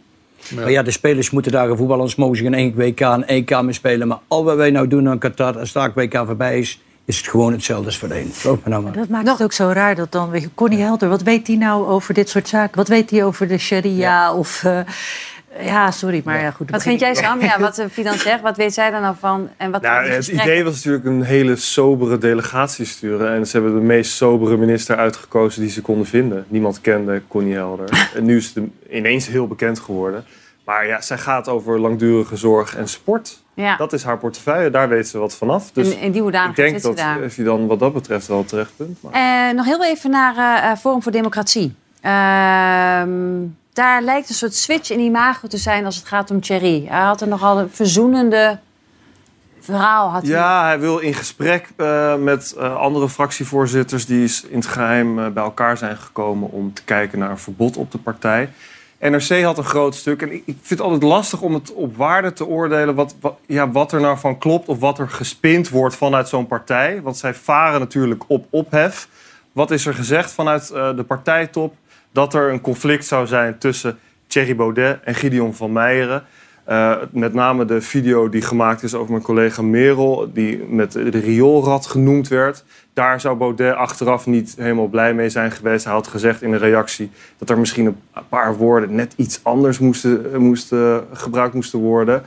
Maar 0.56 0.72
ja, 0.72 0.84
de 0.84 0.92
spelers 0.92 1.30
moeten 1.30 1.52
daar 1.52 1.68
voetballen. 1.68 1.94
Anders 1.96 2.16
mogen 2.16 2.38
ze 2.38 2.44
geen 2.44 2.54
één 2.54 2.76
WK 2.76 3.00
en 3.00 3.28
één 3.28 3.44
K 3.44 3.62
meer 3.62 3.74
spelen. 3.74 4.08
Maar 4.08 4.20
al 4.28 4.44
wat 4.44 4.56
wij 4.56 4.70
nou 4.72 4.88
doen 4.88 5.10
aan 5.10 5.18
Qatar, 5.18 5.60
als 5.60 5.72
daar 5.72 5.92
WK 5.96 6.18
voorbij 6.26 6.60
is... 6.60 6.80
is 7.06 7.18
het 7.18 7.28
gewoon 7.28 7.52
hetzelfde 7.52 7.86
als 7.86 7.98
voorheen. 7.98 8.32
Geloof 8.34 8.58
me 8.64 8.70
nou 8.70 8.84
maar. 8.84 8.94
Dat 8.94 9.08
maakt 9.08 9.28
het 9.30 9.44
ook 9.44 9.52
zo 9.52 9.70
raar 9.74 9.96
dat 9.96 10.12
dan, 10.12 10.32
Connie 10.56 10.80
Helder, 10.80 11.10
wat 11.10 11.22
weet 11.22 11.46
die 11.46 11.58
nou 11.58 11.88
over 11.88 12.14
dit 12.14 12.30
soort 12.30 12.48
zaken? 12.48 12.78
Wat 12.78 12.88
weet 12.88 13.10
hij 13.10 13.24
over 13.24 13.48
de 13.48 13.58
sharia? 13.58 14.34
Of, 14.34 14.64
eh, 14.64 14.80
ja, 15.62 15.92
sorry, 15.92 16.22
maar 16.26 16.42
ja, 16.42 16.52
goed. 16.52 16.70
Wat 16.70 16.84
vind 16.84 17.00
jij, 17.00 17.16
Sam? 17.16 17.42
Ja, 17.42 17.60
wat 17.68 17.78
eh, 17.78 17.86
Fidan 17.92 18.18
zegt, 18.18 18.42
wat 18.42 18.58
weet 18.58 18.74
zij 18.74 18.92
daar 18.92 19.02
nou 19.02 19.16
van? 19.20 19.50
En 19.58 19.72
wat 19.72 19.82
Nou, 19.82 20.10
het 20.10 20.28
idee 20.28 20.64
was 20.64 20.76
natuurlijk 20.76 21.06
een 21.06 21.24
hele 21.24 21.56
sobere 21.56 22.18
delegatie 22.18 22.86
sturen. 22.86 23.34
En 23.34 23.48
ze 23.48 23.58
hebben 23.58 23.76
de 23.76 23.86
meest 23.86 24.12
sobere 24.12 24.58
minister 24.58 24.96
uitgekozen 24.96 25.62
die 25.62 25.72
ze 25.72 25.82
konden 25.82 26.08
vinden. 26.08 26.46
Niemand 26.48 26.82
kende 26.82 27.22
Connie 27.28 27.54
Helder. 27.54 27.90
En 28.16 28.26
nu 28.26 28.38
is 28.38 28.52
het 28.54 28.64
ineens 28.90 29.28
heel 29.28 29.48
bekend 29.48 29.80
geworden. 29.80 30.26
Maar 30.66 30.88
ja, 30.88 31.02
zij 31.02 31.18
gaat 31.18 31.48
over 31.48 31.80
langdurige 31.80 32.36
zorg 32.36 32.76
en 32.76 32.88
sport. 32.88 33.44
Ja. 33.54 33.76
Dat 33.76 33.94
is 33.94 34.04
haar 34.04 34.18
portefeuille, 34.18 34.70
daar 34.70 34.90
weet 34.90 35.08
ze 35.08 35.18
wat 35.18 35.36
vanaf. 35.36 35.72
Dus 35.72 35.90
in, 35.90 36.00
in 36.00 36.12
die 36.12 36.22
hoedanigheid 36.22 36.68
ik 36.68 36.82
denk 36.82 36.98
dat 36.98 37.36
hij 37.36 37.46
dan 37.46 37.68
wat 37.68 37.80
dat 37.80 37.94
betreft 37.94 38.28
wel 38.28 38.46
terecht 38.46 38.72
punt. 38.76 39.02
Maar... 39.02 39.14
Eh, 39.50 39.56
nog 39.56 39.66
heel 39.66 39.86
even 39.86 40.10
naar 40.10 40.64
eh, 40.64 40.78
Forum 40.78 41.04
voor 41.04 41.12
Democratie. 41.12 41.76
Ehm, 42.02 43.44
daar 43.78 44.02
lijkt 44.02 44.30
een 44.30 44.36
soort 44.36 44.56
switch 44.56 44.90
in 44.90 45.00
imago 45.00 45.48
te 45.48 45.58
zijn 45.58 45.86
als 45.86 45.96
het 45.96 46.08
gaat 46.08 46.32
om 46.32 46.42
Thierry. 46.42 46.86
Hij 46.88 47.06
had 47.06 47.22
er 47.22 47.28
nogal 47.28 47.60
een 47.60 47.70
verzoenende 47.70 48.60
verhaal. 49.60 50.10
Had 50.10 50.22
hij. 50.22 50.32
Ja, 50.32 50.66
hij 50.66 50.80
wil 50.80 50.98
in 50.98 51.14
gesprek 51.14 51.70
eh, 51.76 52.16
met 52.16 52.54
eh, 52.58 52.76
andere 52.76 53.10
fractievoorzitters 53.10 54.06
die 54.06 54.32
in 54.50 54.58
het 54.58 54.66
geheim 54.66 55.20
eh, 55.20 55.28
bij 55.28 55.44
elkaar 55.44 55.78
zijn 55.78 55.98
gekomen 55.98 56.52
om 56.52 56.74
te 56.74 56.84
kijken 56.84 57.20
naar 57.20 57.30
een 57.30 57.38
verbod 57.38 57.78
op 57.78 57.92
de 57.92 57.98
partij. 57.98 58.50
NRC 59.00 59.44
had 59.44 59.58
een 59.58 59.64
groot 59.64 59.96
stuk 59.96 60.22
en 60.22 60.32
ik, 60.34 60.44
vind 60.46 60.70
het 60.70 60.82
altijd 60.82 61.04
lastig 61.04 61.42
om 61.42 61.54
het 61.54 61.74
op 61.74 61.98
waarde 61.98 62.34
te 62.34 62.46
oordelen 62.46 62.96
wat, 62.96 63.16
ja, 63.46 63.72
wat 63.72 63.92
er 63.92 64.02
nou 64.02 64.18
van 64.18 64.38
klopt 64.38 64.68
of 64.68 64.80
wat 64.80 65.00
er 65.00 65.10
gespind 65.10 65.70
wordt 65.70 65.96
vanuit 65.96 66.30
zo'n 66.30 66.48
partij. 66.48 67.02
Want 67.02 67.18
zij 67.18 67.34
varen 67.34 67.80
natuurlijk 67.80 68.24
op 68.28 68.46
ophef. 68.50 69.08
Wat 69.52 69.72
is 69.72 69.86
er 69.86 69.94
gezegd 69.94 70.32
vanuit 70.32 70.68
de 70.68 71.04
partijtop? 71.08 71.76
Dat 72.18 72.34
er 72.34 72.52
een 72.52 72.62
conflict 72.62 73.06
zou 73.06 73.28
zijn 73.28 73.58
tussen 73.58 73.98
Thierry 74.28 74.56
Baudet 74.56 75.00
en 75.04 75.16
Gideon 75.16 75.54
van 75.54 75.72
Meijeren. 75.72 76.24
Eh, 76.64 76.96
met 77.12 77.34
name 77.34 77.66
de 77.66 77.82
video 77.82 78.30
die 78.30 78.42
gemaakt 78.42 78.84
is 78.84 78.94
over 78.94 79.12
mijn 79.12 79.24
collega 79.24 79.62
Merel, 79.62 80.30
die 80.34 80.64
met 80.64 80.92
de 80.92 81.10
rioolrad 81.10 81.86
genoemd 81.86 82.28
werd. 82.28 82.64
Daar 82.94 83.22
zou 83.22 83.38
Baudet 83.38 83.76
achteraf 83.76 84.26
niet 84.26 84.56
helemaal 84.58 84.88
blij 84.88 85.14
mee 85.14 85.30
zijn 85.30 85.52
geweest. 85.52 85.86
Hij 85.86 85.94
had 85.94 86.08
gezegd 86.08 86.42
in 86.42 86.54
een 86.54 86.60
reactie 86.60 87.12
dat 87.38 87.50
er 87.50 87.60
misschien 87.60 87.86
een 87.86 88.28
paar 88.30 88.56
woorden 88.56 88.96
net 88.96 89.14
iets 89.16 89.40
anders 89.44 89.80
moesten, 89.80 90.34
eh, 90.34 90.40
moesten, 90.40 91.08
gebruikt 91.14 91.54
moesten 91.54 91.80
worden. 91.80 92.24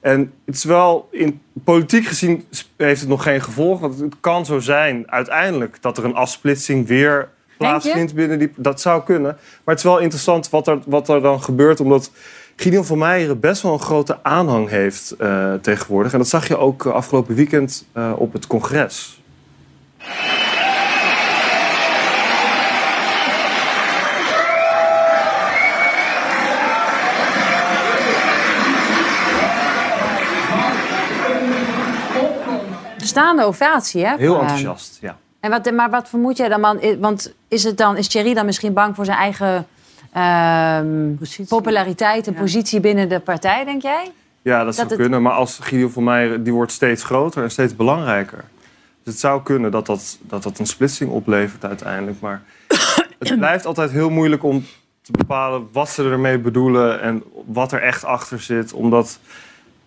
En 0.00 0.32
het 0.44 0.54
is 0.54 0.64
wel, 0.64 1.08
in 1.10 1.40
politiek 1.64 2.06
gezien 2.06 2.44
heeft 2.76 3.00
het 3.00 3.08
nog 3.08 3.22
geen 3.22 3.42
gevolg. 3.42 3.80
Want 3.80 3.98
het 3.98 4.14
kan 4.20 4.46
zo 4.46 4.58
zijn 4.58 5.10
uiteindelijk 5.10 5.76
dat 5.80 5.98
er 5.98 6.04
een 6.04 6.14
afsplitsing 6.14 6.86
weer 6.86 7.34
plaatsvindt 7.56 8.14
binnen 8.14 8.38
die. 8.38 8.52
Dat 8.56 8.80
zou 8.80 9.02
kunnen. 9.02 9.36
Maar 9.64 9.74
het 9.74 9.78
is 9.78 9.90
wel 9.90 9.98
interessant 9.98 10.50
wat 10.50 10.66
er, 10.66 10.78
wat 10.86 11.08
er 11.08 11.20
dan 11.20 11.42
gebeurt, 11.42 11.80
omdat 11.80 12.10
Gideon 12.56 12.84
van 12.84 12.98
Meijeren 12.98 13.40
best 13.40 13.62
wel 13.62 13.72
een 13.72 13.78
grote 13.78 14.18
aanhang 14.22 14.68
heeft 14.68 15.10
eh, 15.10 15.54
tegenwoordig. 15.54 16.12
En 16.12 16.18
dat 16.18 16.28
zag 16.28 16.48
je 16.48 16.56
ook 16.56 16.86
eh, 16.86 16.92
afgelopen 16.92 17.34
weekend 17.34 17.86
eh, 17.92 18.12
op 18.16 18.32
het 18.32 18.46
congres. 18.46 19.20
Staande 32.96 33.44
ovatie, 33.44 34.06
hè? 34.06 34.16
Heel 34.16 34.40
enthousiast, 34.40 34.98
ja. 35.00 35.18
En 35.46 35.52
wat, 35.52 35.72
maar 35.72 35.90
wat 35.90 36.08
vermoed 36.08 36.36
jij 36.36 36.48
dan, 36.48 36.60
man? 36.60 36.80
Want 37.00 37.34
is, 37.48 37.64
het 37.64 37.76
dan, 37.76 37.96
is 37.96 38.08
Thierry 38.08 38.34
dan 38.34 38.46
misschien 38.46 38.72
bang 38.72 38.94
voor 38.94 39.04
zijn 39.04 39.18
eigen 39.18 39.66
ehm, 40.12 41.46
populariteit 41.48 42.26
en 42.26 42.34
positie 42.34 42.80
binnen 42.80 43.08
de 43.08 43.20
partij, 43.20 43.64
denk 43.64 43.82
jij? 43.82 44.12
Ja, 44.42 44.64
dat, 44.64 44.74
zou 44.74 44.88
het- 44.88 44.96
kunnen. 44.96 45.22
Maar 45.22 45.32
als 45.32 45.58
Gideon 45.62 45.90
van 45.90 46.04
Meijeren, 46.04 46.42
die 46.42 46.52
wordt 46.52 46.72
steeds 46.72 47.02
groter 47.02 47.42
en 47.42 47.50
steeds 47.50 47.76
belangrijker. 47.76 48.44
Dus 49.02 49.12
het 49.12 49.18
zou 49.18 49.42
kunnen 49.42 49.70
dat 49.70 49.86
dat, 49.86 50.18
dat, 50.20 50.42
dat 50.42 50.58
een 50.58 50.66
splitsing 50.66 51.10
oplevert 51.10 51.64
uiteindelijk. 51.64 52.20
Maar 52.20 52.42
het 53.18 53.36
blijft 53.38 53.66
altijd 53.66 53.90
heel 53.90 54.10
moeilijk 54.10 54.42
om 54.42 54.64
te 55.02 55.12
bepalen 55.12 55.68
wat 55.72 55.88
ze 55.88 56.02
ermee 56.02 56.38
bedoelen 56.38 57.00
en 57.00 57.22
wat 57.44 57.72
er 57.72 57.82
echt 57.82 58.04
achter 58.04 58.40
zit. 58.40 58.72
Omdat, 58.72 59.18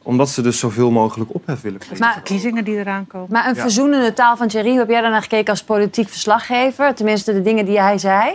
omdat 0.03 0.29
ze 0.29 0.41
dus 0.41 0.59
zoveel 0.59 0.91
mogelijk 0.91 1.33
ophef 1.33 1.61
willen 1.61 1.79
creëren. 1.79 1.99
Maar, 1.99 2.13
verkiezingen 2.13 2.63
die 2.63 2.75
eraan 2.77 3.07
komen. 3.07 3.27
Maar 3.31 3.47
een 3.47 3.55
Ja. 3.55 3.61
verzoenende 3.61 4.13
taal 4.13 4.37
van 4.37 4.47
Thierry, 4.47 4.69
hoe 4.69 4.79
heb 4.79 4.89
jij 4.89 5.01
daarnaar 5.01 5.21
gekeken 5.21 5.49
als 5.49 5.63
politiek 5.63 6.09
verslaggever? 6.09 6.95
Tenminste, 6.95 7.33
de 7.33 7.41
dingen 7.41 7.65
die 7.65 7.79
hij 7.79 7.97
zei. 7.97 8.31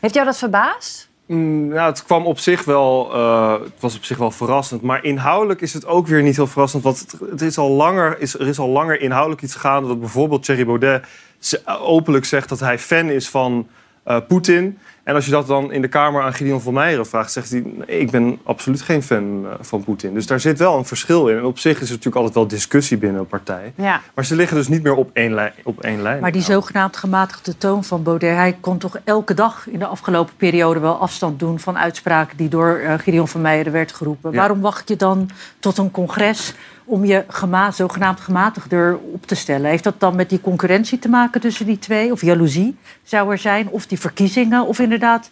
Heeft 0.00 0.14
jou 0.14 0.26
dat 0.26 0.38
verbaasd? 0.38 1.10
Mm, 1.26 1.72
ja, 1.72 1.86
het 1.86 2.04
kwam 2.04 2.26
op 2.26 2.38
zich 2.38 2.64
wel, 2.64 3.14
eh, 3.14 3.52
het 3.52 3.80
was 3.80 3.96
op 3.96 4.04
zich 4.04 4.18
wel 4.18 4.30
verrassend. 4.30 4.82
Maar 4.82 5.04
inhoudelijk 5.04 5.60
is 5.60 5.72
het 5.74 5.86
ook 5.86 6.06
weer 6.06 6.22
niet 6.22 6.36
heel 6.36 6.46
verrassend. 6.46 6.82
Want 6.82 6.98
het, 6.98 7.14
het 7.30 7.40
is 7.40 7.58
al 7.58 7.70
langer, 7.70 8.20
is, 8.20 8.34
er 8.38 8.48
is 8.48 8.58
al 8.58 8.68
langer 8.68 9.00
inhoudelijk 9.00 9.42
iets 9.42 9.54
gaande. 9.54 9.88
Dat 9.88 10.00
bijvoorbeeld 10.00 10.42
Thierry 10.44 10.66
Baudet 10.66 11.04
ze- 11.38 11.66
openlijk 11.66 12.24
zegt 12.24 12.48
dat 12.48 12.60
hij 12.60 12.78
fan 12.78 13.08
is 13.08 13.28
van 13.28 13.68
eh, 14.04 14.16
Poetin. 14.28 14.78
En 15.04 15.14
als 15.14 15.24
je 15.24 15.30
dat 15.30 15.46
dan 15.46 15.72
in 15.72 15.82
de 15.82 15.88
Kamer 15.88 16.22
aan 16.22 16.34
Gideon 16.34 16.60
van 16.60 16.74
Meijeren 16.74 17.06
vraagt, 17.06 17.32
zegt 17.32 17.50
hij: 17.50 17.64
Ik 17.86 18.10
ben 18.10 18.38
absoluut 18.44 18.82
geen 18.82 19.02
fan 19.02 19.46
eh, 19.46 19.54
van 19.60 19.84
Poetin. 19.84 20.14
Dus 20.14 20.26
daar 20.26 20.40
zit 20.40 20.58
wel 20.58 20.78
een 20.78 20.84
verschil 20.84 21.28
in. 21.28 21.36
En 21.36 21.44
op 21.44 21.58
zich 21.58 21.72
is 21.72 21.86
er 21.86 21.88
natuurlijk 21.88 22.16
altijd 22.16 22.34
wel 22.34 22.46
discussie 22.46 22.96
binnen 22.96 23.20
een 23.20 23.26
partij. 23.26 23.72
Ja. 23.76 24.00
Maar 24.14 24.24
ze 24.24 24.36
liggen 24.36 24.56
dus 24.56 24.68
niet 24.68 24.82
meer 24.82 24.94
op 24.94 25.10
één, 25.12 25.34
lijn, 25.34 25.52
op 25.64 25.80
één 25.80 26.02
lijn. 26.02 26.20
Maar 26.20 26.32
die 26.32 26.42
zogenaamd 26.42 26.96
gematigde 26.96 27.58
toon 27.58 27.84
van 27.84 28.02
Baudet... 28.02 28.36
hij 28.36 28.56
kon 28.60 28.78
toch 28.78 28.98
elke 29.04 29.34
dag 29.34 29.66
in 29.68 29.78
de 29.78 29.86
afgelopen 29.86 30.34
periode 30.36 30.80
wel 30.80 30.98
afstand 30.98 31.38
doen... 31.38 31.58
van 31.58 31.78
uitspraken 31.78 32.36
die 32.36 32.48
door 32.48 32.78
eh, 32.78 32.98
Gideon 32.98 33.28
van 33.28 33.40
Meijeren 33.40 33.72
werd 33.72 33.92
geroepen. 33.92 34.30
Ja. 34.30 34.36
Waarom 34.36 34.60
wacht 34.60 34.88
je 34.88 34.96
dan 34.96 35.30
tot 35.58 35.78
een 35.78 35.90
congres 35.90 36.54
om 36.84 37.04
je 37.04 37.24
gema 37.28 37.70
zogenaamd 37.70 38.20
gematigder 38.20 38.98
op 39.12 39.26
te 39.26 39.34
stellen? 39.34 39.70
Heeft 39.70 39.84
dat 39.84 40.00
dan 40.00 40.16
met 40.16 40.28
die 40.28 40.40
concurrentie 40.40 40.98
te 40.98 41.08
maken 41.08 41.40
tussen 41.40 41.66
die 41.66 41.78
twee? 41.78 42.12
Of 42.12 42.20
jaloezie 42.22 42.76
zou 43.02 43.30
er 43.30 43.38
zijn? 43.38 43.68
Of 43.68 43.86
die 43.86 44.00
verkiezingen? 44.00 44.66
Of 44.66 44.78
inderdaad 44.78 45.30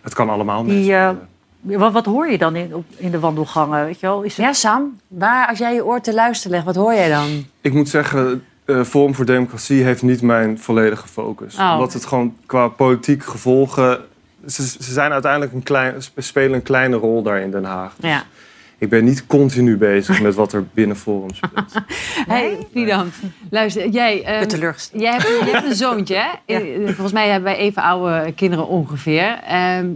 Het 0.00 0.14
kan 0.14 0.30
allemaal 0.30 0.64
die... 0.64 0.94
eh, 0.94 1.10
wat, 1.60 1.92
wat 1.92 2.04
hoor 2.04 2.30
je 2.30 2.38
dan 2.38 2.56
in, 2.56 2.84
in 2.96 3.10
de 3.10 3.18
wandelgangen? 3.18 3.84
Weet 3.84 4.00
je 4.00 4.06
wel? 4.06 4.22
Is 4.22 4.36
het... 4.36 4.46
Ja, 4.46 4.52
Sam, 4.52 5.00
waar, 5.08 5.48
als 5.48 5.58
jij 5.58 5.74
je 5.74 5.84
oor 5.84 6.00
te 6.00 6.14
luisteren 6.14 6.52
legt, 6.52 6.64
wat 6.64 6.74
hoor 6.76 6.94
jij 6.94 7.08
dan? 7.08 7.46
Ik 7.60 7.72
moet 7.72 7.88
zeggen, 7.88 8.44
eh 8.64 8.82
Forum 8.82 9.14
voor 9.14 9.24
Democratie 9.24 9.82
heeft 9.82 10.02
niet 10.02 10.22
mijn 10.22 10.58
volledige 10.58 11.08
focus. 11.08 11.56
Oh. 11.56 11.70
Omdat 11.72 11.92
het 11.92 12.04
gewoon 12.06 12.36
qua 12.46 12.68
politiek 12.68 13.24
gevolgen... 13.24 14.00
Ze, 14.46 14.66
ze 14.66 14.92
zijn 14.92 15.12
uiteindelijk 15.12 15.52
een 15.52 15.62
klein, 15.62 16.02
sp- 16.02 16.18
spelen 16.22 16.52
een 16.54 16.62
kleine 16.62 16.96
rol 16.96 17.22
daar 17.22 17.40
in 17.40 17.50
Den 17.50 17.64
Haag. 17.64 17.94
Ja. 18.00 18.22
Ik 18.82 18.88
ben 18.88 19.04
niet 19.04 19.26
continu 19.26 19.76
bezig 19.76 20.20
met 20.20 20.34
wat 20.34 20.52
er 20.52 20.64
binnen 20.74 20.96
Forum 20.96 21.34
speelt. 21.34 21.72
Hey, 22.28 22.58
Fidan, 22.72 23.10
luister, 23.50 23.88
jij, 23.88 24.44
teleurgesteld. 24.46 25.02
jij, 25.02 25.12
hebt, 25.12 25.26
je 25.28 25.50
hebt 25.52 25.66
een 25.66 25.74
zoontje, 25.74 26.14
hè? 26.14 26.28
Eh, 26.56 26.84
Volgens 26.84 27.12
mij 27.12 27.28
hebben 27.28 27.52
wij 27.52 27.60
even 27.60 27.82
oude 27.82 28.32
kinderen 28.32 28.66
ongeveer. 28.66 29.38
Ehm, 29.46 29.86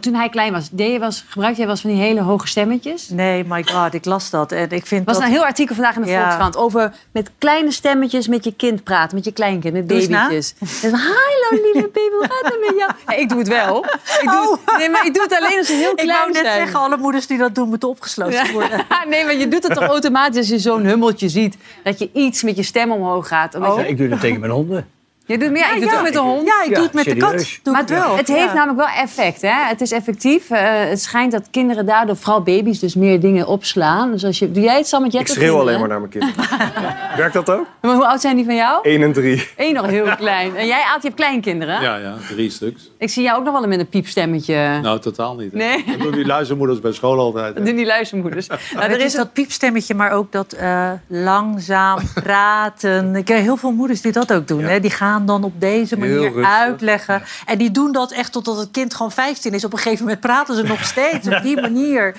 toen 0.00 0.14
hij 0.14 0.28
klein 0.28 0.52
was, 0.52 0.68
deed 0.72 0.92
je 0.92 1.02
eens, 1.04 1.24
gebruikte 1.28 1.56
jij 1.58 1.66
wel 1.66 1.74
eens 1.74 1.84
van 1.84 1.90
die 1.90 2.00
hele 2.00 2.20
hoge 2.20 2.46
stemmetjes? 2.46 3.08
Nee, 3.08 3.44
my 3.44 3.64
god, 3.64 3.94
ik 3.94 4.04
las 4.04 4.30
dat. 4.30 4.52
En 4.52 4.70
ik 4.70 4.86
vind 4.86 5.06
was 5.06 5.16
dat... 5.16 5.24
een 5.26 5.30
heel 5.32 5.44
artikel 5.44 5.74
vandaag 5.74 5.96
in 5.96 6.02
de 6.02 6.08
Ja. 6.08 6.18
Volkskrant 6.20 6.56
over 6.56 6.92
met 7.12 7.30
kleine 7.38 7.70
stemmetjes 7.72 8.28
met 8.28 8.44
je 8.44 8.54
kind 8.56 8.84
praten, 8.84 9.14
met 9.16 9.24
je 9.24 9.32
kleinkind, 9.32 9.74
met 9.74 9.86
babytjes. 9.86 10.54
En 10.82 10.90
dan, 10.90 11.00
hallo 11.00 11.62
lieve 11.72 11.90
baby, 11.92 12.14
hoe 12.18 12.26
gaat 12.28 12.52
het 12.52 12.60
met 12.66 12.78
jou? 12.78 12.92
Ja, 13.06 13.14
ik 13.16 13.28
doe 13.28 13.38
het 13.38 13.48
wel. 13.48 13.84
Ik 14.20 14.28
doe 14.30 14.58
het, 14.64 14.76
nee, 14.78 14.90
maar 14.90 15.06
ik 15.06 15.14
doe 15.14 15.22
het 15.22 15.32
alleen 15.40 15.58
als 15.58 15.66
ze 15.66 15.72
heel 15.72 15.84
Oh. 15.90 15.90
Ik 15.90 15.96
klein 15.96 16.18
wou 16.18 16.32
net 16.32 16.44
zijn. 16.44 16.56
zeggen, 16.56 16.80
alle 16.80 16.96
moeders 16.96 17.26
die 17.26 17.38
dat 17.38 17.54
doen 17.54 17.68
moeten 17.68 17.88
opgesloten 17.88 18.29
Ja. 18.32 18.52
worden. 18.52 18.86
nee, 19.08 19.24
maar 19.24 19.36
je 19.36 19.48
doet 19.48 19.62
het 19.62 19.74
toch 19.74 19.84
automatisch 19.96 20.36
als 20.38 20.48
je 20.48 20.58
zo'n 20.58 20.84
hummeltje 20.84 21.28
ziet. 21.28 21.56
Dat 21.82 21.98
je 21.98 22.10
iets 22.12 22.42
met 22.42 22.56
je 22.56 22.62
stem 22.62 22.90
omhoog 22.92 23.28
gaat. 23.28 23.54
Omdat 23.54 23.76
Ja, 23.76 23.82
je... 23.82 23.88
ik 23.88 23.96
doe 23.98 24.08
dat 24.08 24.20
tegen 24.20 24.40
mijn 24.40 24.52
honden. 24.52 24.86
Je 25.30 25.38
doet 25.38 25.50
meer, 25.50 25.74
ik 25.74 25.80
doe 25.80 25.88
het 25.90 25.96
ook 25.98 26.02
met 26.02 26.12
de 26.12 26.18
hond. 26.18 26.46
Ja, 26.46 26.62
ik 26.64 26.74
doe 26.74 26.84
het 26.84 26.92
met 26.92 27.04
de 27.04 27.16
kat. 27.16 27.58
Doe 27.62 27.72
Maar 27.72 27.82
ik 27.82 27.88
wel. 27.88 28.16
het 28.16 28.28
heeft 28.28 28.40
Ja. 28.40 28.52
namelijk 28.52 28.78
wel 28.78 29.02
effect. 29.02 29.42
Hè? 29.42 29.52
Het 29.68 29.80
is 29.80 29.92
effectief. 29.92 30.50
Eh, 30.50 30.60
het 30.88 31.02
schijnt 31.02 31.32
dat 31.32 31.48
kinderen 31.50 31.86
daardoor, 31.86 32.16
vooral 32.16 32.42
baby's, 32.42 32.78
dus 32.78 32.94
meer 32.94 33.20
dingen 33.20 33.46
opslaan. 33.46 34.10
Dus 34.10 34.24
als 34.24 34.38
je, 34.38 34.52
doe 34.52 34.62
jij 34.62 34.76
het, 34.76 34.86
Sam? 34.86 35.00
Want 35.00 35.12
jij 35.12 35.20
Ik 35.20 35.28
schreeuw 35.28 35.58
alleen 35.60 35.78
maar 35.80 35.88
naar 35.88 35.98
mijn 35.98 36.10
kinderen. 36.10 36.34
Werkt 37.16 37.32
dat 37.34 37.50
ook? 37.50 37.66
Maar 37.80 37.94
hoe 37.94 38.06
oud 38.06 38.20
zijn 38.20 38.36
die 38.36 38.44
van 38.44 38.54
jou? 38.54 38.78
1 38.82 39.02
en 39.02 39.12
3. 39.12 39.48
Eén 39.56 39.74
nog 39.74 39.86
heel 39.86 40.06
klein. 40.16 40.56
En 40.56 40.66
jij, 40.66 40.82
Aad, 40.82 41.02
je 41.02 41.08
hebt 41.08 41.14
kleinkinderen. 41.14 41.82
Ja, 41.82 41.96
ja, 41.96 42.14
drie 42.28 42.50
stuks. 42.50 42.90
Ik 42.98 43.10
zie 43.10 43.22
jou 43.22 43.38
ook 43.38 43.44
nog 43.44 43.58
wel 43.60 43.68
met 43.68 43.78
een 43.78 43.88
piepstemmetje. 43.88 44.78
Nou, 44.82 45.00
totaal 45.00 45.34
niet. 45.36 45.52
hè. 45.52 45.58
Nee. 45.58 45.84
Dat 45.86 45.98
doen 45.98 46.12
die 46.12 46.26
luistermoeders 46.26 46.80
bij 46.80 46.92
school 46.92 47.18
altijd. 47.18 47.46
hè. 47.46 47.52
Dat 47.54 47.66
doen 47.66 47.76
die 47.76 47.86
luistermoeders. 47.86 48.46
Nou, 48.46 48.58
er 48.92 49.00
is 49.00 49.12
dat 49.14 49.32
piepstemmetje, 49.32 49.94
maar 49.94 50.10
ook 50.10 50.32
dat 50.32 50.52
eh, 50.52 50.90
langzaam 51.06 51.98
praten. 52.14 53.16
Ik 53.16 53.24
ken 53.24 53.42
heel 53.42 53.56
veel 53.56 53.72
moeders 53.72 54.00
die 54.00 54.12
dat 54.12 54.32
ook 54.32 54.48
doen. 54.48 54.62
Hè? 54.62 54.80
Die 54.80 54.90
gaan 54.90 55.19
dan 55.26 55.44
op 55.44 55.60
deze 55.60 55.98
manier 55.98 56.44
uitleggen. 56.44 57.22
En 57.46 57.58
die 57.58 57.70
doen 57.70 57.92
dat 57.92 58.12
echt 58.12 58.32
totdat 58.32 58.56
het 58.56 58.70
kind 58.70 58.94
gewoon 58.94 59.12
15 59.12 59.52
is. 59.52 59.64
Op 59.64 59.72
een 59.72 59.78
gegeven 59.78 60.04
moment 60.04 60.20
praten 60.20 60.56
ze 60.56 60.62
nog 60.62 60.84
steeds 60.84 61.28
op 61.28 61.42
die 61.42 61.60
manier. 61.60 62.16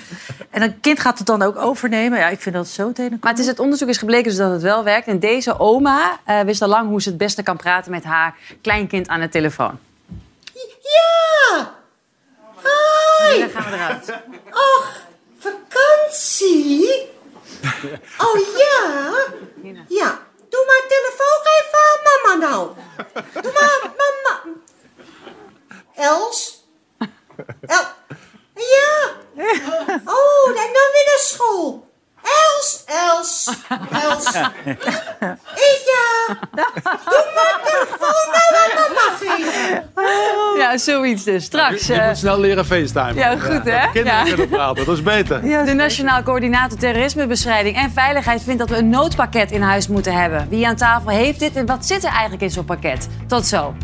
En 0.50 0.62
een 0.62 0.80
kind 0.80 1.00
gaat 1.00 1.18
het 1.18 1.26
dan 1.26 1.42
ook 1.42 1.56
overnemen. 1.56 2.18
Ja, 2.18 2.28
ik 2.28 2.40
vind 2.40 2.54
dat 2.54 2.68
zo 2.68 2.92
tegen. 2.92 3.18
Maar 3.20 3.30
het, 3.30 3.40
is, 3.40 3.46
het 3.46 3.58
onderzoek 3.58 3.88
is 3.88 3.98
gebleken 3.98 4.24
dus 4.24 4.36
dat 4.36 4.52
het 4.52 4.62
wel 4.62 4.84
werkt. 4.84 5.06
En 5.06 5.18
deze 5.18 5.58
oma 5.58 6.20
eh, 6.24 6.40
wist 6.40 6.62
al 6.62 6.68
lang 6.68 6.88
hoe 6.88 7.02
ze 7.02 7.08
het 7.08 7.18
beste 7.18 7.42
kan 7.42 7.56
praten 7.56 7.90
met 7.90 8.04
haar 8.04 8.34
kleinkind 8.60 9.08
aan 9.08 9.20
de 9.20 9.28
telefoon. 9.28 9.78
Ja! 10.82 11.72
Hoi! 12.54 13.38
Dan 13.38 13.48
gaan 13.48 13.70
we 13.70 13.76
eruit. 13.76 14.12
Och, 14.50 15.00
vakantie? 15.38 17.10
Oh 18.18 18.38
ja? 18.56 19.12
Ja, 19.88 20.20
doe 20.52 20.64
maar 20.66 20.84
telefoon 20.94 21.40
even 21.56 21.80
aan 21.88 22.00
mama 22.08 22.32
nou. 22.46 22.60
Doe 23.42 23.52
maar 23.52 23.92
mama. 24.00 24.34
Els? 25.94 26.64
El 27.76 27.84
ja. 28.54 29.12
Oh, 30.04 30.46
dan 30.46 30.70
nou 30.76 30.88
weer 30.92 31.04
naar 31.06 31.18
school. 31.18 31.91
Els, 32.22 32.84
Els, 32.86 33.50
Els. 34.02 34.32
Ja. 35.92 36.34
Doe 36.50 37.30
maar 37.34 37.60
telefoon 37.64 38.26
nou 38.32 38.54
aan 38.62 38.70
mama 38.74 39.16
geven. 39.18 39.90
Ja, 40.58 40.78
zoiets 40.78 41.24
dus. 41.24 41.44
Straks. 41.44 41.86
Je 41.86 41.94
eh, 41.94 42.06
moet 42.06 42.16
snel 42.18 42.40
leren 42.40 42.66
facetimen. 42.66 43.14
Ja, 43.14 43.36
goed, 43.38 43.64
hè? 43.64 43.90
Kinderen 43.92 44.04
Ja. 44.18 44.22
kunnen 44.24 44.48
praten, 44.48 44.84
dat 44.84 44.94
is 44.96 45.02
beter. 45.02 45.40
De 45.66 45.72
Nationaal 45.74 46.22
Coördinator 46.22 46.78
Terrorismebestrijding 46.78 47.76
en 47.76 47.90
Veiligheid 47.92 48.42
vindt 48.42 48.58
dat 48.58 48.68
we 48.68 48.76
een 48.76 48.88
noodpakket 48.88 49.50
in 49.50 49.62
huis 49.62 49.88
moeten 49.88 50.12
hebben. 50.14 50.46
Wie 50.48 50.66
aan 50.66 50.76
tafel 50.76 51.10
heeft 51.10 51.38
dit 51.38 51.56
en 51.56 51.66
wat 51.66 51.86
zit 51.86 52.04
er 52.04 52.10
eigenlijk 52.10 52.42
in 52.42 52.50
zo'n 52.50 52.64
pakket? 52.64 53.08
Tot 53.26 53.46
zo. 53.46 53.74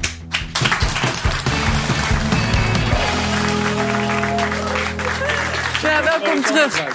Terug. 6.52 6.86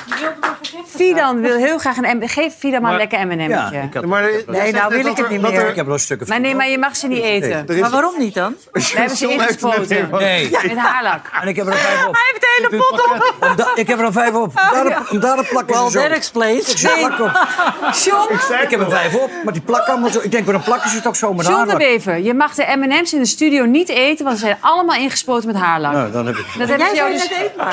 Fidan 0.95 1.41
wil 1.41 1.57
heel 1.57 1.77
graag 1.77 1.97
een 1.97 2.17
M. 2.17 2.27
Geef 2.27 2.53
Fidan 2.57 2.81
maar, 2.81 2.91
een 2.91 2.97
lekker 2.97 3.19
Ja, 3.19 3.25
M&M'tje. 3.25 3.77
ik 3.81 3.93
had- 3.93 4.05
Maar, 4.05 4.29
Nee, 4.47 4.71
nou 4.71 4.95
wil 4.95 5.05
ik 5.05 5.17
het 5.17 5.29
niet 5.29 5.41
meer. 5.41 5.67
Ik 5.69 5.75
heb 5.75 5.85
wel 5.85 5.97
stukken 5.97 6.27
Maar 6.27 6.39
nee, 6.39 6.55
maar 6.55 6.69
je 6.69 6.77
mag 6.77 6.95
ze 6.95 7.07
niet 7.07 7.23
eten. 7.23 7.67
Er 7.67 7.79
Maar 7.79 7.89
waarom 7.89 8.13
niet 8.17 8.33
dan? 8.33 8.55
We 8.71 8.91
hebben 8.95 9.17
ze 9.17 9.25
John 9.27 9.39
er 9.39 9.47
ingespoten. 9.49 10.09
Nee. 10.11 10.49
Met 10.63 10.77
haarlak. 10.77 11.29
En 11.41 11.47
ik 11.47 11.55
heb 11.55 11.65
er 11.67 11.71
een 11.71 11.77
vijf 11.79 12.05
op. 12.07 12.13
Hij 12.13 12.23
heeft 12.31 12.41
de 12.41 12.53
hele 12.69 12.83
pot 12.83 13.05
op. 13.05 13.57
Da- 13.57 13.71
ik 13.75 13.87
heb 13.87 13.99
er 13.99 14.05
een 14.05 14.11
vijf 14.13 14.33
op. 14.33 14.53
Daar, 14.55 15.01
om 15.11 15.19
daar 15.19 15.37
een 15.37 15.47
plakken 15.49 15.75
Well, 15.81 15.89
zo. 15.89 16.01
that 16.01 16.11
explains. 16.11 16.71
Ik 16.71 16.77
zet 16.77 16.97
plak 16.97 17.19
op. 17.19 17.47
John, 18.03 18.33
Ik 18.63 18.69
heb 18.69 18.79
er 18.79 18.89
vijf 18.89 19.15
op, 19.15 19.29
maar 19.43 19.53
die 19.53 19.61
plakken 19.61 19.91
allemaal 19.93 20.09
zo. 20.11 20.19
Ik 20.19 20.31
denk, 20.31 20.45
waarom 20.45 20.63
plakken 20.63 20.89
ze 20.89 20.99
ook 21.07 21.15
zo 21.15 21.33
met 21.33 21.45
John 21.45 21.53
de 21.53 21.59
haarlak? 21.71 21.77
Bever, 21.87 22.17
je 22.19 22.33
mag 22.33 22.53
de 22.55 22.65
M&M's 22.77 23.13
in 23.13 23.19
de 23.19 23.25
studio 23.25 23.65
niet 23.65 23.89
eten, 23.89 24.25
want 24.25 24.37
ze 24.39 24.45
zijn 24.45 24.57
allemaal 24.61 24.95
ingespoten 24.99 25.47
met 25.47 25.55
haarlak. 25.55 25.93
Nou, 25.93 26.11
dan 26.11 26.25
heb 26.25 26.35
ik... 26.35 26.45
Dat 26.57 26.67
hebben 26.67 26.87
ze 26.87 26.95
jou 26.95 27.11
dus... 27.11 27.29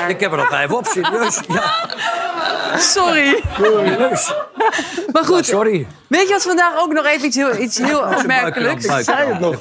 Ik 0.09 0.21
heb 0.21 0.33
er 0.33 0.39
al 0.39 0.47
vijf 0.47 0.71
op, 0.71 0.87
serieus. 0.87 1.41
Ja, 1.49 1.70
Sorry. 2.97 3.43
Maar 5.13 5.25
goed, 5.25 5.47
Sorry. 5.47 5.87
weet 6.07 6.27
je 6.27 6.33
wat 6.33 6.43
vandaag 6.43 6.79
ook 6.79 6.93
nog 6.93 7.05
even 7.07 7.27
iets 7.27 7.37
heel, 7.37 7.57
iets 7.57 7.79
heel 7.79 8.01
opmerkelijks? 8.01 8.85
Ik 8.85 9.05
zei 9.05 9.33
het 9.33 9.41
nog, 9.41 9.57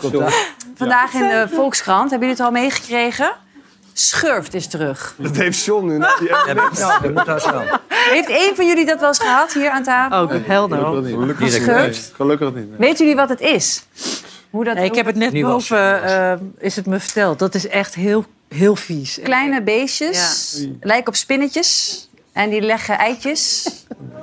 Vandaag 0.76 1.14
in 1.14 1.28
de 1.28 1.48
Volkskrant, 1.54 2.10
hebben 2.10 2.28
jullie 2.28 2.44
het 2.44 2.54
al 2.54 2.62
meegekregen? 2.62 3.32
Schurft 3.94 4.54
is 4.54 4.68
terug. 4.68 5.16
Dat 5.18 5.36
heeft 5.36 5.64
John 5.64 5.86
nu. 5.86 5.98
Ja, 5.98 6.54
dat 6.54 6.70
moet. 6.70 7.84
Heeft 7.88 8.30
één 8.30 8.56
van 8.56 8.68
jullie 8.68 8.86
dat 8.86 9.00
wel 9.00 9.08
eens 9.08 9.20
gehad 9.20 9.54
hier 9.54 9.70
aan 9.70 9.84
tafel? 9.84 10.18
Ook 10.18 10.32
helder. 10.46 10.78
Gelukkig 11.04 11.52
Schurft? 11.52 12.12
Gelukkig 12.16 12.54
niet. 12.54 12.66
Weten 12.78 12.98
jullie 12.98 13.16
wat 13.16 13.30
het 13.30 13.40
is? 13.40 13.84
Hoe 14.50 14.64
dat, 14.64 14.76
Nee, 14.76 14.86
ik 14.86 14.96
heb 14.96 15.06
het 15.06 15.16
net 15.16 15.42
boven, 15.42 16.04
eh, 16.04 16.34
is 16.58 16.76
het 16.76 16.86
me 16.86 17.00
verteld. 17.00 17.40
Dat 17.40 17.56
is 17.56 17.68
echt 17.68 17.96
heel, 17.96 18.26
heel 18.50 18.76
vies. 18.76 19.20
Kleine 19.24 19.62
beestjes, 19.62 20.56
lijken 20.82 21.08
op 21.08 21.16
spinnetjes. 21.16 22.04
En 22.34 22.50
die 22.50 22.62
leggen 22.62 22.98
eitjes. 22.98 23.70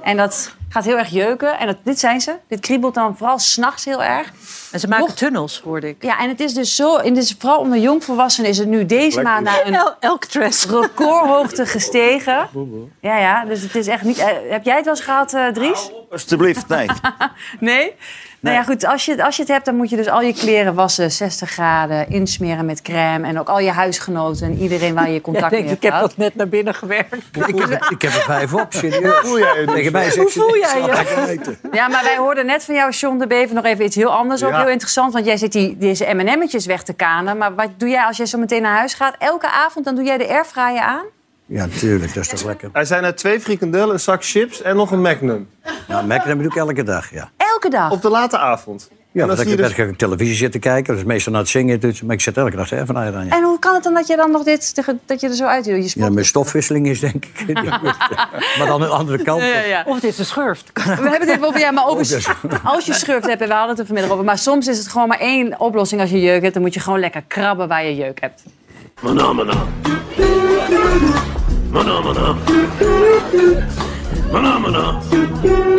En 0.03 0.17
dat 0.17 0.55
gaat 0.69 0.85
heel 0.85 0.99
erg 0.99 1.09
jeuken. 1.09 1.59
En 1.59 1.67
dat, 1.67 1.77
dit 1.85 1.99
zijn 1.99 2.21
ze. 2.21 2.35
Dit 2.49 2.61
kriebelt 2.61 2.95
dan 2.95 3.17
vooral 3.17 3.39
s'nachts 3.39 3.85
heel 3.85 4.03
erg. 4.03 4.33
En 4.73 4.81
ze 4.81 4.89
maken 4.89 5.05
Mocht- 5.05 5.17
tunnels, 5.17 5.61
hoorde 5.65 5.89
ik. 5.89 6.03
Ja, 6.03 6.19
en 6.19 6.29
het 6.29 6.41
is 6.41 6.55
dus 6.55 6.77
zo... 6.77 6.97
En 6.97 7.15
dus 7.15 7.35
vooral 7.39 7.59
onder 7.59 7.79
jongvolwassenen 7.79 8.51
is 8.51 8.59
het 8.59 8.69
nu 8.69 8.87
deze 8.87 9.23
maand 9.23 9.45
naar 9.45 9.67
een 9.67 9.75
El, 10.01 10.19
recordhoogte 10.69 11.67
gestegen. 11.67 12.49
Ja, 13.01 13.19
ja, 13.19 13.45
dus 13.45 13.61
het 13.63 13.75
is 13.75 13.87
echt 13.87 14.03
niet... 14.03 14.19
eh, 14.19 14.27
heb 14.51 14.65
jij 14.65 14.77
het 14.77 14.85
wel 14.85 14.95
eens 14.95 15.05
gehad, 15.05 15.35
eh, 15.35 15.47
Dries? 15.47 15.91
Alsjeblieft, 16.11 16.69
nee. 16.69 16.87
Nee? 17.61 17.93
Nou 18.47 18.59
ja, 18.59 18.65
goed, 18.65 18.85
als 18.85 19.05
je, 19.05 19.25
als 19.25 19.37
je 19.37 19.43
het 19.43 19.51
hebt, 19.51 19.65
dan 19.65 19.77
moet 19.77 19.91
je 19.91 19.97
dus 19.97 20.09
al 20.09 20.23
je 20.23 20.33
kleren 20.33 20.75
wassen, 20.75 21.11
60 21.11 21.51
graden, 21.51 22.09
insmeren 22.09 22.65
met 22.67 22.83
crème. 22.83 23.27
En 23.27 23.39
ook 23.39 23.49
al 23.49 23.59
je 23.59 23.71
huisgenoten 23.71 24.47
en 24.47 24.59
iedereen 24.59 24.95
waar 24.95 25.11
je 25.11 25.21
contact 25.31 25.45
Ik 25.45 25.51
denk, 25.51 25.65
mee 25.65 25.75
ik 25.75 25.83
hebt 25.83 25.83
heb 25.83 25.93
gehad. 25.93 26.09
dat 26.09 26.19
net 26.19 26.35
naar 26.35 26.49
binnen 26.49 26.75
gewerkt. 26.75 27.15
Ik 27.15 27.59
heb, 27.59 27.87
ik 27.91 28.03
heb 28.03 28.13
er 28.13 28.21
vijf 28.21 28.55
op, 28.55 28.67
serieus. 28.83 29.19
Voel 29.19 29.39
jij 29.39 29.61
je 29.61 29.67
Tegen 29.67 29.93
mij 29.93 30.11
voel 30.11 30.57
ik 30.57 30.65
jij 30.65 30.81
je? 30.81 31.27
eten. 31.29 31.59
Ja, 31.73 31.89
maar 31.89 32.03
wij 32.03 32.17
hoorden 32.17 32.47
net 32.47 32.65
van 32.65 32.75
jou, 32.75 32.91
John 32.91 33.19
de 33.19 33.27
Bever, 33.27 33.55
nog 33.55 33.65
even 33.65 33.85
iets 33.85 33.97
heel 33.97 34.13
anders. 34.13 34.45
Ook 34.45 34.57
heel 34.57 34.69
interessant, 34.69 35.13
want 35.13 35.25
jij 35.25 35.37
zit 35.37 35.53
die, 35.53 35.77
deze 35.79 36.15
M&M'tjes 36.15 36.67
weg 36.67 36.83
te 36.83 36.93
kanen. 36.93 37.37
Maar 37.39 37.55
wat 37.55 37.69
doe 37.77 37.89
jij 37.89 38.05
als 38.05 38.17
jij 38.17 38.27
zo 38.27 38.39
meteen 38.39 38.63
naar 38.63 38.77
huis 38.77 38.95
gaat? 38.95 39.15
Elke 39.19 39.51
avond 39.51 39.85
dan 39.85 39.95
doe 39.95 40.05
jij 40.05 40.19
de 40.19 40.29
airfryer 40.29 40.81
aan? 40.81 41.05
Ja, 41.47 41.67
tuurlijk, 41.79 42.15
dat 42.15 42.23
is 42.23 42.29
toch 42.29 42.45
lekker. 42.45 42.71
Er 42.73 42.87
zijn 42.87 43.05
er 43.05 43.15
twee 43.15 43.41
frikandellen, 43.41 43.95
een 43.95 44.01
zak 44.01 44.25
chips 44.25 44.63
en 44.63 44.77
nog 44.77 44.91
een 44.91 45.01
Magnum. 45.01 45.49
Ja, 45.89 46.03
Magnum 46.03 46.39
doe 46.39 46.47
ik 46.47 46.57
elke 46.57 46.83
dag, 46.83 47.11
ja. 47.11 47.31
Elke 47.37 47.69
dag? 47.69 47.91
Op 47.91 48.03
de 48.03 48.09
late 48.09 48.39
avond. 48.39 48.89
Ja, 49.17 49.27
dan 49.27 49.41
ik 49.41 49.57
dus... 49.57 49.75
dus... 49.75 49.97
televisie 49.97 50.35
zitten 50.35 50.61
kijken. 50.61 50.93
Dat 50.93 50.97
is 51.03 51.09
meestal 51.09 51.33
naar 51.33 51.41
het 51.41 51.51
zingen. 51.51 51.81
Dus, 51.81 52.03
maar 52.03 52.15
ik 52.15 52.21
zet 52.21 52.37
elke 52.37 52.57
dag 52.57 52.71
even 52.71 52.95
naar 52.95 53.15
aan. 53.15 53.27
Ja. 53.27 53.37
En 53.37 53.43
hoe 53.43 53.59
kan 53.59 53.75
het 53.75 53.83
dan 53.83 53.95
dat 53.95 54.07
je 54.07 54.17
dan 54.17 54.31
nog 54.31 54.43
dit, 54.43 54.75
tegen- 54.75 55.01
dat 55.07 55.21
je 55.21 55.29
er 55.29 55.35
zo 55.35 55.45
uit? 55.45 55.65
Je 55.65 55.93
ja, 55.95 56.11
mijn 56.11 56.27
stofwisseling 56.27 56.87
is 56.87 57.01
denk 57.01 57.25
ik. 57.25 57.53
maar 58.59 58.67
dan 58.67 58.81
de 58.81 58.87
andere 58.87 59.23
kant. 59.23 59.41
Ja, 59.41 59.47
ja, 59.47 59.61
ja. 59.61 59.85
Of 59.87 59.95
het 59.95 60.05
is 60.05 60.19
een 60.19 60.25
schurft. 60.25 60.71
We 60.75 60.81
hebben 60.91 61.21
het 61.21 61.29
even 61.29 61.45
over, 61.45 61.61
ja, 61.61 61.71
maar 61.71 61.87
over, 61.87 62.37
als 62.65 62.87
je 62.87 62.93
schurft 62.93 63.27
hebt, 63.27 63.41
en 63.41 63.49
we 63.49 63.55
hadden 63.55 63.71
het 63.71 63.79
er 63.79 63.87
vanmiddag 63.87 64.13
over. 64.13 64.25
Maar 64.25 64.39
soms 64.39 64.67
is 64.67 64.79
het 64.79 64.89
gewoon 64.89 65.09
maar 65.09 65.21
één 65.21 65.61
oplossing 65.61 66.01
als 66.01 66.11
je 66.11 66.21
jeuk 66.21 66.43
hebt. 66.43 66.55
Dan 66.55 66.63
moet 66.63 66.75
je 66.75 66.81
gewoon 66.81 67.01
lekker 67.01 67.23
krabben 67.27 67.69
waar 67.69 67.85
je 67.85 67.95
jeuk 67.95 68.21
hebt. 68.21 68.43
Phenomena. 68.97 69.53
Phenomena. 71.71 72.35
Phenomena. 74.33 75.03
Phenomena. 75.03 75.03
Phenomena. 75.09 75.77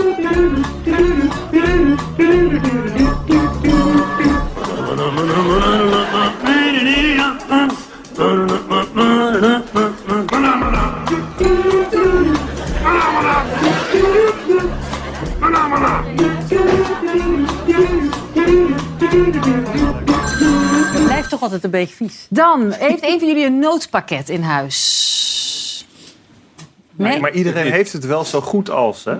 Blijft 21.28 21.32
toch 21.32 21.42
altijd 21.42 21.64
een 21.64 21.80
beetje 21.80 21.96
vies. 21.96 22.28
Dan, 22.30 22.72
heeft 22.72 23.04
een 23.04 23.20
van 23.20 23.28
jullie 23.28 23.46
een 23.46 23.60
noodpakket 23.60 24.30
in 24.30 24.42
huis? 24.42 25.86
Nee? 26.96 27.20
Maar 27.20 27.32
iedereen 27.34 27.72
heeft 27.72 27.94
het 27.94 28.06
wel 28.06 28.24
zo 28.26 28.42
goed 28.42 28.70
als, 28.70 29.04
hè? 29.06 29.16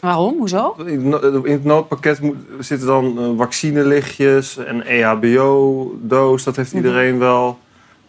Waarom? 0.00 0.34
Hoezo? 0.38 0.72
In 0.86 1.12
het 1.12 1.22
het 1.44 1.64
noodpakket 1.64 2.20
moet- 2.20 2.36
zitten 2.58 2.86
dan 2.86 3.18
eh, 3.18 3.30
vaccinelichtjes, 3.36 4.56
een 4.56 4.82
E 4.86 5.00
EHBO-doos, 5.02 6.44
dat 6.44 6.56
heeft 6.56 6.72
Mhm. 6.74 6.84
iedereen 6.84 7.18
wel. 7.18 7.58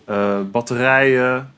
Eh, 0.06 0.38
batterijen. 0.52 1.54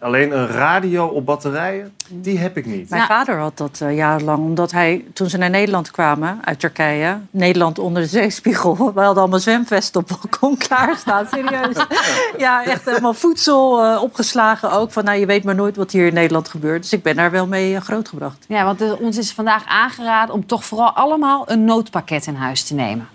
Alleen 0.00 0.38
een 0.38 0.46
radio 0.46 1.06
op 1.06 1.26
batterijen, 1.26 1.94
die 2.08 2.38
heb 2.38 2.56
ik 2.56 2.66
niet. 2.66 2.90
Mijn 2.90 3.06
vader 3.06 3.38
had 3.38 3.56
dat 3.56 3.80
eh, 3.82 3.96
jarenlang, 3.96 4.38
omdat 4.38 4.72
hij, 4.72 5.04
toen 5.12 5.28
ze 5.28 5.36
naar 5.36 5.50
Nederland 5.50 5.90
kwamen 5.90 6.38
uit 6.44 6.60
Turkije, 6.60 7.18
Nederland 7.30 7.78
onder 7.78 8.02
de 8.02 8.08
zeespiegel, 8.08 8.76
we 8.94 9.00
hadden 9.00 9.22
allemaal 9.22 9.38
zwemvesten 9.38 10.00
op 10.00 10.08
balkon 10.08 10.56
klaarstaan, 10.66 11.26
serieus. 11.26 11.76
ja, 12.38 12.64
echt 12.64 12.84
helemaal 12.84 13.14
voedsel 13.14 13.84
eh, 13.84 14.02
opgeslagen 14.02 14.72
ook, 14.72 14.92
van 14.92 15.04
nou, 15.04 15.18
je 15.18 15.26
weet 15.26 15.44
maar 15.44 15.54
nooit 15.54 15.76
wat 15.76 15.92
hier 15.92 16.06
in 16.06 16.14
Nederland 16.14 16.48
gebeurt. 16.48 16.82
Dus 16.82 16.92
ik 16.92 17.02
ben 17.02 17.16
daar 17.16 17.30
wel 17.30 17.46
mee 17.46 17.74
eh, 17.74 17.80
grootgebracht. 17.80 18.44
Ja, 18.48 18.64
want 18.64 18.98
ons 19.00 19.16
is 19.18 19.32
vandaag 19.32 19.64
aangeraden 19.66 20.34
om 20.34 20.46
toch 20.46 20.64
vooral 20.64 20.90
allemaal 20.90 21.50
een 21.50 21.64
noodpakket 21.64 22.26
in 22.26 22.34
huis 22.34 22.62
te 22.64 22.74
nemen. 22.74 23.08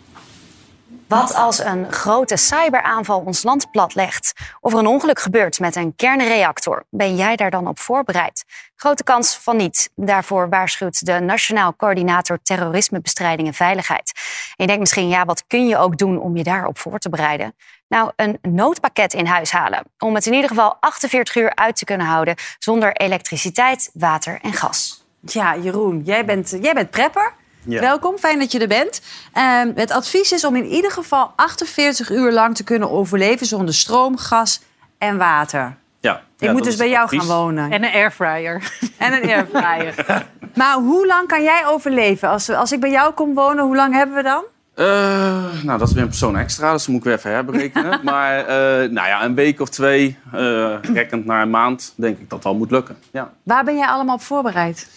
Wat 1.13 1.35
als 1.35 1.59
een 1.59 1.91
grote 1.91 2.37
cyberaanval 2.37 3.19
ons 3.19 3.43
land 3.43 3.71
platlegt? 3.71 4.33
Of 4.59 4.73
er 4.73 4.79
een 4.79 4.87
ongeluk 4.87 5.19
gebeurt 5.19 5.59
met 5.59 5.75
een 5.75 5.95
kernreactor? 5.95 6.83
Ben 6.89 7.15
jij 7.15 7.35
daar 7.35 7.51
dan 7.51 7.67
op 7.67 7.79
voorbereid? 7.79 8.43
Grote 8.75 9.03
kans 9.03 9.37
van 9.37 9.57
niet. 9.57 9.89
Daarvoor 9.95 10.49
waarschuwt 10.49 11.05
de 11.05 11.19
Nationaal 11.19 11.75
Coördinator 11.75 12.39
Terrorismebestrijding 12.43 13.47
en 13.47 13.53
Veiligheid. 13.53 14.11
En 14.15 14.53
je 14.55 14.65
denkt 14.65 14.79
misschien, 14.79 15.07
ja, 15.07 15.25
wat 15.25 15.43
kun 15.47 15.67
je 15.67 15.77
ook 15.77 15.97
doen 15.97 16.19
om 16.19 16.37
je 16.37 16.43
daarop 16.43 16.79
voor 16.79 16.99
te 16.99 17.09
bereiden? 17.09 17.55
Nou, 17.87 18.11
een 18.15 18.37
noodpakket 18.41 19.13
in 19.13 19.25
huis 19.25 19.51
halen. 19.51 19.83
Om 19.99 20.15
het 20.15 20.25
in 20.25 20.33
ieder 20.33 20.49
geval 20.49 20.77
48 20.79 21.35
uur 21.35 21.55
uit 21.55 21.75
te 21.75 21.85
kunnen 21.85 22.07
houden 22.07 22.35
zonder 22.59 22.93
elektriciteit, 22.93 23.89
water 23.93 24.39
en 24.41 24.53
gas. 24.53 25.05
Ja, 25.19 25.57
Jeroen, 25.57 26.01
jij 26.05 26.25
bent, 26.25 26.57
jij 26.61 26.73
bent 26.73 26.89
prepper. 26.89 27.41
Ja. 27.65 27.79
Welkom, 27.79 28.17
fijn 28.17 28.39
dat 28.39 28.51
je 28.51 28.59
er 28.59 28.67
bent. 28.67 29.01
Ehm, 29.33 29.71
het 29.75 29.91
advies 29.91 30.31
is 30.31 30.45
om 30.45 30.55
in 30.55 30.65
ieder 30.65 30.91
geval 30.91 31.31
48 31.35 32.09
uur 32.09 32.31
lang 32.31 32.55
te 32.55 32.63
kunnen 32.63 32.91
overleven 32.91 33.45
zonder 33.45 33.73
stroom, 33.73 34.17
gas 34.17 34.61
en 34.97 35.17
water. 35.17 35.75
Ja. 35.99 36.21
Ik 36.39 36.51
moet 36.51 36.63
dus 36.63 36.75
bij 36.75 36.89
jou 36.89 37.07
gaan 37.07 37.27
wonen. 37.27 37.71
En 37.71 37.83
een 37.83 37.93
airfryer. 37.93 38.71
En 38.97 39.13
een 39.13 39.29
airfryer. 39.29 40.25
maar 40.55 40.75
hoe 40.75 41.07
lang 41.07 41.27
kan 41.27 41.43
jij 41.43 41.63
overleven? 41.67 42.29
Als, 42.29 42.49
als 42.49 42.71
ik 42.71 42.79
bij 42.79 42.91
jou 42.91 43.13
kom 43.13 43.33
wonen, 43.33 43.63
hoe 43.63 43.75
lang 43.75 43.93
hebben 43.93 44.15
we 44.15 44.23
dan? 44.23 44.43
Eh, 44.73 45.63
nou, 45.63 45.79
dat 45.79 45.87
is 45.87 45.93
weer 45.93 46.03
een 46.03 46.09
persoon 46.09 46.37
extra, 46.37 46.71
dus 46.71 46.81
dat 46.81 46.87
moet 46.87 46.97
ik 46.97 47.03
weer 47.03 47.13
even 47.13 47.31
herberekenen. 47.31 47.99
maar 48.11 48.37
eh, 48.39 48.89
nou 48.89 49.07
ja, 49.07 49.23
een 49.23 49.35
week 49.35 49.59
of 49.59 49.69
twee, 49.69 50.17
eh 50.31 50.75
rekkend 50.93 51.25
naar 51.25 51.41
een 51.41 51.49
maand, 51.49 51.93
denk 51.95 52.19
ik 52.19 52.29
dat 52.29 52.43
wel 52.43 52.55
moet 52.55 52.71
lukken. 52.71 52.97
Ja. 53.11 53.33
Waar 53.43 53.63
ben 53.63 53.77
jij 53.77 53.87
allemaal 53.87 54.15
op 54.15 54.21
voorbereid? 54.21 54.89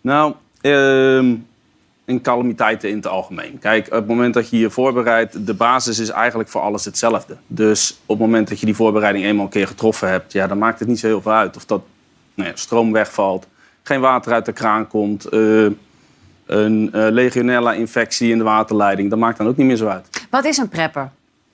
Nou, 0.00 0.34
in 2.10 2.20
calamiteiten 2.20 2.88
in 2.88 2.96
het 2.96 3.06
algemeen. 3.06 3.58
Kijk, 3.58 3.86
op 3.86 3.92
het 3.92 4.06
moment 4.06 4.34
dat 4.34 4.50
je 4.50 4.58
je 4.58 4.70
voorbereidt, 4.70 5.46
de 5.46 5.54
basis 5.54 5.98
is 5.98 6.08
eigenlijk 6.08 6.48
voor 6.48 6.60
alles 6.60 6.84
hetzelfde. 6.84 7.36
Dus 7.46 7.90
op 8.06 8.18
het 8.18 8.26
moment 8.26 8.48
dat 8.48 8.60
je 8.60 8.66
die 8.66 8.74
voorbereiding 8.74 9.24
eenmaal 9.24 9.44
een 9.44 9.50
keer 9.50 9.66
getroffen 9.66 10.08
hebt, 10.08 10.32
ja, 10.32 10.46
dan 10.46 10.58
maakt 10.58 10.78
het 10.78 10.88
niet 10.88 10.98
zo 10.98 11.06
heel 11.06 11.22
veel 11.22 11.32
uit. 11.32 11.56
Of 11.56 11.64
dat 11.64 11.82
nou 12.34 12.48
ja, 12.48 12.56
stroom 12.56 12.92
wegvalt, 12.92 13.46
geen 13.82 14.00
water 14.00 14.32
uit 14.32 14.44
de 14.44 14.52
kraan 14.52 14.86
komt, 14.86 15.24
eh, 15.24 15.66
een 16.46 16.88
eh, 16.92 17.06
legionella-infectie 17.10 18.30
in 18.30 18.38
de 18.38 18.44
waterleiding, 18.44 19.10
dat 19.10 19.18
maakt 19.18 19.38
dan 19.38 19.46
ook 19.46 19.56
niet 19.56 19.66
meer 19.66 19.76
zo 19.76 19.86
uit. 19.86 20.26
Wat 20.30 20.44
is 20.44 20.56
een 20.56 20.68
prepper? 20.68 21.10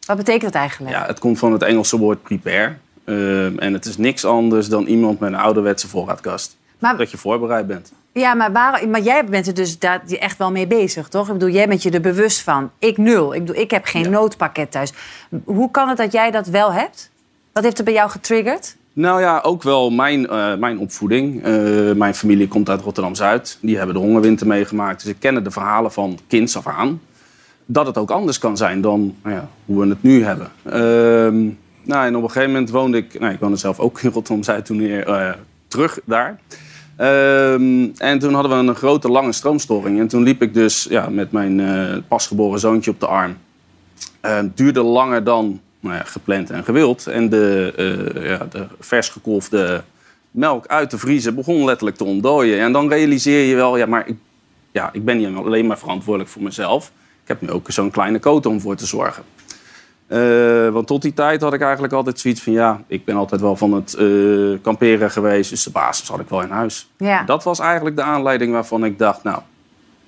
Wat 0.06 0.16
betekent 0.16 0.44
het 0.44 0.54
eigenlijk? 0.54 0.94
Ja, 0.94 1.06
het 1.06 1.18
komt 1.18 1.38
van 1.38 1.52
het 1.52 1.62
Engelse 1.62 1.98
woord 1.98 2.22
prepare. 2.22 2.74
Ehm, 3.04 3.58
en 3.58 3.72
het 3.72 3.84
is 3.84 3.96
niks 3.96 4.24
anders 4.24 4.68
dan 4.68 4.86
iemand 4.86 5.18
met 5.20 5.32
een 5.32 5.38
ouderwetse 5.38 5.88
voorraadkast. 5.88 6.56
Maar- 6.78 6.96
Dat 6.96 7.10
je 7.10 7.16
voorbereid 7.16 7.66
bent. 7.66 7.92
Ja, 8.18 8.34
maar, 8.34 8.52
waar, 8.52 8.88
maar 8.88 9.00
jij 9.00 9.24
bent 9.24 9.46
er 9.46 9.54
dus 9.54 9.78
daar 9.78 10.02
echt 10.08 10.38
wel 10.38 10.50
mee 10.50 10.66
bezig, 10.66 11.08
toch? 11.08 11.26
Ik 11.26 11.32
bedoel, 11.32 11.48
jij 11.48 11.68
bent 11.68 11.82
je 11.82 11.90
er 11.90 12.00
bewust 12.00 12.42
van. 12.42 12.70
Ik 12.78 12.98
nul. 12.98 13.34
Ik, 13.34 13.44
bedoel, 13.44 13.62
ik 13.62 13.70
heb 13.70 13.84
geen 13.84 14.10
noodpakket 14.10 14.70
thuis. 14.70 14.92
Hoe 15.44 15.70
kan 15.70 15.88
het 15.88 15.96
dat 15.96 16.12
jij 16.12 16.30
dat 16.30 16.46
wel 16.46 16.72
hebt? 16.72 17.10
Wat 17.52 17.64
heeft 17.64 17.78
er 17.78 17.84
bij 17.84 17.92
jou 17.92 18.10
getriggerd? 18.10 18.76
Nou 18.92 19.20
ja, 19.20 19.40
ook 19.40 19.62
wel 19.62 19.90
mijn, 19.90 20.26
eh, 20.26 20.54
mijn 20.54 20.78
opvoeding. 20.78 21.44
Eh, 21.44 21.52
mijn 21.92 22.14
familie 22.14 22.48
komt 22.48 22.68
uit 22.68 22.80
Rotterdam-Zuid. 22.80 23.58
Die 23.60 23.76
hebben 23.76 23.94
de 23.94 24.00
hongerwinter 24.00 24.46
meegemaakt. 24.46 25.02
Dus 25.02 25.12
ik 25.12 25.20
ken 25.20 25.44
de 25.44 25.50
verhalen 25.50 25.92
van 25.92 26.18
kinds 26.26 26.56
af 26.56 26.66
aan. 26.66 27.00
Dat 27.66 27.86
het 27.86 27.98
ook 27.98 28.10
anders 28.10 28.38
kan 28.38 28.56
zijn 28.56 28.80
dan 28.80 29.14
nou 29.22 29.34
ja, 29.34 29.48
hoe 29.64 29.80
we 29.80 29.88
het 29.88 30.02
nu 30.02 30.24
hebben. 30.24 30.50
Ehm, 30.62 31.44
nou, 31.82 32.06
en 32.06 32.16
op 32.16 32.22
een 32.22 32.30
gegeven 32.30 32.52
moment 32.52 32.70
woonde 32.70 32.96
ik... 32.96 33.20
Nou, 33.20 33.32
ik 33.32 33.40
woonde 33.40 33.56
zelf 33.56 33.78
ook 33.78 34.00
in 34.00 34.10
Rotterdam-Zuid 34.10 34.64
toen 34.64 34.78
weer 34.78 35.06
eh, 35.06 35.32
terug 35.68 35.98
daar. 36.04 36.38
Ehm, 36.96 37.88
en 37.96 38.18
toen 38.18 38.34
hadden 38.34 38.52
we 38.52 38.68
een 38.68 38.74
grote, 38.74 39.08
lange 39.08 39.32
stroomstoring. 39.32 39.98
En 39.98 40.08
toen 40.08 40.22
liep 40.22 40.42
ik 40.42 40.54
dus 40.54 40.86
ja, 40.90 41.08
met 41.08 41.32
mijn 41.32 41.60
eh, 41.60 41.96
pasgeboren 42.08 42.60
zoontje 42.60 42.90
op 42.90 43.00
de 43.00 43.06
arm. 43.06 43.36
Eh, 44.20 44.38
duurde 44.54 44.82
langer 44.82 45.24
dan 45.24 45.60
nou 45.80 45.94
ja, 45.94 46.02
gepland 46.04 46.50
en 46.50 46.64
gewild. 46.64 47.06
En 47.06 47.28
de, 47.28 47.72
eh, 47.76 48.28
ja, 48.28 48.46
de 48.50 48.66
vers 48.80 49.08
gekolfde 49.08 49.82
melk 50.30 50.66
uit 50.66 50.90
de 50.90 50.98
vriezer 50.98 51.34
begon 51.34 51.64
letterlijk 51.64 51.96
te 51.96 52.04
ontdooien. 52.04 52.60
En 52.60 52.72
dan 52.72 52.88
realiseer 52.88 53.44
je 53.44 53.54
wel, 53.54 53.76
ja, 53.76 53.86
maar 53.86 54.08
ik, 54.08 54.16
ja, 54.72 54.90
ik 54.92 55.04
ben 55.04 55.16
niet 55.16 55.36
alleen 55.36 55.66
maar 55.66 55.78
verantwoordelijk 55.78 56.32
voor 56.32 56.42
mezelf. 56.42 56.92
Ik 57.22 57.28
heb 57.28 57.40
nu 57.40 57.50
ook 57.50 57.70
zo'n 57.70 57.90
kleine 57.90 58.18
koot 58.18 58.46
om 58.46 58.60
voor 58.60 58.76
te 58.76 58.86
zorgen. 58.86 59.22
Eh, 60.06 60.68
want 60.68 60.86
tot 60.86 61.02
die 61.02 61.14
tijd 61.14 61.40
had 61.40 61.52
ik 61.52 61.60
eigenlijk 61.60 61.92
altijd 61.92 62.20
zoiets 62.20 62.42
van... 62.42 62.52
ja, 62.52 62.80
ik 62.86 63.04
ben 63.04 63.16
altijd 63.16 63.40
wel 63.40 63.56
van 63.56 63.72
het 63.72 63.94
eh, 63.94 64.06
kamperen 64.62 65.10
geweest... 65.10 65.50
dus 65.50 65.62
de 65.62 65.70
basis 65.70 66.08
had 66.08 66.20
ik 66.20 66.28
wel 66.28 66.42
in 66.42 66.50
huis. 66.50 66.90
Ja. 66.96 67.22
Dat 67.22 67.44
was 67.44 67.58
eigenlijk 67.58 67.96
de 67.96 68.02
aanleiding 68.02 68.52
waarvan 68.52 68.84
ik 68.84 68.98
dacht... 68.98 69.22
nou, 69.22 69.38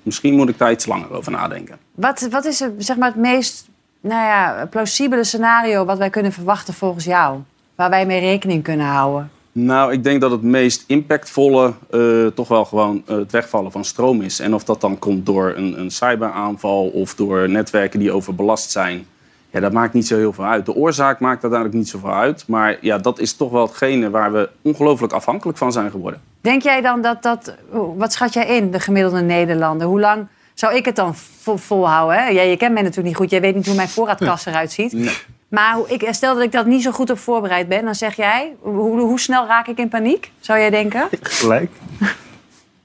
misschien 0.02 0.34
moet 0.34 0.48
ik 0.48 0.58
daar 0.58 0.70
iets 0.70 0.86
langer 0.86 1.12
over 1.12 1.32
nadenken. 1.32 1.78
Wat, 1.94 2.28
wat 2.30 2.44
is 2.44 2.60
het, 2.60 2.72
zeg 2.78 2.96
maar, 2.96 3.08
het 3.08 3.16
meest 3.16 3.68
nou 4.00 4.22
ja, 4.22 4.66
plausibele 4.70 5.24
scenario 5.24 5.84
wat 5.84 5.98
wij 5.98 6.10
kunnen 6.10 6.32
verwachten 6.32 6.74
volgens 6.74 7.04
jou? 7.04 7.38
Waar 7.74 7.90
wij 7.90 8.06
mee 8.06 8.20
rekening 8.20 8.62
kunnen 8.62 8.86
houden? 8.86 9.30
Nou, 9.52 9.92
ik 9.92 10.04
denk 10.04 10.20
dat 10.20 10.30
het 10.30 10.42
meest 10.42 10.84
impactvolle 10.86 11.72
eh, 11.90 12.26
toch 12.26 12.48
wel 12.48 12.64
gewoon 12.64 13.02
het 13.06 13.32
wegvallen 13.32 13.72
van 13.72 13.84
stroom 13.84 14.22
is. 14.22 14.40
En 14.40 14.54
of 14.54 14.64
dat 14.64 14.80
dan 14.80 14.98
komt 14.98 15.26
door 15.26 15.52
een, 15.56 15.80
een 15.80 15.90
cyberaanval 15.90 16.86
of 16.86 17.14
door 17.14 17.48
netwerken 17.48 17.98
die 17.98 18.12
overbelast 18.12 18.70
zijn... 18.70 19.06
Ja, 19.50 19.60
dat 19.60 19.72
maakt 19.72 19.92
niet 19.92 20.06
zo 20.06 20.16
heel 20.16 20.32
veel 20.32 20.44
uit. 20.44 20.66
De 20.66 20.74
oorzaak 20.74 21.20
maakt 21.20 21.42
uiteindelijk 21.42 21.80
niet 21.80 21.88
zoveel 21.88 22.12
uit. 22.12 22.44
Maar 22.46 22.78
ja, 22.80 22.98
dat 22.98 23.18
is 23.18 23.32
toch 23.36 23.50
wel 23.50 23.66
hetgene 23.66 24.10
waar 24.10 24.32
we 24.32 24.48
ongelooflijk 24.62 25.12
afhankelijk 25.12 25.58
van 25.58 25.72
zijn 25.72 25.90
geworden. 25.90 26.20
Denk 26.40 26.62
jij 26.62 26.80
dan 26.80 27.02
dat 27.02 27.22
dat... 27.22 27.54
Wat 27.96 28.12
schat 28.12 28.32
jij 28.32 28.46
in, 28.46 28.70
de 28.70 28.80
gemiddelde 28.80 29.20
Nederlander? 29.20 29.86
Hoe 29.86 30.00
lang 30.00 30.26
zou 30.54 30.74
ik 30.74 30.84
het 30.84 30.96
dan 30.96 31.14
vol, 31.16 31.56
volhouden? 31.56 32.18
Hè? 32.18 32.28
Jij, 32.28 32.50
je 32.50 32.56
kent 32.56 32.72
mij 32.72 32.82
natuurlijk 32.82 33.08
niet 33.08 33.16
goed. 33.16 33.30
Jij 33.30 33.40
weet 33.40 33.54
niet 33.54 33.66
hoe 33.66 33.74
mijn 33.74 33.88
voorraadkast 33.88 34.46
eruit 34.46 34.72
ziet. 34.72 34.92
Nee. 34.92 35.14
Maar 35.48 35.74
hoe- 35.74 35.88
ik, 35.88 36.06
stel 36.10 36.34
dat 36.34 36.42
ik 36.44 36.52
dat 36.52 36.66
niet 36.66 36.82
zo 36.82 36.90
goed 36.90 37.10
op 37.10 37.18
voorbereid 37.18 37.68
ben, 37.68 37.84
dan 37.84 37.94
zeg 37.94 38.16
jij... 38.16 38.54
Hoe, 38.60 39.00
hoe 39.00 39.20
snel 39.20 39.46
raak 39.46 39.66
ik 39.66 39.78
in 39.78 39.88
paniek, 39.88 40.30
zou 40.40 40.58
jij 40.58 40.70
denken? 40.70 41.08
Gelijk. 41.22 41.70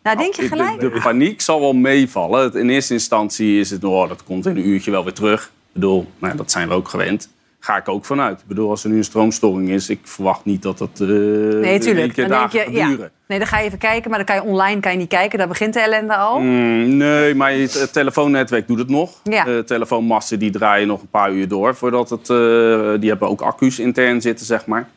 Nou, 0.04 0.18
denk 0.18 0.34
je 0.34 0.42
De, 0.42 0.48
gelijk? 0.48 0.80
de 0.80 1.00
paniek 1.04 1.42
zal 1.42 1.60
wel 1.60 1.74
meevallen. 1.74 2.54
In 2.56 2.70
eerste 2.70 2.94
instantie 2.94 3.60
is 3.60 3.70
het, 3.70 3.84
oh, 3.84 4.08
dat 4.10 4.24
komt 4.24 4.46
in 4.46 4.56
een 4.58 4.68
uurtje 4.68 4.92
wel 4.92 5.04
weer 5.04 5.14
terug. 5.14 5.52
Ik 5.74 5.80
bedoel, 5.82 6.08
nou, 6.20 6.32
ja, 6.32 6.38
dat 6.38 6.52
zijn 6.52 6.68
we 6.68 6.74
ook 6.74 6.88
gewend. 6.88 7.30
Ga 7.60 7.78
ik 7.78 7.90
ook 7.90 8.06
vanuit. 8.06 8.40
Ik 8.40 8.48
bedoel, 8.48 8.70
als 8.70 8.84
er 8.84 8.90
nu 8.90 8.98
een 8.98 9.04
stroomstoring 9.04 9.70
is, 9.70 9.90
ik 9.90 10.00
verwacht 10.04 10.46
niet 10.46 10.62
dat 10.62 10.78
dat 10.78 10.90
eh 10.94 11.08
Nee, 11.08 11.74
een 11.74 11.80
tuurlijk. 11.80 12.14
keer 12.14 12.28
Dan 12.28 12.40
denk 12.40 12.52
dagen 12.52 12.60
je, 12.60 12.66
gaat 12.66 12.74
ja. 12.74 12.88
duren. 12.88 13.12
Nee, 13.28 13.38
dan 13.40 13.48
ga 13.48 13.60
je 13.60 13.66
even 13.66 13.78
kijken, 13.78 14.10
maar 14.10 14.18
dan 14.26 14.28
kan 14.28 14.36
je 14.36 14.52
online 14.52 14.80
kan 14.80 14.92
je 14.92 14.98
niet 14.98 15.08
kijken. 15.08 15.38
Daar 15.38 15.48
begint 15.48 15.74
de 15.74 15.80
ellende 15.80 16.16
al. 16.16 16.40
Mm, 16.40 16.98
nee, 16.98 17.36
maar 17.36 17.54
het, 17.54 17.94
telefoonnetwerk 17.94 18.68
doet 18.68 18.80
het 18.80 18.90
nog. 18.90 19.12
Ja. 19.24 19.44
De 19.44 19.64
telefoonmasten 19.66 20.40
die 20.40 20.52
draaien 20.52 20.88
nog 20.88 21.02
een 21.02 21.10
paar 21.10 21.32
uur 21.32 21.48
door. 21.48 21.76
Voordat 21.76 22.10
het, 22.10 22.30
eh, 22.30 23.00
die 23.00 23.10
hebben 23.10 23.30
ook 23.30 23.42
accu's 23.42 23.80
intern 23.80 24.22
zitten, 24.22 24.46
zeg 24.46 24.66
maar. 24.66 24.88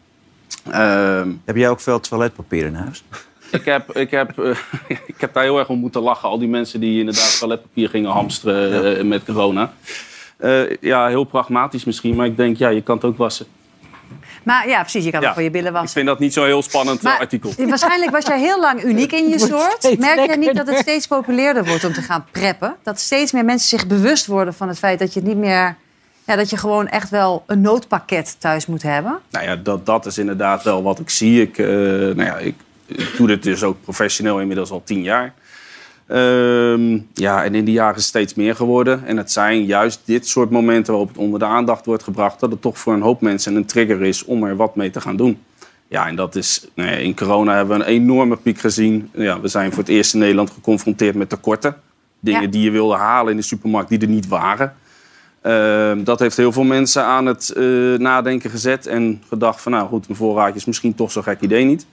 Ehm, 0.70 1.30
Heb 1.44 1.56
jij 1.56 1.68
ook 1.68 1.80
veel 1.80 2.00
toiletpapier 2.00 2.64
in 2.66 2.74
huis? 2.74 3.04
ik, 3.50 3.64
heb, 3.64 3.96
ik, 3.96 4.10
heb, 4.10 4.38
eh, 4.38 4.50
ik 5.06 5.14
heb 5.20 5.34
daar 5.34 5.42
heel 5.42 5.58
erg 5.58 5.68
om 5.68 5.78
moeten 5.78 6.02
lachen. 6.02 6.28
Al 6.28 6.38
die 6.38 6.48
mensen 6.48 6.80
die 6.80 6.98
inderdaad 6.98 7.38
toiletpapier 7.38 7.88
gingen 7.88 8.10
hamsteren 8.10 8.98
eh, 8.98 9.04
met 9.04 9.24
corona. 9.24 9.72
Eh, 10.36 10.76
ja, 10.80 11.06
heel 11.08 11.24
pragmatisch 11.24 11.84
misschien. 11.84 12.14
Maar 12.16 12.26
ik 12.26 12.36
denk, 12.36 12.56
ja, 12.56 12.68
je 12.68 12.82
kan 12.82 12.96
het 12.96 13.04
ook 13.04 13.16
wassen. 13.16 13.46
Maar 14.42 14.68
ja, 14.68 14.80
precies, 14.80 15.04
je 15.04 15.10
kan 15.10 15.20
Ja. 15.20 15.26
het 15.26 15.34
voor 15.34 15.44
je 15.44 15.50
billen 15.50 15.66
Ik 15.68 15.72
wassen. 15.72 15.92
vind 15.92 16.06
dat 16.06 16.18
niet 16.18 16.32
zo'n 16.32 16.44
heel 16.44 16.62
spannend 16.62 16.98
eh, 16.98 17.04
Maar 17.04 17.18
artikel. 17.18 17.52
Waarschijnlijk 17.68 18.10
was 18.10 18.26
jij 18.26 18.38
heel 18.40 18.60
lang 18.60 18.82
uniek 18.84 19.12
in 19.20 19.28
je 19.28 19.38
soort. 19.38 19.98
Merk 19.98 20.30
je 20.30 20.36
niet 20.36 20.56
dat 20.56 20.66
het 20.66 20.76
steeds 20.78 21.06
populairder 21.06 21.64
wordt 21.64 21.84
om 21.84 21.92
te 21.92 22.02
gaan 22.02 22.24
preppen? 22.30 22.76
Dat 22.82 23.00
steeds 23.00 23.32
meer 23.32 23.44
mensen 23.44 23.68
zich 23.78 23.86
bewust 23.86 24.26
worden 24.26 24.54
van 24.54 24.68
het 24.68 24.78
feit 24.78 24.98
dat 24.98 25.12
je 25.14 25.20
het 25.20 25.28
niet 25.28 25.38
meer... 25.38 25.76
Ja, 26.24 26.36
dat 26.36 26.50
je 26.50 26.56
gewoon 26.56 26.88
echt 26.88 27.10
wel 27.10 27.42
een 27.46 27.60
noodpakket 27.60 28.36
thuis 28.40 28.66
moet 28.66 28.82
hebben. 28.82 29.18
Nou 29.30 29.44
ja, 29.44 29.56
dat, 29.56 29.86
dat 29.86 30.06
is 30.06 30.18
inderdaad 30.18 30.62
wel 30.62 30.82
wat 30.82 30.98
ik 30.98 31.10
zie. 31.10 31.42
Ik, 31.42 31.58
eh, 31.58 31.66
nou 31.66 32.22
ja, 32.22 32.36
ik, 32.38 32.54
ik 32.86 33.10
doe 33.16 33.26
dit 33.26 33.42
dus 33.42 33.62
ook 33.62 33.82
professioneel 33.82 34.40
inmiddels 34.40 34.70
al 34.70 34.82
tien 34.84 35.02
jaar. 35.02 35.34
Ehm, 36.06 36.98
ja, 37.14 37.44
en 37.44 37.54
in 37.54 37.64
die 37.64 37.74
jaren 37.74 37.94
is 37.94 38.00
het 38.00 38.08
steeds 38.08 38.34
meer 38.34 38.56
geworden. 38.56 39.06
En 39.06 39.16
het 39.16 39.32
zijn 39.32 39.64
juist 39.64 40.00
dit 40.04 40.26
soort 40.28 40.50
momenten 40.50 40.92
waarop 40.92 41.08
het 41.08 41.18
onder 41.18 41.38
de 41.38 41.44
aandacht 41.44 41.86
wordt 41.86 42.02
gebracht... 42.02 42.40
dat 42.40 42.50
het 42.50 42.62
toch 42.62 42.78
voor 42.78 42.92
een 42.92 43.00
hoop 43.02 43.20
mensen 43.20 43.54
een 43.54 43.64
trigger 43.64 44.02
is 44.02 44.24
om 44.24 44.44
er 44.44 44.56
wat 44.56 44.76
mee 44.76 44.90
te 44.90 45.00
gaan 45.00 45.16
doen. 45.16 45.38
Ja, 45.88 46.06
en 46.06 46.16
dat 46.16 46.34
is... 46.34 46.66
Nou 46.74 46.90
ja, 46.90 46.96
in 46.96 47.16
corona 47.16 47.54
hebben 47.54 47.78
we 47.78 47.84
een 47.84 47.90
enorme 47.90 48.36
piek 48.36 48.58
gezien. 48.58 49.10
Ja, 49.14 49.40
we 49.40 49.48
zijn 49.48 49.70
voor 49.70 49.78
het 49.78 49.88
eerst 49.92 50.14
in 50.14 50.20
Nederland 50.20 50.50
geconfronteerd 50.50 51.14
met 51.14 51.28
tekorten. 51.28 51.76
Dingen 52.20 52.42
Ja. 52.42 52.48
die 52.48 52.62
je 52.62 52.70
wilde 52.70 52.94
halen 52.94 53.30
in 53.30 53.36
de 53.36 53.42
supermarkt 53.42 53.88
die 53.88 53.98
er 53.98 54.08
niet 54.08 54.28
waren. 54.28 54.74
Ehm, 55.42 56.04
dat 56.04 56.18
heeft 56.18 56.36
heel 56.36 56.52
veel 56.52 56.64
mensen 56.64 57.04
aan 57.04 57.26
het 57.26 57.50
eh, 57.50 57.64
nadenken 57.98 58.50
gezet. 58.50 58.86
En 58.86 59.22
gedacht 59.28 59.60
van, 59.60 59.72
nou 59.72 59.88
goed, 59.88 60.08
een 60.08 60.16
voorraadje 60.16 60.54
is 60.56 60.64
misschien 60.64 60.94
toch 60.94 61.12
zo'n 61.12 61.22
gek 61.22 61.40
idee 61.40 61.64
niet. 61.64 61.86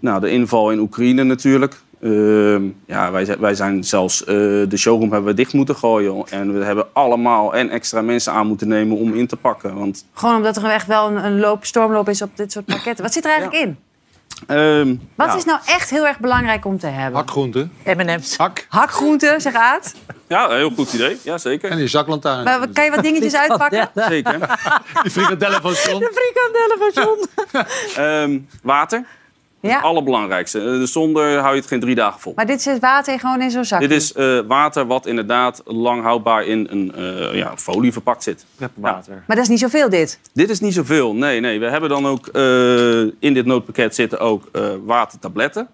Nou, 0.00 0.20
de 0.20 0.30
inval 0.30 0.70
in 0.70 0.78
Oekraïne 0.78 1.24
natuurlijk. 1.24 1.80
Ehm, 2.04 2.62
ja, 2.86 3.10
wij, 3.10 3.24
zijn- 3.24 3.40
wij 3.40 3.54
zijn 3.54 3.84
zelfs, 3.84 4.24
eh, 4.24 4.34
de 4.68 4.76
showroom 4.76 5.12
hebben 5.12 5.30
we 5.30 5.34
dicht 5.36 5.52
moeten 5.52 5.76
gooien. 5.76 6.24
En 6.30 6.58
we 6.58 6.64
hebben 6.64 6.86
allemaal 6.92 7.54
en 7.54 7.70
extra 7.70 8.02
mensen 8.02 8.32
aan 8.32 8.46
moeten 8.46 8.68
nemen 8.68 8.96
om 8.96 9.14
in 9.14 9.26
te 9.26 9.36
pakken. 9.36 9.74
Want 9.74 10.04
Gewoon 10.14 10.36
omdat 10.36 10.56
er 10.56 10.64
echt 10.64 10.86
wel 10.86 11.08
een, 11.08 11.24
een 11.24 11.38
loop, 11.40 11.64
stormloop 11.64 12.08
is 12.08 12.22
op 12.22 12.36
dit 12.36 12.52
soort 12.52 12.64
pakketten. 12.64 13.04
Wat 13.04 13.12
zit 13.12 13.24
er 13.24 13.30
eigenlijk 13.30 13.62
in? 13.64 13.76
Ehm, 14.46 14.94
Wat 15.14 15.26
ja. 15.26 15.34
is 15.36 15.44
nou 15.44 15.58
echt 15.66 15.90
heel 15.90 16.06
erg 16.06 16.18
belangrijk 16.18 16.64
om 16.64 16.78
te 16.78 16.86
hebben? 16.86 17.20
Hakgroenten. 17.20 17.72
M&M's. 17.84 18.36
Hak. 18.36 18.66
Hakgroenten, 18.68 19.40
zeg 19.40 19.54
Aad. 19.54 19.94
Ja, 20.28 20.50
een 20.50 20.56
heel 20.56 20.70
goed 20.70 20.92
idee. 20.92 21.16
Ja, 21.22 21.38
zeker. 21.38 21.70
En 21.70 21.76
die 21.76 21.86
zaklantaarn. 21.86 22.44
Maar 22.44 22.68
Kan 22.72 22.84
je 22.84 22.90
wat 22.90 23.02
dingetjes 23.02 23.34
uitpakken? 23.44 23.90
Zeker. 23.94 24.38
Die 25.02 25.10
frikadellen 25.10 25.60
van 25.62 25.72
John. 25.72 25.98
De 26.04 26.12
frikandellen 26.14 26.78
van 26.78 27.02
John. 27.04 27.26
Ehm, 28.00 28.38
water. 28.62 29.04
Ja. 29.68 29.74
Het 29.74 29.84
allerbelangrijkste. 29.84 30.60
Eh, 30.60 30.80
Zonder 30.86 31.38
hou 31.38 31.54
je 31.54 31.60
het 31.60 31.68
geen 31.68 31.80
drie 31.80 31.94
dagen 31.94 32.20
vol. 32.20 32.32
Maar 32.36 32.46
dit 32.46 32.66
is 32.66 32.78
water 32.78 33.18
gewoon 33.20 33.40
in 33.42 33.50
zo'n 33.50 33.64
zak. 33.64 33.80
Dit 33.80 33.90
is 33.90 34.12
eh, 34.12 34.38
water 34.46 34.86
wat 34.86 35.06
inderdaad 35.06 35.62
lang 35.64 36.02
houdbaar 36.02 36.44
in 36.44 36.66
een 36.70 36.94
eh, 36.94 37.34
ja, 37.34 37.56
folie 37.56 37.92
verpakt 37.92 38.22
zit. 38.22 38.46
water. 38.74 39.22
Maar 39.26 39.36
dat 39.36 39.44
is 39.44 39.50
niet 39.50 39.58
zoveel, 39.58 39.88
dit. 39.88 40.20
Dit 40.32 40.50
is 40.50 40.60
niet 40.60 40.74
zoveel. 40.74 41.14
Nee, 41.14 41.40
nee. 41.40 41.60
We 41.60 41.66
hebben 41.66 41.88
dan 41.88 42.06
ook 42.06 42.26
eh, 42.26 43.00
in 43.00 43.34
dit 43.34 43.46
noodpakket 43.46 43.94
zitten 43.94 44.20
ook 44.20 44.48
eh, 44.52 44.62
watertabletten. 44.84 45.68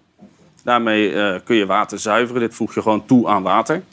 Daarmee 0.63 1.13
eh, 1.13 1.39
kun 1.43 1.55
je 1.55 1.65
water 1.65 1.99
zuiveren. 1.99 2.41
Dit 2.41 2.55
voeg 2.55 2.73
je 2.73 2.81
gewoon 2.81 3.05
toe 3.05 3.27
aan 3.27 3.43
water. 3.43 3.83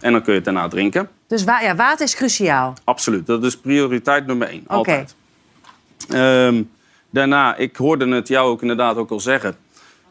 En 0.00 0.12
dan 0.12 0.22
kun 0.22 0.30
je 0.32 0.36
het 0.38 0.44
daarna 0.44 0.68
drinken. 0.68 1.08
Dus 1.26 1.44
wa 1.44 1.60
ja, 1.60 1.74
water 1.74 2.04
is 2.04 2.14
cruciaal. 2.14 2.74
Absoluut. 2.84 3.26
Dat 3.26 3.44
is 3.44 3.56
prioriteit 3.56 4.26
nummer 4.26 4.48
één. 4.48 4.62
Oké. 4.66 4.74
Altijd. 4.74 5.14
Ehm, 6.08 6.62
daarna, 7.16 7.56
ik 7.56 7.76
hoorde 7.76 8.08
het 8.14 8.28
jou 8.28 8.50
ook 8.50 8.60
inderdaad 8.60 8.96
ook 8.96 9.10
al 9.10 9.20
zeggen. 9.20 9.56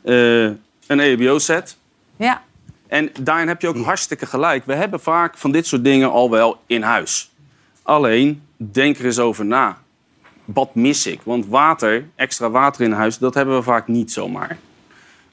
eh, 0.03 0.43
een 0.87 0.99
EHBO-set. 0.99 1.77
Ja. 2.17 2.41
En 2.87 3.11
daarin 3.21 3.47
heb 3.47 3.61
je 3.61 3.67
ook 3.67 3.77
hartstikke 3.77 4.25
gelijk. 4.25 4.65
We 4.65 4.73
hebben 4.75 4.99
vaak 4.99 5.37
van 5.37 5.51
dit 5.51 5.67
soort 5.67 5.83
dingen 5.83 6.11
al 6.11 6.29
wel 6.29 6.59
in 6.67 6.81
huis. 6.81 7.31
Alleen, 7.83 8.41
denk 8.57 8.97
er 8.97 9.05
eens 9.05 9.19
over 9.19 9.45
na. 9.45 9.77
Wat 10.45 10.75
mis 10.75 11.07
ik? 11.07 11.19
Want 11.23 11.45
water, 11.47 12.05
extra 12.15 12.49
water 12.49 12.81
in 12.85 12.91
huis, 12.91 13.17
dat 13.17 13.33
hebben 13.33 13.55
we 13.55 13.63
vaak 13.63 13.87
niet 13.87 14.11
zomaar. 14.11 14.57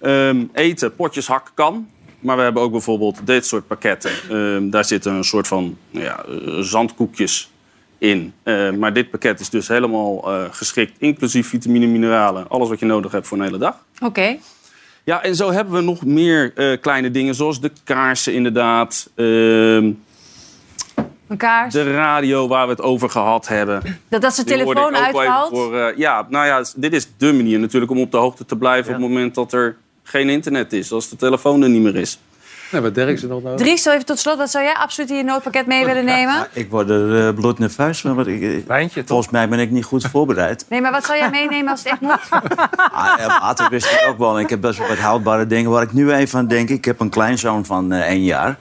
Ehm, 0.00 0.44
eten, 0.52 0.94
potjes 0.96 1.26
hak 1.26 1.50
kan. 1.54 1.88
Maar 2.20 2.36
we 2.36 2.42
hebben 2.42 2.62
ook 2.62 2.72
bijvoorbeeld 2.72 3.26
dit 3.26 3.46
soort 3.46 3.66
pakketten. 3.66 4.10
Ehm, 4.30 4.70
daar 4.70 4.84
zitten 4.84 5.12
een 5.12 5.24
soort 5.24 5.48
van 5.48 5.76
ja, 5.90 6.24
eh, 6.24 6.58
zandkoekjes 6.60 7.51
in. 8.02 8.34
Eh, 8.42 8.70
maar 8.70 8.92
dit 8.92 9.10
pakket 9.10 9.40
is 9.40 9.50
dus 9.50 9.68
helemaal 9.68 10.32
eh, 10.32 10.44
geschikt, 10.50 10.92
inclusief 10.98 11.48
vitamine, 11.48 11.86
mineralen. 11.86 12.48
Alles 12.48 12.68
wat 12.68 12.78
je 12.78 12.86
nodig 12.86 13.12
hebt 13.12 13.26
voor 13.26 13.38
een 13.38 13.44
hele 13.44 13.58
dag. 13.58 13.76
Oké. 14.00 14.36
Ja, 15.04 15.22
en 15.22 15.36
zo 15.36 15.50
hebben 15.50 15.74
we 15.74 15.80
nog 15.80 16.04
meer 16.04 16.52
eh, 16.54 16.80
kleine 16.80 17.10
dingen, 17.10 17.34
zoals 17.34 17.60
de 17.60 17.70
kaarsen 17.84 18.34
inderdaad. 18.34 19.10
Ehm, 19.14 19.92
Een 21.28 21.36
kaars. 21.36 21.72
de 21.72 21.92
radio 21.92 22.48
waar 22.48 22.64
we 22.66 22.72
het 22.72 22.82
over 22.82 23.10
gehad 23.10 23.48
hebben. 23.48 23.82
Dat, 24.08 24.20
dat 24.20 24.36
hoorde 24.36 24.50
telefoon 24.50 24.96
uitvalt. 24.96 25.48
Voor, 25.48 25.92
ja, 25.96 26.26
nou 26.28 26.46
ja, 26.46 26.64
dit 26.76 26.92
is 26.92 27.08
de 27.16 27.32
manier 27.32 27.58
natuurlijk 27.58 27.90
om 27.90 28.00
op 28.00 28.10
de 28.10 28.16
hoogte 28.16 28.44
te 28.44 28.56
blijven... 28.56 28.94
op 28.94 29.00
het 29.00 29.08
moment 29.08 29.34
dat 29.34 29.52
er 29.52 29.76
geen 30.02 30.28
internet 30.28 30.72
is. 30.72 30.92
Als 30.92 31.08
de 31.08 31.16
telefoon 31.16 31.62
er 31.62 31.68
niet 31.68 31.82
meer 31.82 31.96
is. 31.96 32.18
Nee, 32.72 32.80
maar 32.80 32.92
Derksen 32.92 33.28
nog 33.28 33.42
nodig. 33.42 33.58
Dries, 33.66 33.82
zo 33.82 33.90
even 33.90 34.04
tot 34.06 34.18
slot. 34.18 34.36
Wat 34.36 34.50
zou 34.50 34.64
jij 34.64 34.74
absoluut 34.74 35.10
in 35.10 35.16
je 35.16 35.22
noodpakket 35.22 35.66
mee 35.66 35.84
willen 35.84 36.04
nemen? 36.04 36.46
Ik 36.52 36.70
word 36.70 36.90
er 36.90 37.26
uh, 37.28 37.34
bloednerveus 37.34 38.00
van. 38.00 38.14
want 38.14 38.26
ik- 38.26 38.64
Volgens 39.06 39.30
mij 39.30 39.48
ben 39.48 39.58
ik 39.58 39.70
niet 39.70 39.84
goed 39.84 40.04
voorbereid. 40.06 40.66
Nee, 40.68 40.80
maar 40.80 40.92
wat 40.92 41.04
zou 41.04 41.18
jij 41.18 41.30
meenemen 41.30 41.70
als 41.70 41.82
het 41.82 41.92
echt 41.92 42.00
moet? 42.00 42.18
Ah, 42.92 43.14
ja, 43.18 43.26
water 43.40 43.70
wist 43.70 43.86
ik 43.92 44.04
ook 44.08 44.18
wel. 44.18 44.40
Ik 44.40 44.50
heb 44.50 44.60
best 44.60 44.78
wel 44.78 44.88
wat 44.88 44.98
houdbare 44.98 45.46
dingen 45.46 45.70
waar 45.70 45.82
ik 45.82 45.92
nu 45.92 46.12
even 46.12 46.38
aan 46.38 46.46
denk. 46.46 46.68
Ik 46.68 46.84
heb 46.84 47.00
een 47.00 47.08
kleinzoon 47.08 47.64
van 47.64 47.92
eh 47.92 48.00
één 48.08 48.24
jaar. 48.24 48.58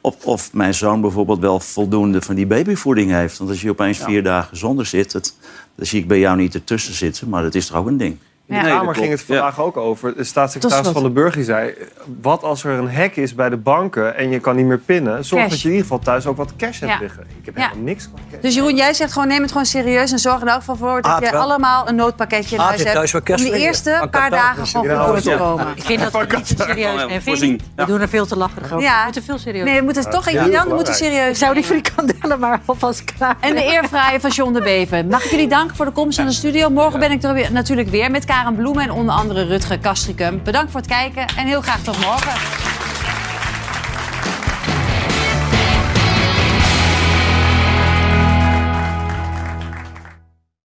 Of, 0.00 0.24
of 0.24 0.52
mijn 0.52 0.74
zoon 0.74 1.00
bijvoorbeeld 1.00 1.38
wel 1.40 1.60
voldoende 1.60 2.22
van 2.22 2.34
die 2.34 2.46
babyvoeding 2.46 3.10
heeft. 3.10 3.38
Want 3.38 3.50
als 3.50 3.60
je 3.62 3.70
opeens 3.70 3.98
vier 3.98 4.22
dagen 4.22 4.56
zonder 4.56 4.86
zit... 4.86 5.12
Dan 5.12 5.86
zie 5.86 6.00
ik 6.00 6.08
bij 6.08 6.18
jou 6.18 6.36
niet 6.36 6.54
ertussen 6.54 6.94
zitten. 6.94 7.28
Maar 7.28 7.42
dat 7.42 7.54
is 7.54 7.66
toch 7.66 7.76
ook 7.76 7.86
een 7.86 7.96
ding? 7.96 8.18
In 8.48 8.62
de 8.62 8.68
Kamer 8.68 8.94
ging 8.94 9.10
het 9.10 9.22
vandaag 9.22 9.60
ook 9.60 9.76
over. 9.76 10.16
De 10.16 10.24
staatssecretaris 10.24 10.88
van 10.88 11.02
de 11.02 11.10
Burger 11.10 11.34
die 11.34 11.44
zei... 11.44 11.74
wat 12.22 12.42
als 12.42 12.64
er 12.64 12.70
een 12.70 12.88
hek 12.88 13.16
is 13.16 13.34
bij 13.34 13.48
de 13.48 13.56
banken 13.56 14.16
en 14.16 14.30
je 14.30 14.40
kan 14.40 14.56
niet 14.56 14.66
meer 14.66 14.78
pinnen... 14.78 15.24
zorg 15.24 15.42
Cash. 15.42 15.50
dat 15.50 15.60
je 15.60 15.68
in 15.68 15.74
ieder 15.74 15.86
geval 15.88 16.04
thuis 16.04 16.26
ook 16.26 16.36
wat 16.36 16.56
cash 16.56 16.80
hebt 16.80 16.92
Ja. 16.92 16.98
liggen. 16.98 17.22
Ik 17.40 17.44
heb 17.46 17.56
Ja. 17.56 17.62
helemaal 17.62 17.84
niks 17.84 18.04
van 18.04 18.20
cash. 18.30 18.40
Dus 18.40 18.54
Jeroen, 18.54 18.76
jij 18.76 18.94
zegt 18.94 19.12
gewoon 19.12 19.28
neem 19.28 19.40
het 19.42 19.50
gewoon 19.50 19.66
serieus 19.66 20.12
en 20.12 20.18
zorg 20.18 20.40
er 20.40 20.46
elk 20.46 20.58
geval 20.58 20.76
voor 20.76 21.02
dat 21.02 21.10
Aad 21.12 21.24
je 21.24 21.30
wel. 21.30 21.40
allemaal 21.40 21.88
een 21.88 21.94
noodpakketje 21.94 22.54
in 22.56 22.60
Aad 22.60 22.68
huis 22.68 22.82
hebt. 23.12 23.14
Om 23.14 23.22
kerstvieren. 23.22 23.60
eerste 23.60 23.96
Van 23.98 24.10
paar 24.10 24.30
dagen 24.30 24.66
gewoon 24.66 24.88
goed 24.88 25.24
door 25.24 25.32
te 25.32 25.42
komen. 25.42 25.66
Ik 25.76 25.82
vind 25.82 26.00
dat 26.00 26.12
we 26.12 26.36
niet 26.36 26.54
serieus 26.58 26.96
nemen. 26.96 27.22
Vind 27.22 27.38
je? 27.38 27.56
We 27.76 27.84
doen 27.84 28.00
er 28.00 28.08
veel 28.08 28.26
te 28.26 28.36
lacherig 28.36 28.72
over. 28.72 28.80
Ja. 28.80 28.98
We 28.98 29.04
moeten 29.04 29.22
veel 29.22 29.38
serieus 29.38 29.64
Nee, 29.64 29.78
we 29.78 29.84
moeten 29.84 30.10
toch 30.10 30.30
dan 30.50 30.68
moeten 30.68 30.94
serieus. 30.94 31.28
Ik 31.28 31.36
zou 31.36 31.54
die 31.54 31.64
frikandellen 31.64 32.38
maar 32.38 32.60
alvast 32.64 33.04
klaar 33.04 33.36
En 33.40 33.54
de 33.54 33.62
eervrije 33.64 34.20
van 34.20 34.30
John 34.30 34.52
de 34.52 34.60
Beven. 34.60 35.06
Mag 35.08 35.24
ik 35.24 35.30
jullie 35.30 35.48
danken 35.48 35.76
voor 35.76 35.84
de 35.84 35.90
komst 35.92 36.18
naar 36.18 36.26
de 36.26 36.32
studio. 36.32 36.70
Morgen 36.70 37.00
ben 37.00 37.10
ik 37.10 37.22
er 37.22 37.34
weer, 37.34 37.52
natuurlijk 37.52 37.88
weer 37.88 38.10
met 38.10 38.24
Karen 38.36 38.54
Bloemen 38.54 38.82
en 38.82 38.90
onder 38.90 39.14
andere 39.14 39.44
Rutger 39.44 39.78
Kastricum. 39.78 40.42
Bedankt 40.42 40.70
voor 40.70 40.80
het 40.80 40.88
kijken 40.88 41.26
en 41.26 41.46
heel 41.46 41.60
graag 41.60 41.82
tot 41.82 42.00
morgen. 42.00 42.75